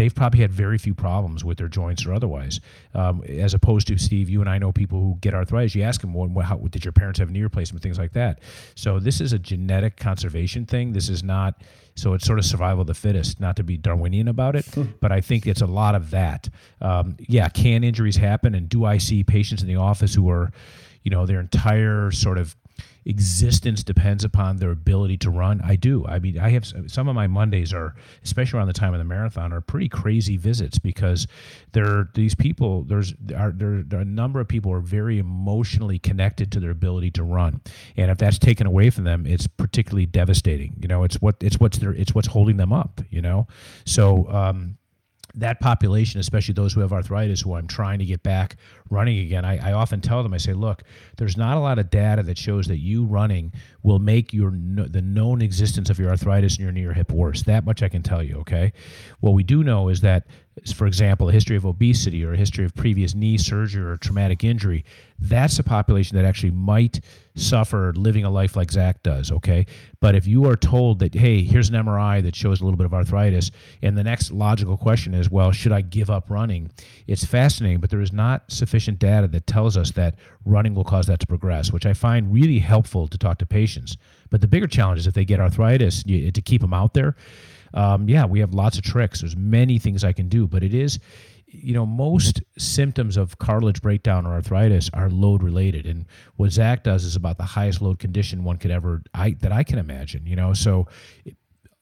they've 0.00 0.14
probably 0.14 0.40
had 0.40 0.50
very 0.50 0.78
few 0.78 0.94
problems 0.94 1.44
with 1.44 1.58
their 1.58 1.68
joints 1.68 2.06
or 2.06 2.14
otherwise. 2.14 2.58
Um, 2.94 3.22
as 3.24 3.52
opposed 3.52 3.86
to 3.88 3.98
Steve, 3.98 4.30
you 4.30 4.40
and 4.40 4.48
I 4.48 4.58
know 4.58 4.72
people 4.72 4.98
who 4.98 5.18
get 5.20 5.34
arthritis. 5.34 5.74
You 5.74 5.82
ask 5.82 6.00
them, 6.00 6.14
well, 6.14 6.44
how, 6.44 6.56
did 6.56 6.84
your 6.84 6.92
parents 6.92 7.18
have 7.18 7.30
knee 7.30 7.42
replacement, 7.42 7.82
things 7.82 7.98
like 7.98 8.14
that. 8.14 8.40
So 8.74 8.98
this 8.98 9.20
is 9.20 9.34
a 9.34 9.38
genetic 9.38 9.96
conservation 9.96 10.64
thing. 10.64 10.94
This 10.94 11.10
is 11.10 11.22
not. 11.22 11.62
So 11.96 12.14
it's 12.14 12.24
sort 12.24 12.38
of 12.38 12.46
survival 12.46 12.80
of 12.80 12.86
the 12.86 12.94
fittest, 12.94 13.40
not 13.40 13.56
to 13.56 13.62
be 13.62 13.76
Darwinian 13.76 14.28
about 14.28 14.56
it, 14.56 14.64
hmm. 14.66 14.84
but 15.00 15.12
I 15.12 15.20
think 15.20 15.46
it's 15.46 15.60
a 15.60 15.66
lot 15.66 15.94
of 15.94 16.10
that. 16.12 16.48
Um, 16.80 17.16
yeah, 17.18 17.48
can 17.50 17.84
injuries 17.84 18.16
happen? 18.16 18.54
And 18.54 18.68
do 18.68 18.86
I 18.86 18.96
see 18.96 19.22
patients 19.22 19.60
in 19.60 19.68
the 19.68 19.76
office 19.76 20.14
who 20.14 20.30
are, 20.30 20.50
you 21.02 21.10
know, 21.10 21.26
their 21.26 21.40
entire 21.40 22.10
sort 22.10 22.38
of 22.38 22.56
existence 23.04 23.82
depends 23.82 24.24
upon 24.24 24.56
their 24.56 24.70
ability 24.70 25.16
to 25.18 25.30
run. 25.30 25.60
I 25.64 25.76
do. 25.76 26.04
I 26.06 26.18
mean, 26.18 26.38
I 26.38 26.50
have 26.50 26.66
some 26.86 27.08
of 27.08 27.14
my 27.14 27.26
Mondays 27.26 27.72
are, 27.72 27.94
especially 28.24 28.58
around 28.58 28.68
the 28.68 28.72
time 28.72 28.92
of 28.94 28.98
the 28.98 29.04
marathon, 29.04 29.52
are 29.52 29.60
pretty 29.60 29.88
crazy 29.88 30.36
visits 30.36 30.78
because 30.78 31.26
there 31.72 31.86
are 31.86 32.10
these 32.14 32.34
people. 32.34 32.82
There's 32.84 33.14
are 33.36 33.52
there, 33.52 33.82
there 33.82 33.98
are 33.98 34.02
a 34.02 34.04
number 34.04 34.40
of 34.40 34.48
people 34.48 34.72
are 34.72 34.80
very 34.80 35.18
emotionally 35.18 35.98
connected 35.98 36.52
to 36.52 36.60
their 36.60 36.70
ability 36.70 37.10
to 37.12 37.22
run, 37.22 37.60
and 37.96 38.10
if 38.10 38.18
that's 38.18 38.38
taken 38.38 38.66
away 38.66 38.90
from 38.90 39.04
them, 39.04 39.26
it's 39.26 39.46
particularly 39.46 40.06
devastating. 40.06 40.74
You 40.80 40.88
know, 40.88 41.04
it's 41.04 41.16
what 41.20 41.36
it's 41.40 41.58
what's 41.58 41.78
their 41.78 41.92
it's 41.92 42.14
what's 42.14 42.28
holding 42.28 42.56
them 42.56 42.72
up. 42.72 43.00
You 43.10 43.22
know, 43.22 43.46
so 43.84 44.28
um, 44.30 44.76
that 45.34 45.60
population, 45.60 46.20
especially 46.20 46.54
those 46.54 46.72
who 46.72 46.80
have 46.80 46.92
arthritis, 46.92 47.40
who 47.40 47.54
I'm 47.54 47.66
trying 47.66 47.98
to 48.00 48.04
get 48.04 48.22
back 48.22 48.56
running 48.88 49.18
again, 49.20 49.44
I, 49.44 49.70
I, 49.70 49.72
often 49.72 50.00
tell 50.00 50.22
them, 50.22 50.34
I 50.34 50.38
say, 50.38 50.52
look, 50.52 50.82
there's 51.16 51.36
not 51.36 51.56
a 51.56 51.60
lot 51.60 51.78
of 51.78 51.90
data 51.90 52.22
that 52.24 52.38
shows 52.38 52.66
that 52.66 52.78
you 52.78 53.04
running 53.04 53.52
will 53.82 53.98
make 53.98 54.32
your 54.32 54.50
the 54.50 55.02
known 55.02 55.42
existence 55.42 55.90
of 55.90 55.98
your 55.98 56.10
arthritis 56.10 56.58
in 56.58 56.64
your 56.64 56.72
knee 56.72 56.84
or 56.84 56.92
hip 56.92 57.12
worse. 57.12 57.42
That 57.44 57.64
much 57.64 57.82
I 57.82 57.88
can 57.88 58.02
tell 58.02 58.22
you. 58.22 58.38
Okay, 58.38 58.72
what 59.20 59.32
we 59.32 59.42
do 59.42 59.62
know 59.62 59.88
is 59.88 60.00
that 60.00 60.26
for 60.74 60.86
example, 60.86 61.28
a 61.28 61.32
history 61.32 61.56
of 61.56 61.64
obesity 61.64 62.24
or 62.24 62.34
a 62.34 62.36
history 62.36 62.64
of 62.64 62.74
previous 62.74 63.14
knee 63.14 63.38
surgery 63.38 63.82
or 63.82 63.96
traumatic 63.96 64.44
injury, 64.44 64.84
that's 65.18 65.58
a 65.58 65.62
population 65.62 66.16
that 66.16 66.24
actually 66.24 66.50
might 66.50 67.00
suffer 67.34 67.92
living 67.94 68.24
a 68.24 68.30
life 68.30 68.56
like 68.56 68.70
Zach 68.70 69.02
does, 69.02 69.30
okay? 69.30 69.66
But 70.00 70.14
if 70.14 70.26
you 70.26 70.46
are 70.46 70.56
told 70.56 70.98
that, 70.98 71.14
hey, 71.14 71.42
here's 71.42 71.68
an 71.68 71.74
MRI 71.74 72.22
that 72.22 72.34
shows 72.34 72.60
a 72.60 72.64
little 72.64 72.76
bit 72.76 72.86
of 72.86 72.94
arthritis, 72.94 73.50
and 73.82 73.96
the 73.96 74.04
next 74.04 74.32
logical 74.32 74.76
question 74.76 75.14
is, 75.14 75.30
well, 75.30 75.52
should 75.52 75.72
I 75.72 75.80
give 75.80 76.10
up 76.10 76.28
running? 76.28 76.70
It's 77.06 77.24
fascinating, 77.24 77.80
but 77.80 77.90
there 77.90 78.00
is 78.00 78.12
not 78.12 78.50
sufficient 78.50 78.98
data 78.98 79.28
that 79.28 79.46
tells 79.46 79.76
us 79.76 79.92
that 79.92 80.16
running 80.44 80.74
will 80.74 80.84
cause 80.84 81.06
that 81.06 81.20
to 81.20 81.26
progress, 81.26 81.72
which 81.72 81.86
I 81.86 81.94
find 81.94 82.32
really 82.32 82.58
helpful 82.58 83.08
to 83.08 83.18
talk 83.18 83.38
to 83.38 83.46
patients. 83.46 83.96
But 84.30 84.40
the 84.40 84.48
bigger 84.48 84.66
challenge 84.66 85.00
is 85.00 85.06
if 85.06 85.14
they 85.14 85.24
get 85.24 85.40
arthritis, 85.40 86.04
you, 86.06 86.30
to 86.30 86.42
keep 86.42 86.60
them 86.60 86.74
out 86.74 86.94
there 86.94 87.16
um, 87.74 88.08
yeah, 88.08 88.24
we 88.24 88.40
have 88.40 88.54
lots 88.54 88.78
of 88.78 88.84
tricks. 88.84 89.20
There's 89.20 89.36
many 89.36 89.78
things 89.78 90.04
I 90.04 90.12
can 90.12 90.28
do, 90.28 90.46
but 90.46 90.62
it 90.62 90.74
is, 90.74 90.98
you 91.46 91.74
know, 91.74 91.86
most 91.86 92.42
symptoms 92.58 93.16
of 93.16 93.38
cartilage 93.38 93.82
breakdown 93.82 94.26
or 94.26 94.32
arthritis 94.32 94.90
are 94.92 95.10
load 95.10 95.42
related, 95.42 95.86
and 95.86 96.06
what 96.36 96.52
Zach 96.52 96.84
does 96.84 97.04
is 97.04 97.16
about 97.16 97.38
the 97.38 97.44
highest 97.44 97.82
load 97.82 97.98
condition 97.98 98.44
one 98.44 98.56
could 98.56 98.70
ever 98.70 99.02
I 99.14 99.32
that 99.40 99.52
I 99.52 99.64
can 99.64 99.78
imagine. 99.78 100.26
You 100.26 100.36
know, 100.36 100.52
so 100.54 100.86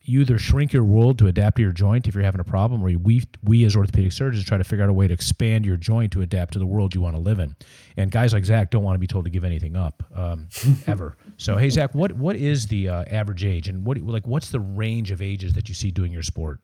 you 0.08 0.20
either 0.22 0.38
shrink 0.38 0.72
your 0.72 0.84
world 0.84 1.18
to 1.18 1.26
adapt 1.26 1.56
to 1.56 1.62
your 1.62 1.72
joint 1.72 2.08
if 2.08 2.14
you're 2.14 2.24
having 2.24 2.40
a 2.40 2.44
problem, 2.44 2.82
or 2.82 2.90
we 2.98 3.22
we 3.44 3.64
as 3.64 3.76
orthopedic 3.76 4.12
surgeons 4.12 4.44
try 4.44 4.58
to 4.58 4.64
figure 4.64 4.84
out 4.84 4.90
a 4.90 4.92
way 4.92 5.06
to 5.06 5.14
expand 5.14 5.66
your 5.66 5.76
joint 5.76 6.12
to 6.12 6.22
adapt 6.22 6.54
to 6.54 6.58
the 6.58 6.66
world 6.66 6.94
you 6.94 7.00
want 7.00 7.14
to 7.14 7.20
live 7.20 7.38
in. 7.38 7.56
And 7.96 8.10
guys 8.10 8.32
like 8.32 8.44
Zach 8.44 8.70
don't 8.70 8.82
want 8.82 8.94
to 8.94 9.00
be 9.00 9.06
told 9.06 9.24
to 9.24 9.30
give 9.30 9.44
anything 9.44 9.76
up 9.76 10.02
um, 10.14 10.48
ever. 10.86 11.16
So 11.36 11.56
hey, 11.56 11.70
Zach, 11.70 11.94
what 11.94 12.12
what 12.12 12.36
is 12.36 12.66
the 12.66 12.88
uh, 12.88 13.04
average 13.10 13.44
age, 13.44 13.68
and 13.68 13.84
what 13.84 13.98
like 13.98 14.26
what's 14.26 14.50
the 14.50 14.60
range 14.60 15.10
of 15.10 15.20
ages 15.20 15.52
that 15.54 15.68
you 15.68 15.74
see 15.74 15.90
doing 15.90 16.12
your 16.12 16.22
sport? 16.22 16.60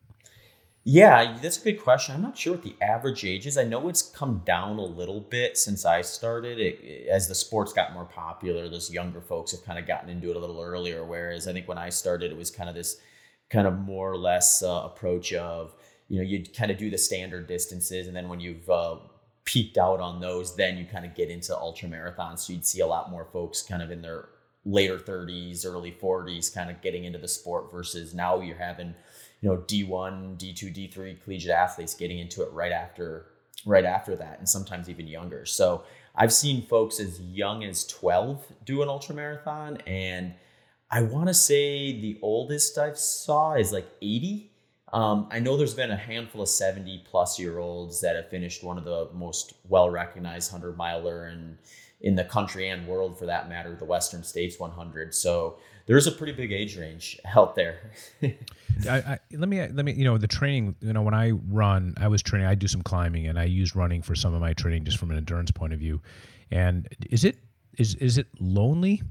Yeah, 0.87 1.39
that's 1.41 1.59
a 1.63 1.65
good 1.65 1.83
question. 1.83 2.15
I'm 2.15 2.21
not 2.21 2.37
sure 2.37 2.53
what 2.53 2.63
the 2.63 2.77
average 2.83 3.25
age 3.25 3.47
is. 3.47 3.57
I 3.57 3.65
know 3.65 3.89
it's 3.89 4.03
come 4.03 4.43
down 4.45 4.79
a 4.79 4.85
little 4.85 5.21
bit 5.21 5.57
since 5.57 5.87
I 5.87 6.03
started. 6.03 6.59
It, 6.59 7.09
as 7.09 7.27
the 7.27 7.35
sports 7.35 7.73
got 7.73 7.95
more 7.95 8.05
popular, 8.05 8.69
those 8.69 8.93
younger 8.93 9.23
folks 9.23 9.53
have 9.53 9.65
kind 9.65 9.79
of 9.79 9.87
gotten 9.87 10.11
into 10.11 10.29
it 10.29 10.37
a 10.37 10.39
little 10.39 10.61
earlier. 10.61 11.03
Whereas 11.03 11.49
I 11.49 11.55
think 11.55 11.69
when 11.69 11.79
I 11.79 11.89
started, 11.89 12.31
it 12.31 12.37
was 12.37 12.51
kind 12.51 12.69
of 12.69 12.75
this 12.75 12.99
kind 13.55 13.69
of 13.69 13.79
more 13.79 14.11
or 14.11 14.19
less 14.19 14.65
uh, 14.65 14.83
approach 14.85 15.33
of 15.33 15.75
you 16.09 16.19
know 16.19 16.25
you 16.25 16.45
kind 16.45 16.71
of 16.73 16.77
do 16.77 16.91
the 16.91 16.99
standard 16.99 17.47
distances, 17.47 18.09
and 18.09 18.17
then 18.17 18.29
when 18.29 18.41
you've 18.41 18.69
uh, 18.69 18.97
peaked 19.45 19.79
out 19.79 20.01
on 20.01 20.21
those, 20.21 20.57
then 20.57 20.77
you 20.77 20.85
kind 20.85 21.07
of 21.07 21.15
get 21.15 21.31
into 21.31 21.57
ultra 21.57 21.89
marathons. 21.89 22.41
So 22.41 22.53
you'd 22.53 22.67
see 22.67 22.81
a 22.81 22.87
lot 22.87 23.11
more 23.11 23.27
folks 23.33 23.63
kind 23.63 23.83
of 23.83 23.91
in 23.91 24.03
their 24.03 24.29
later 24.67 24.99
30s, 24.99 25.65
early 25.65 25.93
40s, 25.93 26.53
kind 26.53 26.71
of 26.71 26.83
getting 26.83 27.05
into 27.05 27.19
the 27.19 27.29
sport 27.29 27.71
versus 27.71 28.13
now 28.13 28.41
you're 28.41 28.57
having 28.57 28.95
you 29.41 29.49
know 29.49 29.59
D1, 29.59 30.37
D2, 30.37 30.93
D3 30.93 31.23
collegiate 31.23 31.53
athletes 31.53 31.95
getting 31.95 32.19
into 32.19 32.43
it 32.43 32.51
right 32.53 32.73
after 32.73 33.27
right 33.65 33.85
after 33.85 34.17
that 34.17 34.39
and 34.41 34.49
sometimes 34.49 34.91
even 34.91 35.07
younger. 35.07 35.47
So 35.47 35.85
I've 36.17 36.33
seen 36.33 36.67
folks 36.67 37.01
as 37.01 37.21
young 37.21 37.65
as 37.65 37.87
12 37.87 38.45
do 38.65 38.83
an 38.83 38.89
ultra 38.89 39.15
marathon 39.15 39.79
and 39.87 40.35
I 40.91 41.03
want 41.03 41.29
to 41.29 41.35
say 41.35 42.01
the 42.01 42.19
oldest 42.23 42.79
I've 42.79 42.99
saw 42.99 43.55
is 43.55 43.73
like 43.73 43.87
80. 44.01 44.51
Um, 44.93 45.29
I 45.31 45.41
know 45.41 45.57
there's 45.57 45.75
been 45.75 45.91
a 45.91 45.97
handful 45.97 46.43
of 46.43 46.49
70 46.49 47.05
plus 47.11 47.39
year 47.39 47.59
olds 47.59 48.01
that 48.01 48.15
have 48.15 48.31
finished 48.31 48.63
one 48.63 48.79
of 48.79 48.85
the 48.85 49.09
most 49.13 49.55
well 49.69 49.91
recognized 49.91 50.53
100 50.53 50.77
miler 50.77 51.29
in, 51.29 51.59
in 52.01 52.15
the 52.15 52.25
country 52.25 52.69
and 52.69 52.87
world 52.87 53.19
for 53.19 53.27
that 53.27 53.49
matter, 53.49 53.75
the 53.75 53.85
Western 53.85 54.23
States 54.23 54.61
100. 54.61 55.13
So 55.13 55.59
there's 55.87 56.07
a 56.07 56.13
pretty 56.13 56.33
big 56.33 56.53
age 56.53 56.77
range 56.77 57.19
out 57.35 57.55
there. 57.57 57.91
I, 58.23 58.97
I, 58.97 59.19
let 59.33 59.49
me 59.49 59.61
let 59.61 59.85
me 59.85 59.93
you 59.93 60.05
know 60.05 60.19
the 60.19 60.27
training. 60.27 60.77
You 60.81 60.93
know 60.93 61.03
when 61.03 61.15
I 61.15 61.31
run, 61.31 61.95
I 61.97 62.09
was 62.09 62.23
training. 62.23 62.47
I 62.47 62.55
do 62.55 62.67
some 62.67 62.83
climbing, 62.83 63.27
and 63.27 63.39
I 63.39 63.45
use 63.45 63.77
running 63.77 64.03
for 64.03 64.15
some 64.15 64.35
of 64.35 64.41
my 64.41 64.53
training, 64.53 64.85
just 64.85 64.99
from 64.99 65.11
an 65.11 65.17
endurance 65.17 65.51
point 65.51 65.73
of 65.73 65.79
view. 65.79 66.01
And 66.51 66.89
is 67.11 67.25
it 67.25 67.37
is 67.79 67.95
is 67.97 68.19
it 68.19 68.29
lonely? 68.41 69.03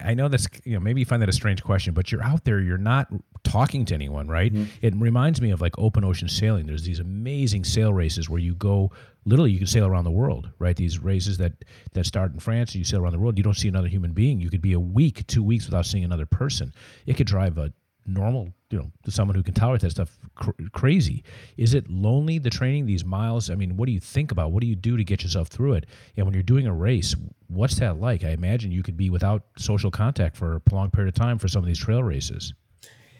I 0.00 0.12
know 0.14 0.28
that's 0.28 0.46
you 0.64 0.74
know 0.74 0.80
maybe 0.80 1.00
you 1.00 1.06
find 1.06 1.22
that 1.22 1.28
a 1.28 1.32
strange 1.32 1.62
question, 1.62 1.94
but 1.94 2.12
you're 2.12 2.22
out 2.22 2.44
there, 2.44 2.60
you're 2.60 2.76
not 2.76 3.08
talking 3.42 3.84
to 3.86 3.94
anyone, 3.94 4.28
right? 4.28 4.52
Mm-hmm. 4.52 4.70
It 4.82 4.94
reminds 4.96 5.40
me 5.40 5.50
of 5.50 5.60
like 5.60 5.78
open 5.78 6.04
ocean 6.04 6.28
sailing. 6.28 6.66
There's 6.66 6.82
these 6.82 7.00
amazing 7.00 7.64
sail 7.64 7.92
races 7.92 8.28
where 8.28 8.40
you 8.40 8.54
go 8.54 8.92
literally 9.24 9.50
you 9.50 9.58
can 9.58 9.66
sail 9.66 9.86
around 9.86 10.04
the 10.04 10.10
world, 10.10 10.50
right? 10.58 10.76
These 10.76 10.98
races 10.98 11.38
that 11.38 11.52
that 11.92 12.04
start 12.04 12.32
in 12.32 12.40
France, 12.40 12.72
and 12.72 12.80
you 12.80 12.84
sail 12.84 13.00
around 13.00 13.12
the 13.12 13.18
world. 13.18 13.38
You 13.38 13.44
don't 13.44 13.56
see 13.56 13.68
another 13.68 13.88
human 13.88 14.12
being. 14.12 14.40
You 14.40 14.50
could 14.50 14.62
be 14.62 14.74
a 14.74 14.80
week, 14.80 15.26
two 15.26 15.42
weeks 15.42 15.64
without 15.64 15.86
seeing 15.86 16.04
another 16.04 16.26
person. 16.26 16.74
It 17.06 17.16
could 17.16 17.26
drive 17.26 17.56
a 17.56 17.72
normal, 18.08 18.52
you 18.70 18.78
know, 18.78 18.90
to 19.04 19.10
someone 19.10 19.34
who 19.34 19.42
can 19.42 19.54
tolerate 19.54 19.82
that 19.82 19.90
stuff 19.90 20.18
cr- 20.34 20.50
crazy. 20.72 21.22
Is 21.56 21.74
it 21.74 21.88
lonely 21.90 22.38
the 22.38 22.50
training 22.50 22.86
these 22.86 23.04
miles? 23.04 23.50
I 23.50 23.54
mean, 23.54 23.76
what 23.76 23.86
do 23.86 23.92
you 23.92 24.00
think 24.00 24.32
about? 24.32 24.52
What 24.52 24.60
do 24.60 24.66
you 24.66 24.76
do 24.76 24.96
to 24.96 25.04
get 25.04 25.22
yourself 25.22 25.48
through 25.48 25.74
it? 25.74 25.86
And 26.16 26.26
when 26.26 26.34
you're 26.34 26.42
doing 26.42 26.66
a 26.66 26.74
race, 26.74 27.14
what's 27.48 27.76
that 27.76 28.00
like? 28.00 28.24
I 28.24 28.30
imagine 28.30 28.72
you 28.72 28.82
could 28.82 28.96
be 28.96 29.10
without 29.10 29.44
social 29.56 29.90
contact 29.90 30.36
for 30.36 30.54
a 30.54 30.60
prolonged 30.60 30.92
period 30.92 31.08
of 31.08 31.14
time 31.14 31.38
for 31.38 31.48
some 31.48 31.62
of 31.62 31.66
these 31.66 31.78
trail 31.78 32.02
races. 32.02 32.54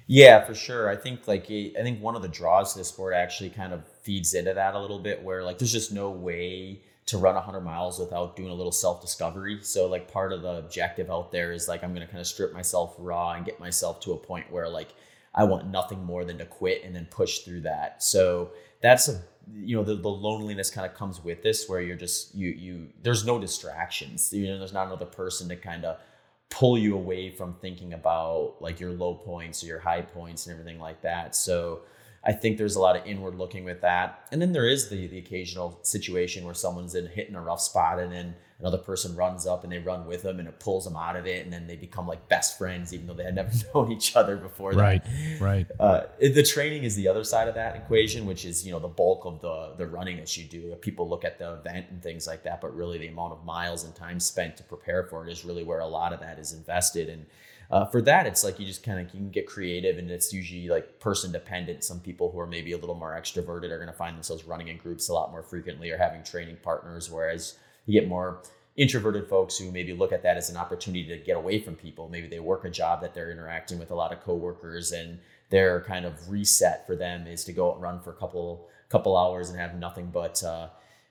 Yeah, 0.07 0.42
for 0.44 0.55
sure. 0.55 0.88
I 0.88 0.96
think 0.96 1.29
like 1.29 1.44
I 1.44 1.83
think 1.83 2.01
one 2.01 2.16
of 2.16 2.22
the 2.22 2.29
draws 2.29 2.72
to 2.72 2.79
the 2.79 2.85
sport 2.85 3.12
actually 3.12 3.51
kind 3.51 3.74
of 3.74 3.87
feeds 4.03 4.33
into 4.33 4.55
that 4.55 4.74
a 4.74 4.81
little 4.81 5.01
bit, 5.01 5.22
where 5.22 5.44
like 5.44 5.59
there's 5.59 5.72
just 5.72 5.92
no 5.92 6.11
way 6.11 6.81
to 7.09 7.16
run 7.16 7.35
100 7.35 7.62
miles 7.62 7.99
without 7.99 8.37
doing 8.37 8.51
a 8.51 8.55
little 8.55 8.73
self 8.73 9.01
discovery. 9.01 9.59
So 9.62 9.87
like 9.87 10.12
part 10.12 10.31
of 10.33 10.42
the 10.42 10.59
objective 10.59 11.11
out 11.11 11.33
there 11.33 11.53
is 11.53 11.66
like 11.66 11.83
I'm 11.83 11.94
going 11.94 12.07
to 12.07 12.11
kind 12.11 12.21
of 12.21 12.27
strip 12.27 12.53
myself 12.53 12.94
raw 12.99 13.33
and 13.33 13.47
get 13.47 13.59
myself 13.59 14.01
to 14.01 14.12
a 14.12 14.16
point 14.16 14.51
where 14.53 14.68
like 14.68 14.88
I 15.35 15.44
want 15.44 15.68
nothing 15.68 16.05
more 16.05 16.27
than 16.27 16.37
to 16.38 16.44
quit 16.44 16.85
and 16.85 16.94
then 16.94 17.07
push 17.11 17.40
through 17.40 17.62
that. 17.62 18.03
So 18.03 18.51
that's 18.83 19.09
a 19.09 19.23
you 19.51 19.75
know 19.75 19.83
the, 19.83 19.94
the 19.94 20.09
loneliness 20.11 20.71
kind 20.71 20.87
of 20.87 20.94
comes 20.94 21.25
with 21.25 21.42
this 21.42 21.66
where 21.66 21.81
you're 21.81 21.97
just 21.97 22.35
you 22.35 22.51
you 22.51 22.88
there's 23.03 23.25
no 23.25 23.38
distractions. 23.38 24.31
You 24.31 24.49
know 24.49 24.59
there's 24.59 24.75
not 24.75 24.88
another 24.88 25.07
person 25.07 25.49
to 25.49 25.57
kind 25.57 25.87
of 25.87 25.99
pull 26.51 26.77
you 26.77 26.94
away 26.94 27.31
from 27.31 27.55
thinking 27.55 27.94
about 27.94 28.57
like 28.61 28.81
your 28.81 28.92
low 28.92 29.14
points 29.14 29.64
or 29.64 29.66
your 29.66 29.79
high 29.79 30.03
points 30.03 30.47
and 30.47 30.53
everything 30.53 30.79
like 30.79 31.01
that. 31.03 31.35
So 31.35 31.81
I 32.29 32.33
think 32.33 32.59
there's 32.59 32.77
a 32.77 32.81
lot 32.81 32.95
of 32.95 33.07
inward 33.07 33.37
looking 33.37 33.64
with 33.64 33.81
that. 33.81 34.29
And 34.31 34.43
then 34.43 34.53
there 34.53 34.69
is 34.69 34.91
the 34.91 35.07
the 35.07 35.17
occasional 35.17 35.79
situation 35.83 36.45
where 36.45 36.53
someone's 36.53 36.95
in 36.95 37.07
hitting 37.07 37.35
a 37.35 37.41
rough 37.41 37.62
spot 37.62 37.99
and 37.99 38.12
then 38.12 38.35
another 38.61 38.77
person 38.77 39.17
runs 39.17 39.47
up 39.47 39.64
and 39.64 39.73
they 39.73 39.79
run 39.79 40.07
with 40.07 40.25
them 40.25 40.38
and 40.38 40.47
it 40.47 40.61
pulls 40.61 40.85
them 40.85 40.95
out 40.95 41.17
of 41.17 41.27
it 41.27 41.45
and 41.45 41.51
then 41.53 41.67
they 41.67 41.77
become 41.77 42.07
like 42.07 42.29
best 42.29 42.59
friends 42.59 42.93
even 42.93 43.07
though 43.07 43.14
they 43.14 43.25
had 43.25 43.35
never 43.35 43.51
known 43.75 43.91
each 43.91 44.14
other 44.14 44.37
before 44.37 44.75
that. 44.75 44.81
Right, 44.81 45.03
right. 45.41 45.67
Uh, 45.81 46.03
the 46.21 46.43
training 46.43 46.83
is 46.83 46.97
the 46.97 47.07
other 47.07 47.23
side 47.25 47.47
of 47.47 47.55
that 47.55 47.77
equation, 47.77 48.27
which 48.27 48.45
is 48.45 48.67
you 48.67 48.73
know 48.73 48.79
the 48.79 48.88
bulk 48.88 49.25
of 49.25 49.41
the 49.41 49.75
the 49.79 49.87
running 49.87 50.19
that 50.19 50.37
you 50.37 50.45
do. 50.45 50.75
People 50.83 51.09
look 51.09 51.25
at 51.25 51.38
the 51.38 51.55
event 51.55 51.87
and 51.88 52.03
things 52.03 52.27
like 52.27 52.43
that, 52.43 52.61
but 52.61 52.75
really 52.77 52.99
the 52.99 53.07
amount 53.07 53.33
of 53.33 53.43
miles 53.45 53.85
and 53.85 53.95
time 53.95 54.21
spent 54.21 54.57
to 54.59 54.62
prepare 54.64 55.05
for 55.05 55.27
it 55.27 55.33
is 55.33 55.47
really 55.47 55.64
where 55.64 55.81
a 55.81 55.87
lot 55.87 56.12
of 56.12 56.21
that 56.21 56.38
is 56.38 56.53
invested. 56.53 57.09
And 57.09 57.25
uh, 57.71 57.85
for 57.87 58.01
that, 58.03 58.27
it's 58.27 58.45
like 58.45 58.59
you 58.59 58.65
just 58.65 58.83
kind 58.83 58.99
of 58.99 59.11
can 59.11 59.31
get 59.31 59.47
creative, 59.47 59.99
and 59.99 60.11
it's 60.11 60.33
usually 60.33 60.69
like 60.69 61.01
person 61.01 61.31
dependent. 61.31 61.85
Some 61.85 62.01
people 62.01 62.31
who 62.31 62.41
are 62.41 62.47
maybe 62.47 62.73
a 62.73 62.79
little 62.79 62.95
more 62.95 63.19
extroverted 63.19 63.71
are 63.71 63.77
going 63.77 63.89
to 63.89 63.93
find 63.93 64.17
themselves 64.17 64.45
running 64.45 64.69
in 64.69 64.79
groups 64.79 65.09
a 65.09 65.13
lot 65.13 65.31
more 65.31 65.43
frequently 65.43 65.91
or 65.91 65.99
having 65.99 66.23
training 66.23 66.59
partners, 66.63 67.11
whereas 67.11 67.59
you 67.85 67.99
get 67.99 68.09
more 68.09 68.43
introverted 68.77 69.29
folks 69.29 69.59
who 69.59 69.71
maybe 69.73 69.93
look 69.93 70.13
at 70.13 70.23
that 70.23 70.37
as 70.37 70.49
an 70.49 70.57
opportunity 70.57 71.05
to 71.05 71.19
get 71.19 71.37
away 71.37 71.59
from 71.59 71.75
people. 71.75 72.09
Maybe 72.09 72.29
they 72.29 72.39
work 72.39 72.65
a 72.65 72.71
job 72.71 73.03
that 73.03 73.13
they're 73.13 73.33
interacting 73.33 73.79
with 73.79 73.91
a 73.91 73.95
lot 73.95 74.13
of 74.13 74.21
coworkers, 74.21 74.93
and 74.93 75.19
their 75.51 75.83
kind 75.83 76.07
of 76.07 76.31
reset 76.31 76.87
for 76.87 76.97
them 76.97 77.27
is 77.27 77.45
to 77.45 77.53
go 77.53 77.71
out 77.71 77.75
and 77.75 77.83
run 77.83 78.01
for 78.01 78.11
a 78.11 78.17
couple 78.17 78.69
couple 78.89 79.15
hours 79.15 79.51
and 79.51 79.59
have 79.59 79.75
nothing 79.75 80.11
but 80.11 80.43
uh, 80.43 80.69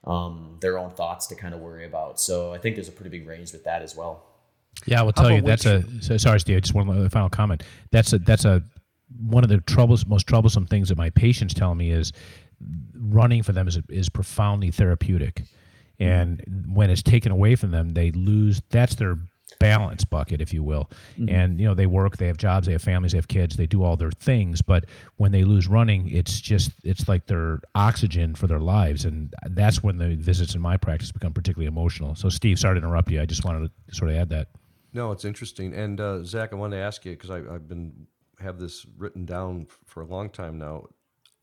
um, 0.09 0.57
their 0.61 0.79
own 0.79 0.89
thoughts 0.89 1.27
to 1.27 1.35
kind 1.35 1.53
of 1.53 1.59
worry 1.59 1.85
about. 1.85 2.19
So 2.19 2.51
I 2.51 2.57
think 2.57 2.75
there's 2.75 2.87
a 2.87 2.91
pretty 2.91 3.15
big 3.15 3.27
range 3.27 3.51
with 3.51 3.65
that 3.65 3.83
as 3.83 3.95
well. 3.95 4.26
Yeah, 4.85 4.99
I 4.99 5.03
will 5.03 5.13
tell 5.13 5.31
you 5.31 5.41
that's 5.41 5.65
a 5.65 5.83
so, 6.01 6.17
sorry, 6.17 6.39
Steve. 6.39 6.61
Just 6.61 6.73
one 6.73 7.09
final 7.09 7.29
comment. 7.29 7.63
That's 7.91 8.13
a 8.13 8.19
that's 8.19 8.45
a 8.45 8.63
one 9.19 9.43
of 9.43 9.49
the 9.49 9.59
troubles 9.61 10.05
most 10.05 10.27
troublesome 10.27 10.67
things 10.67 10.89
that 10.89 10.97
my 10.97 11.09
patients 11.09 11.53
tell 11.53 11.75
me 11.75 11.91
is 11.91 12.11
running 12.95 13.43
for 13.43 13.51
them 13.51 13.67
is 13.67 13.79
is 13.89 14.09
profoundly 14.09 14.71
therapeutic, 14.71 15.43
and 15.99 16.43
when 16.67 16.89
it's 16.89 17.03
taken 17.03 17.31
away 17.31 17.55
from 17.55 17.71
them, 17.71 17.93
they 17.93 18.11
lose. 18.11 18.61
That's 18.69 18.95
their 18.95 19.17
balance 19.59 20.03
bucket, 20.05 20.41
if 20.41 20.53
you 20.53 20.63
will. 20.63 20.89
Mm-hmm. 21.17 21.29
And 21.33 21.59
you 21.59 21.67
know, 21.67 21.73
they 21.73 21.85
work, 21.85 22.17
they 22.17 22.27
have 22.27 22.37
jobs, 22.37 22.67
they 22.67 22.73
have 22.73 22.81
families, 22.81 23.13
they 23.13 23.17
have 23.17 23.27
kids, 23.27 23.55
they 23.55 23.67
do 23.67 23.83
all 23.83 23.97
their 23.97 24.11
things. 24.11 24.61
But 24.61 24.85
when 25.17 25.31
they 25.31 25.43
lose 25.43 25.67
running, 25.67 26.09
it's 26.09 26.39
just 26.39 26.71
it's 26.83 27.07
like 27.07 27.27
their 27.27 27.59
oxygen 27.75 28.35
for 28.35 28.47
their 28.47 28.59
lives, 28.59 29.05
and 29.05 29.33
that's 29.49 29.83
when 29.83 29.97
the 29.97 30.15
visits 30.15 30.55
in 30.55 30.61
my 30.61 30.77
practice 30.77 31.11
become 31.11 31.33
particularly 31.33 31.67
emotional. 31.67 32.15
So, 32.15 32.29
Steve, 32.29 32.59
sorry 32.59 32.79
to 32.79 32.85
interrupt 32.85 33.09
you. 33.11 33.21
I 33.21 33.25
just 33.25 33.45
wanted 33.45 33.69
to 33.69 33.95
sort 33.95 34.11
of 34.11 34.17
add 34.17 34.29
that. 34.29 34.49
No, 34.97 35.11
it's 35.11 35.25
interesting. 35.25 35.75
And 35.75 36.01
uh, 36.01 36.23
Zach, 36.23 36.51
I 36.51 36.55
wanted 36.55 36.77
to 36.77 36.81
ask 36.81 37.05
you 37.05 37.11
because 37.11 37.29
I've 37.29 37.69
been 37.69 38.07
have 38.39 38.57
this 38.57 38.83
written 38.97 39.25
down 39.25 39.67
for 39.85 40.01
a 40.01 40.07
long 40.07 40.31
time 40.31 40.57
now. 40.57 40.87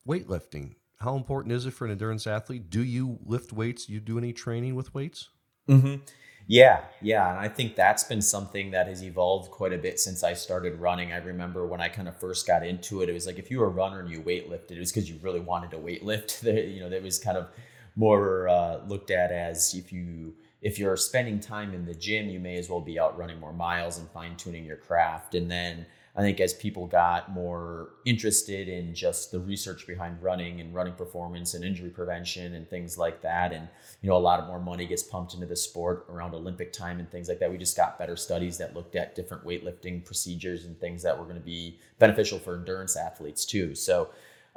Weightlifting. 0.08 0.74
How 0.98 1.14
important 1.14 1.52
is 1.52 1.64
it 1.64 1.70
for 1.70 1.84
an 1.84 1.92
endurance 1.92 2.26
athlete? 2.26 2.68
Do 2.68 2.82
you 2.82 3.20
lift 3.24 3.52
weights? 3.52 3.88
You 3.88 4.00
do 4.00 4.18
any 4.18 4.32
training 4.32 4.74
with 4.74 4.92
weights? 4.92 5.28
Mm-hmm. 5.68 6.02
Yeah, 6.48 6.80
yeah, 7.00 7.30
and 7.30 7.38
I 7.38 7.46
think 7.46 7.76
that's 7.76 8.02
been 8.02 8.20
something 8.20 8.72
that 8.72 8.88
has 8.88 9.04
evolved 9.04 9.52
quite 9.52 9.72
a 9.72 9.78
bit 9.78 10.00
since 10.00 10.24
I 10.24 10.34
started 10.34 10.80
running. 10.80 11.12
I 11.12 11.18
remember 11.18 11.64
when 11.64 11.80
I 11.80 11.88
kind 11.88 12.08
of 12.08 12.18
first 12.18 12.48
got 12.48 12.66
into 12.66 13.02
it, 13.02 13.08
it 13.08 13.12
was 13.12 13.24
like 13.24 13.38
if 13.38 13.52
you 13.52 13.60
were 13.60 13.66
a 13.66 13.70
runner 13.70 14.00
and 14.00 14.10
you 14.10 14.20
weightlifted, 14.20 14.72
it 14.72 14.80
was 14.80 14.90
because 14.90 15.08
you 15.08 15.16
really 15.22 15.40
wanted 15.40 15.70
to 15.70 15.78
weightlift. 15.78 16.42
you 16.74 16.80
know, 16.80 16.90
that 16.90 17.04
was 17.04 17.20
kind 17.20 17.38
of 17.38 17.46
more 17.94 18.48
uh, 18.48 18.80
looked 18.88 19.12
at 19.12 19.30
as 19.30 19.74
if 19.74 19.92
you 19.92 20.34
if 20.64 20.78
you're 20.78 20.96
spending 20.96 21.38
time 21.38 21.74
in 21.74 21.84
the 21.84 21.94
gym, 21.94 22.30
you 22.30 22.40
may 22.40 22.56
as 22.56 22.70
well 22.70 22.80
be 22.80 22.98
out 22.98 23.18
running 23.18 23.38
more 23.38 23.52
miles 23.52 23.98
and 23.98 24.08
fine 24.08 24.34
tuning 24.34 24.64
your 24.64 24.78
craft. 24.78 25.34
And 25.34 25.50
then 25.50 25.84
I 26.16 26.22
think 26.22 26.40
as 26.40 26.54
people 26.54 26.86
got 26.86 27.30
more 27.30 27.90
interested 28.06 28.66
in 28.66 28.94
just 28.94 29.30
the 29.30 29.40
research 29.40 29.86
behind 29.86 30.22
running 30.22 30.62
and 30.62 30.74
running 30.74 30.94
performance 30.94 31.52
and 31.52 31.62
injury 31.62 31.90
prevention 31.90 32.54
and 32.54 32.66
things 32.70 32.96
like 32.96 33.20
that, 33.20 33.52
and 33.52 33.68
you 34.00 34.08
know 34.08 34.16
a 34.16 34.18
lot 34.18 34.40
of 34.40 34.46
more 34.46 34.58
money 34.58 34.86
gets 34.86 35.02
pumped 35.02 35.34
into 35.34 35.44
the 35.44 35.56
sport 35.56 36.06
around 36.08 36.34
Olympic 36.34 36.72
time 36.72 36.98
and 36.98 37.10
things 37.10 37.28
like 37.28 37.40
that. 37.40 37.50
We 37.50 37.58
just 37.58 37.76
got 37.76 37.98
better 37.98 38.16
studies 38.16 38.56
that 38.56 38.74
looked 38.74 38.96
at 38.96 39.14
different 39.14 39.44
weightlifting 39.44 40.02
procedures 40.02 40.64
and 40.64 40.80
things 40.80 41.02
that 41.02 41.18
were 41.18 41.24
going 41.24 41.36
to 41.36 41.42
be 41.42 41.78
beneficial 41.98 42.38
for 42.38 42.56
endurance 42.56 42.96
athletes 42.96 43.44
too. 43.44 43.74
So. 43.74 44.10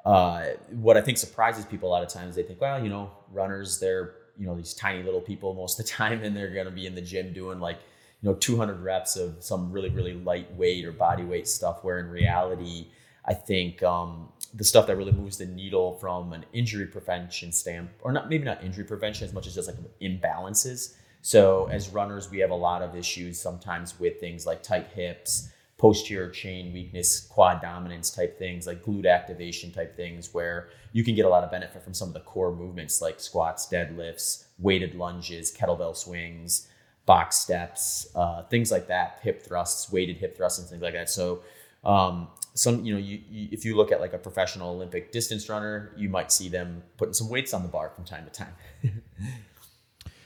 Uh, 0.05 0.51
what 0.69 0.95
I 0.95 1.01
think 1.01 1.17
surprises 1.17 1.65
people 1.65 1.89
a 1.89 1.91
lot 1.91 2.01
of 2.01 2.07
times, 2.07 2.35
they 2.35 2.43
think, 2.43 2.61
well, 2.61 2.81
you 2.81 2.87
know, 2.87 3.11
runners, 3.33 3.77
they're 3.77 4.13
you 4.37 4.45
know 4.45 4.55
these 4.55 4.73
tiny 4.73 5.03
little 5.03 5.21
people 5.21 5.53
most 5.53 5.79
of 5.79 5.85
the 5.85 5.91
time 6.03 6.23
and 6.23 6.35
they're 6.35 6.53
going 6.53 6.65
to 6.65 6.71
be 6.71 6.85
in 6.85 6.95
the 6.95 7.01
gym 7.01 7.33
doing 7.33 7.59
like 7.59 7.79
you 8.21 8.29
know 8.29 8.35
200 8.35 8.81
reps 8.81 9.15
of 9.15 9.35
some 9.39 9.71
really 9.71 9.89
really 9.89 10.13
lightweight 10.13 10.85
or 10.85 10.91
body 10.91 11.23
weight 11.23 11.47
stuff 11.47 11.83
where 11.83 11.99
in 11.99 12.09
reality 12.09 12.87
I 13.27 13.33
think 13.33 13.83
um, 13.83 14.29
the 14.53 14.63
stuff 14.63 14.87
that 14.87 14.95
really 14.95 15.11
moves 15.11 15.37
the 15.37 15.45
needle 15.45 15.93
from 15.95 16.31
an 16.31 16.45
injury 16.53 16.85
prevention 16.85 17.51
stamp, 17.51 17.91
or 18.01 18.11
not 18.11 18.29
maybe 18.29 18.45
not 18.45 18.63
injury 18.63 18.85
prevention 18.85 19.27
as 19.27 19.33
much 19.33 19.47
as 19.47 19.55
just 19.55 19.67
like 19.67 19.77
imbalances. 20.01 20.95
So 21.21 21.67
as 21.69 21.89
runners, 21.89 22.31
we 22.31 22.39
have 22.39 22.51
a 22.51 22.55
lot 22.55 22.81
of 22.81 22.95
issues 22.95 23.39
sometimes 23.39 23.99
with 23.99 24.19
things 24.21 24.45
like 24.45 24.63
tight 24.63 24.87
hips, 24.95 25.49
posterior 25.77 26.29
chain 26.29 26.73
weakness, 26.73 27.21
quad 27.21 27.61
dominance 27.61 28.09
type 28.09 28.37
things, 28.37 28.65
like 28.65 28.83
glute 28.83 29.09
activation 29.09 29.71
type 29.71 29.95
things, 29.95 30.33
where 30.33 30.69
you 30.91 31.03
can 31.03 31.15
get 31.15 31.25
a 31.25 31.29
lot 31.29 31.43
of 31.43 31.51
benefit 31.51 31.83
from 31.83 31.93
some 31.93 32.07
of 32.07 32.13
the 32.13 32.19
core 32.21 32.55
movements 32.55 33.01
like 33.01 33.19
squats, 33.19 33.67
deadlifts, 33.71 34.45
weighted 34.59 34.95
lunges, 34.95 35.55
kettlebell 35.55 35.95
swings, 35.95 36.67
box 37.05 37.37
steps, 37.37 38.07
uh, 38.15 38.43
things 38.43 38.71
like 38.71 38.87
that, 38.87 39.19
hip 39.21 39.43
thrusts, 39.43 39.91
weighted 39.91 40.17
hip 40.17 40.35
thrusts, 40.35 40.59
and 40.59 40.67
things 40.67 40.81
like 40.81 40.93
that. 40.93 41.09
So 41.09 41.41
um, 41.83 42.27
some 42.55 42.83
you 42.83 42.93
know 42.93 42.99
you, 42.99 43.21
you, 43.29 43.49
if 43.51 43.63
you 43.63 43.75
look 43.75 43.91
at 43.91 44.01
like 44.01 44.13
a 44.13 44.17
professional 44.17 44.71
olympic 44.71 45.11
distance 45.11 45.47
runner 45.47 45.91
you 45.95 46.09
might 46.09 46.31
see 46.31 46.49
them 46.49 46.81
putting 46.97 47.13
some 47.13 47.29
weights 47.29 47.53
on 47.53 47.61
the 47.61 47.67
bar 47.67 47.91
from 47.91 48.03
time 48.03 48.25
to 48.25 48.31
time 48.31 48.53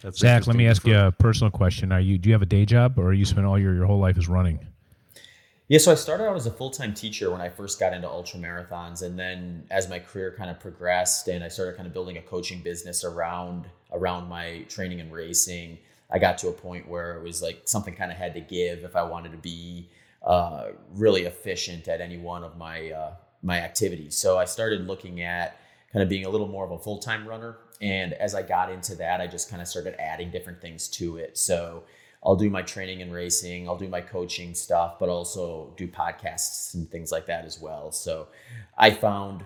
That's 0.01 0.17
Zach, 0.17 0.47
let 0.47 0.55
me 0.55 0.65
ask 0.65 0.85
you 0.87 0.97
a 0.97 1.11
personal 1.11 1.51
question. 1.51 1.91
Are 1.91 1.99
you 1.99 2.17
do 2.17 2.29
you 2.29 2.33
have 2.33 2.41
a 2.41 2.47
day 2.47 2.65
job, 2.65 2.97
or 2.97 3.09
are 3.09 3.13
you 3.13 3.23
spend 3.23 3.45
all 3.45 3.59
your 3.59 3.75
your 3.75 3.85
whole 3.85 3.99
life 3.99 4.17
is 4.17 4.27
running? 4.27 4.59
Yeah, 5.71 5.77
so 5.77 5.93
I 5.93 5.95
started 5.95 6.25
out 6.25 6.35
as 6.35 6.47
a 6.47 6.51
full 6.51 6.69
time 6.69 6.93
teacher 6.93 7.31
when 7.31 7.39
I 7.39 7.47
first 7.47 7.79
got 7.79 7.93
into 7.93 8.09
ultra 8.09 8.37
marathons, 8.37 9.03
and 9.03 9.17
then 9.17 9.63
as 9.71 9.87
my 9.87 9.99
career 9.99 10.35
kind 10.37 10.51
of 10.51 10.59
progressed, 10.59 11.29
and 11.29 11.45
I 11.45 11.47
started 11.47 11.77
kind 11.77 11.87
of 11.87 11.93
building 11.93 12.17
a 12.17 12.21
coaching 12.21 12.59
business 12.59 13.05
around 13.05 13.69
around 13.93 14.27
my 14.27 14.65
training 14.67 14.99
and 14.99 15.09
racing, 15.13 15.77
I 16.09 16.19
got 16.19 16.37
to 16.39 16.49
a 16.49 16.51
point 16.51 16.89
where 16.89 17.15
it 17.15 17.23
was 17.23 17.41
like 17.41 17.61
something 17.63 17.95
kind 17.95 18.11
of 18.11 18.17
had 18.17 18.33
to 18.33 18.41
give 18.41 18.83
if 18.83 18.97
I 18.97 19.03
wanted 19.03 19.31
to 19.31 19.37
be 19.37 19.87
uh, 20.23 20.71
really 20.93 21.21
efficient 21.21 21.87
at 21.87 22.01
any 22.01 22.17
one 22.17 22.43
of 22.43 22.57
my 22.57 22.91
uh, 22.91 23.13
my 23.41 23.61
activities. 23.61 24.17
So 24.17 24.37
I 24.37 24.43
started 24.43 24.87
looking 24.87 25.21
at 25.21 25.57
kind 25.93 26.03
of 26.03 26.09
being 26.09 26.25
a 26.25 26.29
little 26.29 26.49
more 26.49 26.65
of 26.65 26.71
a 26.71 26.79
full 26.79 26.97
time 26.97 27.25
runner, 27.25 27.59
and 27.79 28.11
as 28.11 28.35
I 28.35 28.41
got 28.41 28.69
into 28.69 28.93
that, 28.95 29.21
I 29.21 29.27
just 29.27 29.49
kind 29.49 29.61
of 29.61 29.69
started 29.69 29.95
adding 30.01 30.31
different 30.31 30.59
things 30.59 30.89
to 30.89 31.15
it. 31.15 31.37
So 31.37 31.85
I'll 32.23 32.35
do 32.35 32.49
my 32.49 32.61
training 32.61 33.01
and 33.01 33.11
racing, 33.13 33.67
I'll 33.67 33.77
do 33.77 33.87
my 33.87 34.01
coaching 34.01 34.53
stuff, 34.53 34.99
but 34.99 35.09
also 35.09 35.73
do 35.75 35.87
podcasts 35.87 36.73
and 36.75 36.89
things 36.89 37.11
like 37.11 37.25
that 37.27 37.45
as 37.45 37.59
well. 37.59 37.91
So 37.91 38.27
I 38.77 38.91
found 38.91 39.43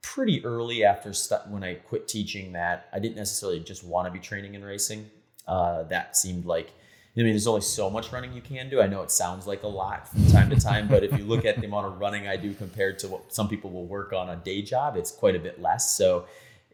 pretty 0.00 0.44
early 0.44 0.84
after 0.84 1.12
st- 1.12 1.48
when 1.48 1.62
I 1.62 1.74
quit 1.74 2.08
teaching 2.08 2.52
that 2.52 2.88
I 2.92 2.98
didn't 2.98 3.16
necessarily 3.16 3.60
just 3.60 3.84
want 3.84 4.06
to 4.06 4.10
be 4.10 4.18
training 4.18 4.54
and 4.54 4.64
racing. 4.64 5.10
Uh, 5.46 5.82
that 5.84 6.16
seemed 6.16 6.46
like 6.46 6.72
I 7.16 7.20
mean, 7.20 7.30
there's 7.32 7.46
only 7.46 7.60
so 7.60 7.88
much 7.88 8.10
running 8.10 8.32
you 8.32 8.40
can 8.40 8.68
do. 8.68 8.82
I 8.82 8.88
know 8.88 9.02
it 9.02 9.10
sounds 9.12 9.46
like 9.46 9.62
a 9.62 9.68
lot 9.68 10.08
from 10.08 10.26
time 10.32 10.50
to 10.50 10.60
time, 10.60 10.88
but 10.88 11.04
if 11.04 11.16
you 11.16 11.24
look 11.24 11.44
at 11.44 11.60
the 11.60 11.66
amount 11.66 11.86
of 11.86 12.00
running 12.00 12.26
I 12.26 12.36
do 12.36 12.52
compared 12.52 12.98
to 13.00 13.08
what 13.08 13.32
some 13.32 13.48
people 13.48 13.70
will 13.70 13.86
work 13.86 14.12
on 14.12 14.30
a 14.30 14.36
day 14.36 14.62
job, 14.62 14.96
it's 14.96 15.12
quite 15.12 15.36
a 15.36 15.38
bit 15.38 15.62
less. 15.62 15.96
So 15.96 16.24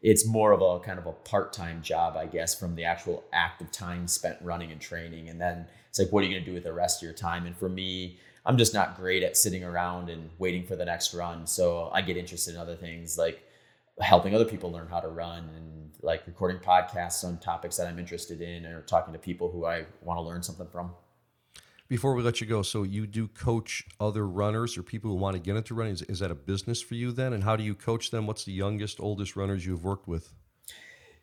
it's 0.02 0.26
more 0.26 0.52
of 0.52 0.62
a 0.62 0.80
kind 0.84 0.98
of 0.98 1.06
a 1.06 1.12
part-time 1.12 1.82
job, 1.82 2.16
I 2.16 2.26
guess, 2.26 2.58
from 2.58 2.74
the 2.74 2.84
actual 2.84 3.22
active 3.32 3.70
time 3.70 4.08
spent 4.08 4.38
running 4.40 4.72
and 4.72 4.80
training. 4.80 5.28
And 5.28 5.40
then 5.40 5.66
it's 5.88 5.98
like, 5.98 6.10
what 6.10 6.22
are 6.22 6.26
you 6.26 6.32
going 6.32 6.44
to 6.44 6.50
do 6.50 6.54
with 6.54 6.64
the 6.64 6.72
rest 6.72 7.02
of 7.02 7.06
your 7.06 7.12
time? 7.12 7.46
And 7.46 7.56
for 7.56 7.68
me, 7.68 8.18
I'm 8.46 8.56
just 8.56 8.72
not 8.72 8.96
great 8.96 9.22
at 9.22 9.36
sitting 9.36 9.62
around 9.62 10.08
and 10.08 10.30
waiting 10.38 10.64
for 10.64 10.74
the 10.74 10.86
next 10.86 11.12
run. 11.12 11.46
So 11.46 11.90
I 11.92 12.00
get 12.00 12.16
interested 12.16 12.54
in 12.54 12.60
other 12.60 12.76
things 12.76 13.18
like 13.18 13.42
helping 14.00 14.34
other 14.34 14.46
people 14.46 14.72
learn 14.72 14.88
how 14.88 15.00
to 15.00 15.08
run 15.08 15.50
and 15.54 15.90
like 16.02 16.26
recording 16.26 16.58
podcasts 16.58 17.22
on 17.22 17.36
topics 17.38 17.76
that 17.76 17.86
I'm 17.86 17.98
interested 17.98 18.40
in 18.40 18.64
or 18.64 18.80
talking 18.82 19.12
to 19.12 19.18
people 19.18 19.50
who 19.50 19.66
I 19.66 19.84
want 20.00 20.16
to 20.16 20.22
learn 20.22 20.42
something 20.42 20.68
from. 20.68 20.92
Before 21.90 22.14
we 22.14 22.22
let 22.22 22.40
you 22.40 22.46
go, 22.46 22.62
so 22.62 22.84
you 22.84 23.04
do 23.04 23.26
coach 23.26 23.84
other 23.98 24.24
runners 24.24 24.78
or 24.78 24.84
people 24.84 25.10
who 25.10 25.16
want 25.16 25.34
to 25.34 25.40
get 25.40 25.56
into 25.56 25.74
running. 25.74 25.94
Is, 25.94 26.02
is 26.02 26.20
that 26.20 26.30
a 26.30 26.36
business 26.36 26.80
for 26.80 26.94
you 26.94 27.10
then? 27.10 27.32
And 27.32 27.42
how 27.42 27.56
do 27.56 27.64
you 27.64 27.74
coach 27.74 28.12
them? 28.12 28.28
What's 28.28 28.44
the 28.44 28.52
youngest, 28.52 29.00
oldest 29.00 29.34
runners 29.34 29.66
you've 29.66 29.82
worked 29.82 30.06
with? 30.06 30.32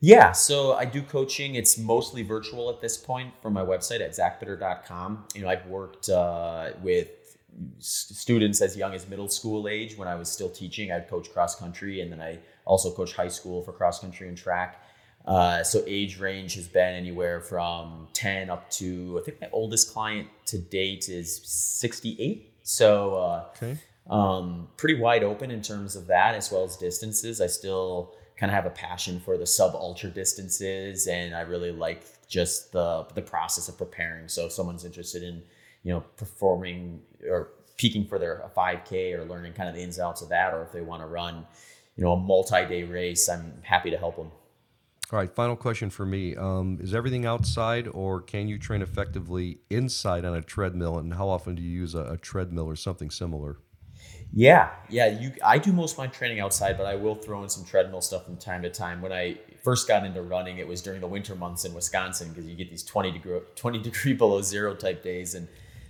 Yeah, 0.02 0.34
so 0.34 0.74
I 0.74 0.84
do 0.84 1.02
coaching. 1.02 1.56
It's 1.56 1.78
mostly 1.78 2.22
virtual 2.22 2.70
at 2.70 2.82
this 2.82 2.98
point 2.98 3.34
from 3.42 3.54
my 3.54 3.64
website 3.64 4.02
at 4.02 4.12
zachbitter.com. 4.12 5.28
You 5.36 5.44
know, 5.44 5.48
I've 5.48 5.66
worked 5.68 6.10
uh, 6.10 6.72
with 6.82 7.38
students 7.80 8.60
as 8.60 8.76
young 8.76 8.94
as 8.94 9.08
middle 9.08 9.30
school 9.30 9.70
age 9.70 9.98
when 9.98 10.10
I 10.10 10.16
was 10.16 10.30
still 10.30 10.50
teaching. 10.50 10.92
I'd 10.92 11.08
coach 11.08 11.32
cross 11.32 11.56
country 11.56 12.02
and 12.02 12.12
then 12.12 12.20
I 12.20 12.40
also 12.66 12.92
coach 12.92 13.14
high 13.14 13.30
school 13.30 13.64
for 13.64 13.72
cross 13.72 14.02
country 14.02 14.28
and 14.28 14.38
track. 14.38 14.84
Uh, 15.28 15.62
so 15.62 15.84
age 15.86 16.20
range 16.20 16.56
has 16.56 16.70
been 16.70 16.96
anywhere 16.96 17.42
from 17.42 18.08
10 18.14 18.50
up 18.50 18.70
to 18.70 19.20
I 19.22 19.26
think 19.26 19.42
my 19.42 19.50
oldest 19.52 19.94
client 19.94 20.30
to 20.46 20.58
date 20.58 21.10
is 21.10 21.42
68. 21.44 22.54
So 22.64 23.16
uh, 23.16 23.46
okay. 23.58 23.78
um, 24.10 24.70
pretty 24.78 24.96
wide 24.96 25.24
open 25.24 25.52
in 25.52 25.62
terms 25.62 25.98
of 25.98 26.08
that 26.08 26.34
as 26.34 26.50
well 26.50 26.64
as 26.64 26.78
distances. 26.78 27.42
I 27.42 27.48
still 27.48 28.14
kind 28.38 28.50
of 28.50 28.56
have 28.56 28.66
a 28.66 28.70
passion 28.70 29.20
for 29.20 29.38
the 29.38 29.46
sub 29.46 29.76
ultra 29.76 30.10
distances 30.10 31.08
and 31.08 31.36
I 31.36 31.42
really 31.42 31.72
like 31.72 32.06
just 32.30 32.72
the 32.72 33.06
the 33.14 33.22
process 33.22 33.68
of 33.68 33.78
preparing. 33.78 34.30
So 34.30 34.46
if 34.46 34.54
someone's 34.54 34.86
interested 34.86 35.24
in 35.24 35.44
you 35.84 35.94
know 35.94 36.06
performing 36.16 37.02
or 37.30 37.50
peaking 37.76 38.08
for 38.08 38.18
their 38.18 38.50
5K 38.56 39.14
or 39.18 39.26
learning 39.26 39.54
kind 39.54 39.68
of 39.68 39.76
the 39.76 39.82
ins 39.82 39.98
and 39.98 40.08
outs 40.08 40.22
of 40.22 40.30
that, 40.30 40.54
or 40.54 40.64
if 40.64 40.72
they 40.72 40.82
want 40.82 41.02
to 41.02 41.08
run 41.08 41.46
you 41.98 42.06
know 42.06 42.14
a 42.14 42.18
multi-day 42.18 42.84
race, 42.84 43.28
I'm 43.28 43.62
happy 43.64 43.90
to 43.92 43.98
help 43.98 44.16
them. 44.16 44.32
All 45.10 45.18
right, 45.18 45.34
final 45.34 45.56
question 45.56 45.90
for 45.90 46.06
me. 46.06 46.36
Um, 46.36 46.80
is 46.82 46.94
everything 46.94 47.26
outside, 47.26 47.88
or 47.88 48.20
can 48.20 48.50
you 48.50 48.58
train 48.58 48.82
effectively 48.82 49.60
inside 49.70 50.26
on 50.26 50.36
a 50.36 50.42
treadmill? 50.42 50.98
And 50.98 51.14
how 51.14 51.30
often 51.30 51.56
do 51.56 51.62
you 51.62 51.70
use 51.70 51.96
a, 51.96 52.04
a, 52.04 52.18
treadmill 52.18 52.66
or 52.66 52.76
something 52.76 53.10
similar? 53.10 53.60
Yeah, 54.34 54.70
yeah. 54.90 55.08
You, 55.08 55.32
I 55.46 55.60
do 55.60 55.72
most 55.72 55.94
of 55.94 56.00
my 56.00 56.08
training 56.08 56.42
outside, 56.42 56.78
but 56.78 56.86
I 56.86 56.96
will 56.96 57.16
throw 57.16 57.42
in 57.42 57.48
some 57.48 57.64
treadmill 57.64 58.02
stuff 58.02 58.26
from 58.26 58.36
time 58.36 58.64
to 58.64 58.70
time. 58.70 59.02
When 59.02 59.14
I 59.14 59.38
first 59.64 59.88
got 59.88 60.06
into 60.06 60.22
running, 60.22 60.58
it 60.58 60.68
was 60.68 60.82
during 60.82 61.00
the 61.00 61.08
winter 61.08 61.36
months 61.36 61.64
in 61.64 61.74
Wisconsin 61.74 62.28
because 62.30 62.46
you 62.46 62.58
get 62.58 62.70
these 62.70 62.84
20 62.84 63.12
degree, 63.12 63.40
20 63.56 63.80
degree 63.80 64.14
below 64.26 64.42
zero 64.42 64.76
type 64.76 65.04
days, 65.04 65.36
and 65.36 65.48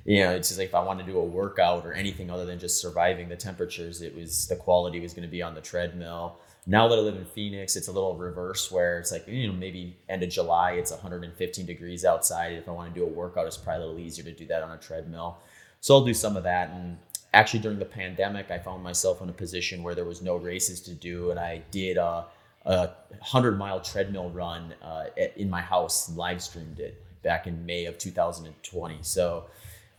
you 0.07 0.23
know, 0.23 0.31
it's 0.31 0.47
just 0.47 0.57
like 0.57 0.69
if 0.69 0.75
I 0.75 0.81
want 0.81 0.99
to 0.99 1.05
do 1.05 1.19
a 1.19 1.23
workout 1.23 1.85
or 1.85 1.91
anything 1.91 2.31
other 2.31 2.45
than 2.45 2.59
just 2.59 2.79
surviving 2.81 3.27
the 3.27 3.35
temperatures, 3.35 4.01
it 4.01 4.15
was 4.15 4.47
the 4.47 4.55
quality 4.55 5.01
was 5.01 5.13
going 5.13 5.27
to 5.27 5.31
be 5.31 5.41
on 5.41 5.53
the 5.53 5.59
treadmill. 5.59 6.37
Now 6.65 6.87
that 6.87 6.97
I 6.97 7.01
live 7.01 7.17
in 7.17 7.25
Phoenix, 7.25 7.75
it's 7.75 7.89
a 7.89 7.91
little 7.91 8.15
reverse 8.15 8.71
where 8.71 8.99
it's 8.99 9.11
like, 9.11 9.27
you 9.27 9.47
know, 9.47 9.53
maybe 9.53 9.97
end 10.07 10.23
of 10.23 10.29
July, 10.29 10.71
it's 10.73 10.91
115 10.91 11.65
degrees 11.65 12.05
outside. 12.05 12.53
If 12.53 12.69
I 12.69 12.71
want 12.71 12.93
to 12.93 12.97
do 12.97 13.05
a 13.05 13.09
workout, 13.09 13.47
it's 13.47 13.57
probably 13.57 13.83
a 13.83 13.85
little 13.85 14.01
easier 14.01 14.23
to 14.23 14.31
do 14.31 14.45
that 14.47 14.63
on 14.63 14.71
a 14.71 14.77
treadmill. 14.77 15.39
So 15.81 15.95
I'll 15.95 16.05
do 16.05 16.13
some 16.13 16.37
of 16.37 16.43
that. 16.43 16.69
And 16.69 16.97
actually, 17.33 17.59
during 17.59 17.79
the 17.79 17.85
pandemic, 17.85 18.49
I 18.49 18.59
found 18.59 18.83
myself 18.83 19.21
in 19.21 19.27
a 19.27 19.33
position 19.33 19.83
where 19.83 19.93
there 19.93 20.05
was 20.05 20.21
no 20.21 20.37
races 20.37 20.79
to 20.83 20.93
do. 20.93 21.31
And 21.31 21.39
I 21.39 21.63
did 21.69 21.97
a, 21.97 22.25
a 22.65 22.91
100 23.09 23.57
mile 23.57 23.81
treadmill 23.81 24.29
run 24.29 24.73
uh, 24.81 25.07
in 25.35 25.49
my 25.49 25.61
house, 25.61 26.09
live 26.15 26.41
streamed 26.41 26.79
it 26.79 27.03
back 27.23 27.45
in 27.45 27.65
May 27.65 27.85
of 27.85 27.97
2020. 27.97 28.99
So, 29.01 29.45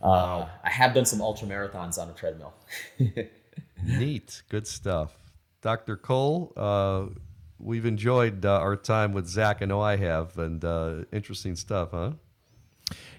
uh, 0.01 0.47
I 0.63 0.69
have 0.69 0.93
done 0.93 1.05
some 1.05 1.21
ultra 1.21 1.47
marathons 1.47 1.97
on 1.97 2.09
a 2.09 2.13
treadmill. 2.13 2.53
Neat, 3.83 4.41
good 4.49 4.67
stuff, 4.67 5.13
Dr. 5.61 5.97
Cole. 5.97 6.53
Uh, 6.55 7.05
we've 7.59 7.85
enjoyed 7.85 8.45
uh, 8.45 8.59
our 8.59 8.75
time 8.75 9.13
with 9.13 9.27
Zach. 9.27 9.61
I 9.61 9.65
know 9.65 9.81
I 9.81 9.97
have, 9.97 10.37
and 10.37 10.63
uh, 10.63 11.03
interesting 11.11 11.55
stuff, 11.55 11.89
huh? 11.91 12.11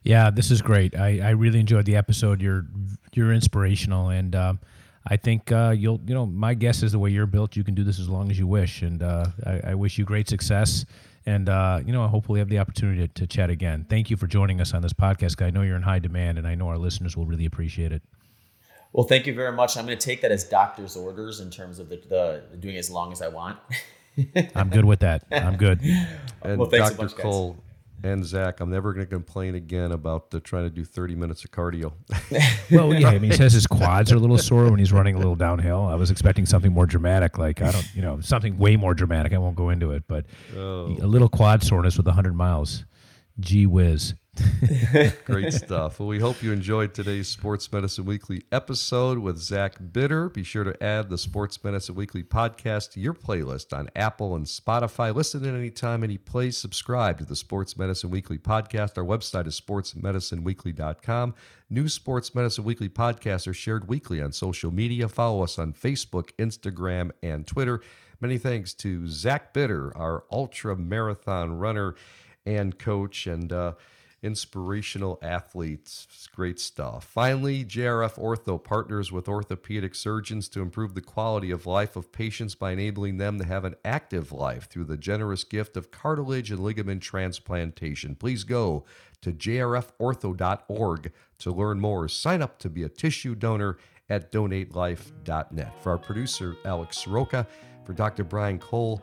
Yeah, 0.03 0.31
this 0.31 0.51
is 0.51 0.63
great. 0.63 0.97
I, 0.97 1.21
I 1.21 1.31
really 1.31 1.61
enjoyed 1.61 1.85
the 1.85 1.97
episode. 1.97 2.41
You're 2.41 2.67
you're 3.13 3.33
inspirational, 3.33 4.09
and 4.09 4.35
um, 4.35 4.61
I 5.07 5.17
think 5.17 5.53
uh, 5.53 5.75
you'll 5.77 6.01
you 6.07 6.15
know 6.15 6.27
my 6.27 6.55
guess 6.55 6.83
is 6.83 6.93
the 6.93 6.99
way 6.99 7.11
you're 7.11 7.27
built, 7.27 7.57
you 7.57 7.65
can 7.65 7.75
do 7.75 7.85
this 7.85 7.99
as 7.99 8.09
long 8.09 8.31
as 8.31 8.39
you 8.39 8.47
wish, 8.47 8.83
and 8.83 9.03
uh, 9.03 9.27
I, 9.45 9.61
I 9.69 9.75
wish 9.75 9.99
you 9.99 10.05
great 10.05 10.29
success. 10.29 10.85
And, 11.27 11.49
uh, 11.49 11.81
you 11.85 11.93
know, 11.93 12.07
hopefully 12.09 12.39
have 12.39 12.49
the 12.49 12.59
opportunity 12.59 13.07
to, 13.07 13.15
to, 13.15 13.27
chat 13.27 13.51
again. 13.51 13.85
Thank 13.89 14.09
you 14.09 14.17
for 14.17 14.27
joining 14.27 14.61
us 14.61 14.73
on 14.73 14.81
this 14.81 14.95
podcast. 14.95 15.45
I 15.45 15.51
know 15.51 15.61
you're 15.61 15.77
in 15.77 15.83
high 15.83 15.99
demand, 15.99 16.39
and 16.39 16.47
I 16.47 16.55
know 16.55 16.69
our 16.69 16.79
listeners 16.79 17.15
will 17.15 17.27
really 17.27 17.45
appreciate 17.45 17.93
it. 17.93 18.03
Well, 18.93 19.07
thank 19.07 19.27
you 19.27 19.35
very 19.35 19.53
much. 19.53 19.77
I'm 19.77 19.87
going 19.87 19.99
to 19.99 20.05
take 20.05 20.23
that 20.23 20.33
as 20.33 20.45
doctor's 20.45 20.97
orders 20.97 21.41
in 21.41 21.51
terms 21.51 21.79
of 21.79 21.89
the, 21.89 21.97
the 22.09 22.57
doing 22.57 22.77
as 22.77 22.91
long 22.91 23.13
as 23.13 23.23
I 23.23 23.29
want. 23.29 23.59
I'm 24.55 24.71
good 24.71 24.85
with 24.85 25.01
that. 25.01 25.25
I'm 25.31 25.57
good. 25.57 25.81
And 25.83 26.09
well, 26.59 26.69
thanks 26.69 26.91
Dr. 26.91 27.09
Cole, 27.23 27.57
and 28.03 28.25
Zach, 28.25 28.61
I'm 28.61 28.71
never 28.71 28.93
going 28.93 29.05
to 29.05 29.11
complain 29.11 29.55
again 29.55 29.93
about 29.93 30.31
the, 30.31 30.41
trying 30.41 30.65
to 30.65 30.71
do 30.71 30.85
30 30.85 31.15
minutes 31.15 31.45
of 31.45 31.51
cardio. 31.51 31.93
well, 32.71 32.95
yeah, 32.95 33.09
I 33.09 33.19
mean, 33.19 33.31
he 33.31 33.37
says 33.37 33.53
his 33.53 33.67
quads 33.67 34.13
are 34.13 34.17
a 34.17 34.19
little 34.19 34.39
sore 34.39 34.71
when 34.71 34.79
he's 34.79 34.93
running 34.93 35.15
a 35.15 35.19
little 35.19 35.37
downhill. 35.37 35.85
I 35.85 35.95
was 35.95 36.11
expecting 36.11 36.47
something 36.47 36.73
more 36.73 36.87
dramatic, 36.87 37.39
like 37.39 37.63
I 37.63 37.71
don't, 37.71 37.95
you 37.95 38.03
know, 38.03 38.21
something 38.21 38.59
way 38.59 38.77
more 38.77 38.95
dramatic. 38.95 39.33
I 39.33 39.39
won't 39.39 39.57
go 39.57 39.71
into 39.71 39.93
it, 39.93 40.05
but 40.09 40.27
oh. 40.57 40.87
a 41.01 41.07
little 41.07 41.29
quad 41.29 41.63
soreness 41.63 41.97
with 41.97 42.07
100 42.07 42.35
miles. 42.35 42.85
Gee 43.39 43.67
whiz. 43.67 44.15
Great 45.25 45.53
stuff. 45.53 45.99
Well, 45.99 46.09
we 46.09 46.21
hope 46.21 46.43
you 46.43 46.53
enjoyed 46.53 46.95
today's 46.95 47.29
Sports 47.29 47.71
Medicine 47.73 48.05
Weekly 48.05 48.45
episode 48.53 49.19
with 49.19 49.39
Zach 49.39 49.77
Bitter. 49.93 50.29
Be 50.29 50.45
sure 50.45 50.63
to 50.63 50.81
add 50.83 51.11
the 51.11 51.19
Sports 51.19 51.63
Medicine 51.65 51.97
Weekly 51.97 52.23
podcast 52.23 52.93
to 52.93 53.01
your 53.01 53.13
playlist 53.13 53.77
on 53.77 53.89
Apple 53.97 54.37
and 54.37 54.47
Spotify. 54.47 55.15
Listen 55.15 55.45
at 55.45 55.55
any 55.55 55.71
time, 55.71 56.05
any 56.05 56.17
place. 56.17 56.57
Subscribe 56.57 57.19
to 57.19 57.25
the 57.25 57.35
Sports 57.35 57.77
Medicine 57.77 58.11
Weekly 58.11 58.39
podcast. 58.39 58.97
Our 58.97 59.05
website 59.05 59.47
is 59.47 59.61
sportsmedicineweekly.com. 59.61 61.35
New 61.69 61.89
Sports 61.89 62.35
Medicine 62.35 62.65
Weekly 62.65 62.89
podcasts 62.89 63.49
are 63.49 63.55
shared 63.55 63.89
weekly 63.89 64.23
on 64.23 64.33
social 64.33 64.71
media. 64.71 65.09
Follow 65.09 65.43
us 65.43 65.59
on 65.59 65.73
Facebook, 65.73 66.31
Instagram, 66.39 67.11
and 67.23 67.47
Twitter. 67.47 67.81
Many 68.21 68.39
thanks 68.39 68.75
to 68.75 69.09
Zach 69.09 69.53
Bitter, 69.53 69.97
our 69.97 70.25
ultra 70.31 70.77
marathon 70.77 71.59
runner 71.59 71.97
and 72.47 72.79
coach. 72.79 73.27
And, 73.27 73.53
uh, 73.53 73.73
inspirational 74.23 75.19
athletes. 75.23 76.07
It's 76.11 76.27
great 76.27 76.61
stuff. 76.61 77.05
Finally, 77.05 77.65
JRF 77.65 78.19
Ortho 78.19 78.63
partners 78.63 79.11
with 79.11 79.29
orthopedic 79.29 79.95
surgeons 79.95 80.49
to 80.51 80.61
improve 80.61 80.95
the 80.95 81.01
quality 81.01 81.51
of 81.51 81.67
life 81.67 81.97
of 81.97 82.13
patients 82.13 82.55
by 82.55 82.73
enabling 82.73 83.17
them 83.17 83.39
to 83.39 83.45
have 83.45 83.65
an 83.65 83.77
active 83.85 84.33
life 84.33 84.69
through 84.69 84.85
the 84.85 84.97
generous 84.97 85.45
gift 85.45 85.77
of 85.77 85.91
cartilage 85.91 86.51
and 86.51 86.61
ligament 86.61 87.03
transplantation. 87.03 88.15
Please 88.15 88.45
go 88.45 88.85
to 89.23 89.33
jrfortho.org 89.33 91.13
to 91.39 91.53
learn 91.53 91.81
more. 91.81 92.09
Sign 92.09 92.43
up 92.43 92.59
to 92.59 92.69
be 92.69 92.83
a 92.83 92.89
tissue 92.89 93.35
donor 93.35 93.79
at 94.09 94.33
donatelife.net. 94.33 95.83
For 95.83 95.93
our 95.93 95.99
producer, 95.99 96.57
Alex 96.65 97.07
Roca, 97.07 97.47
for 97.85 97.93
Dr. 97.93 98.25
Brian 98.25 98.59
Cole, 98.59 99.01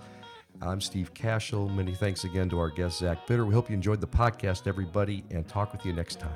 I'm 0.61 0.81
Steve 0.81 1.13
Kashul. 1.13 1.73
Many 1.73 1.93
thanks 1.93 2.23
again 2.23 2.49
to 2.49 2.59
our 2.59 2.69
guest, 2.69 2.99
Zach 2.99 3.27
Bitter. 3.27 3.45
We 3.45 3.53
hope 3.53 3.69
you 3.69 3.75
enjoyed 3.75 4.01
the 4.01 4.07
podcast, 4.07 4.67
everybody, 4.67 5.23
and 5.29 5.47
talk 5.47 5.71
with 5.71 5.85
you 5.85 5.93
next 5.93 6.19
time. 6.19 6.35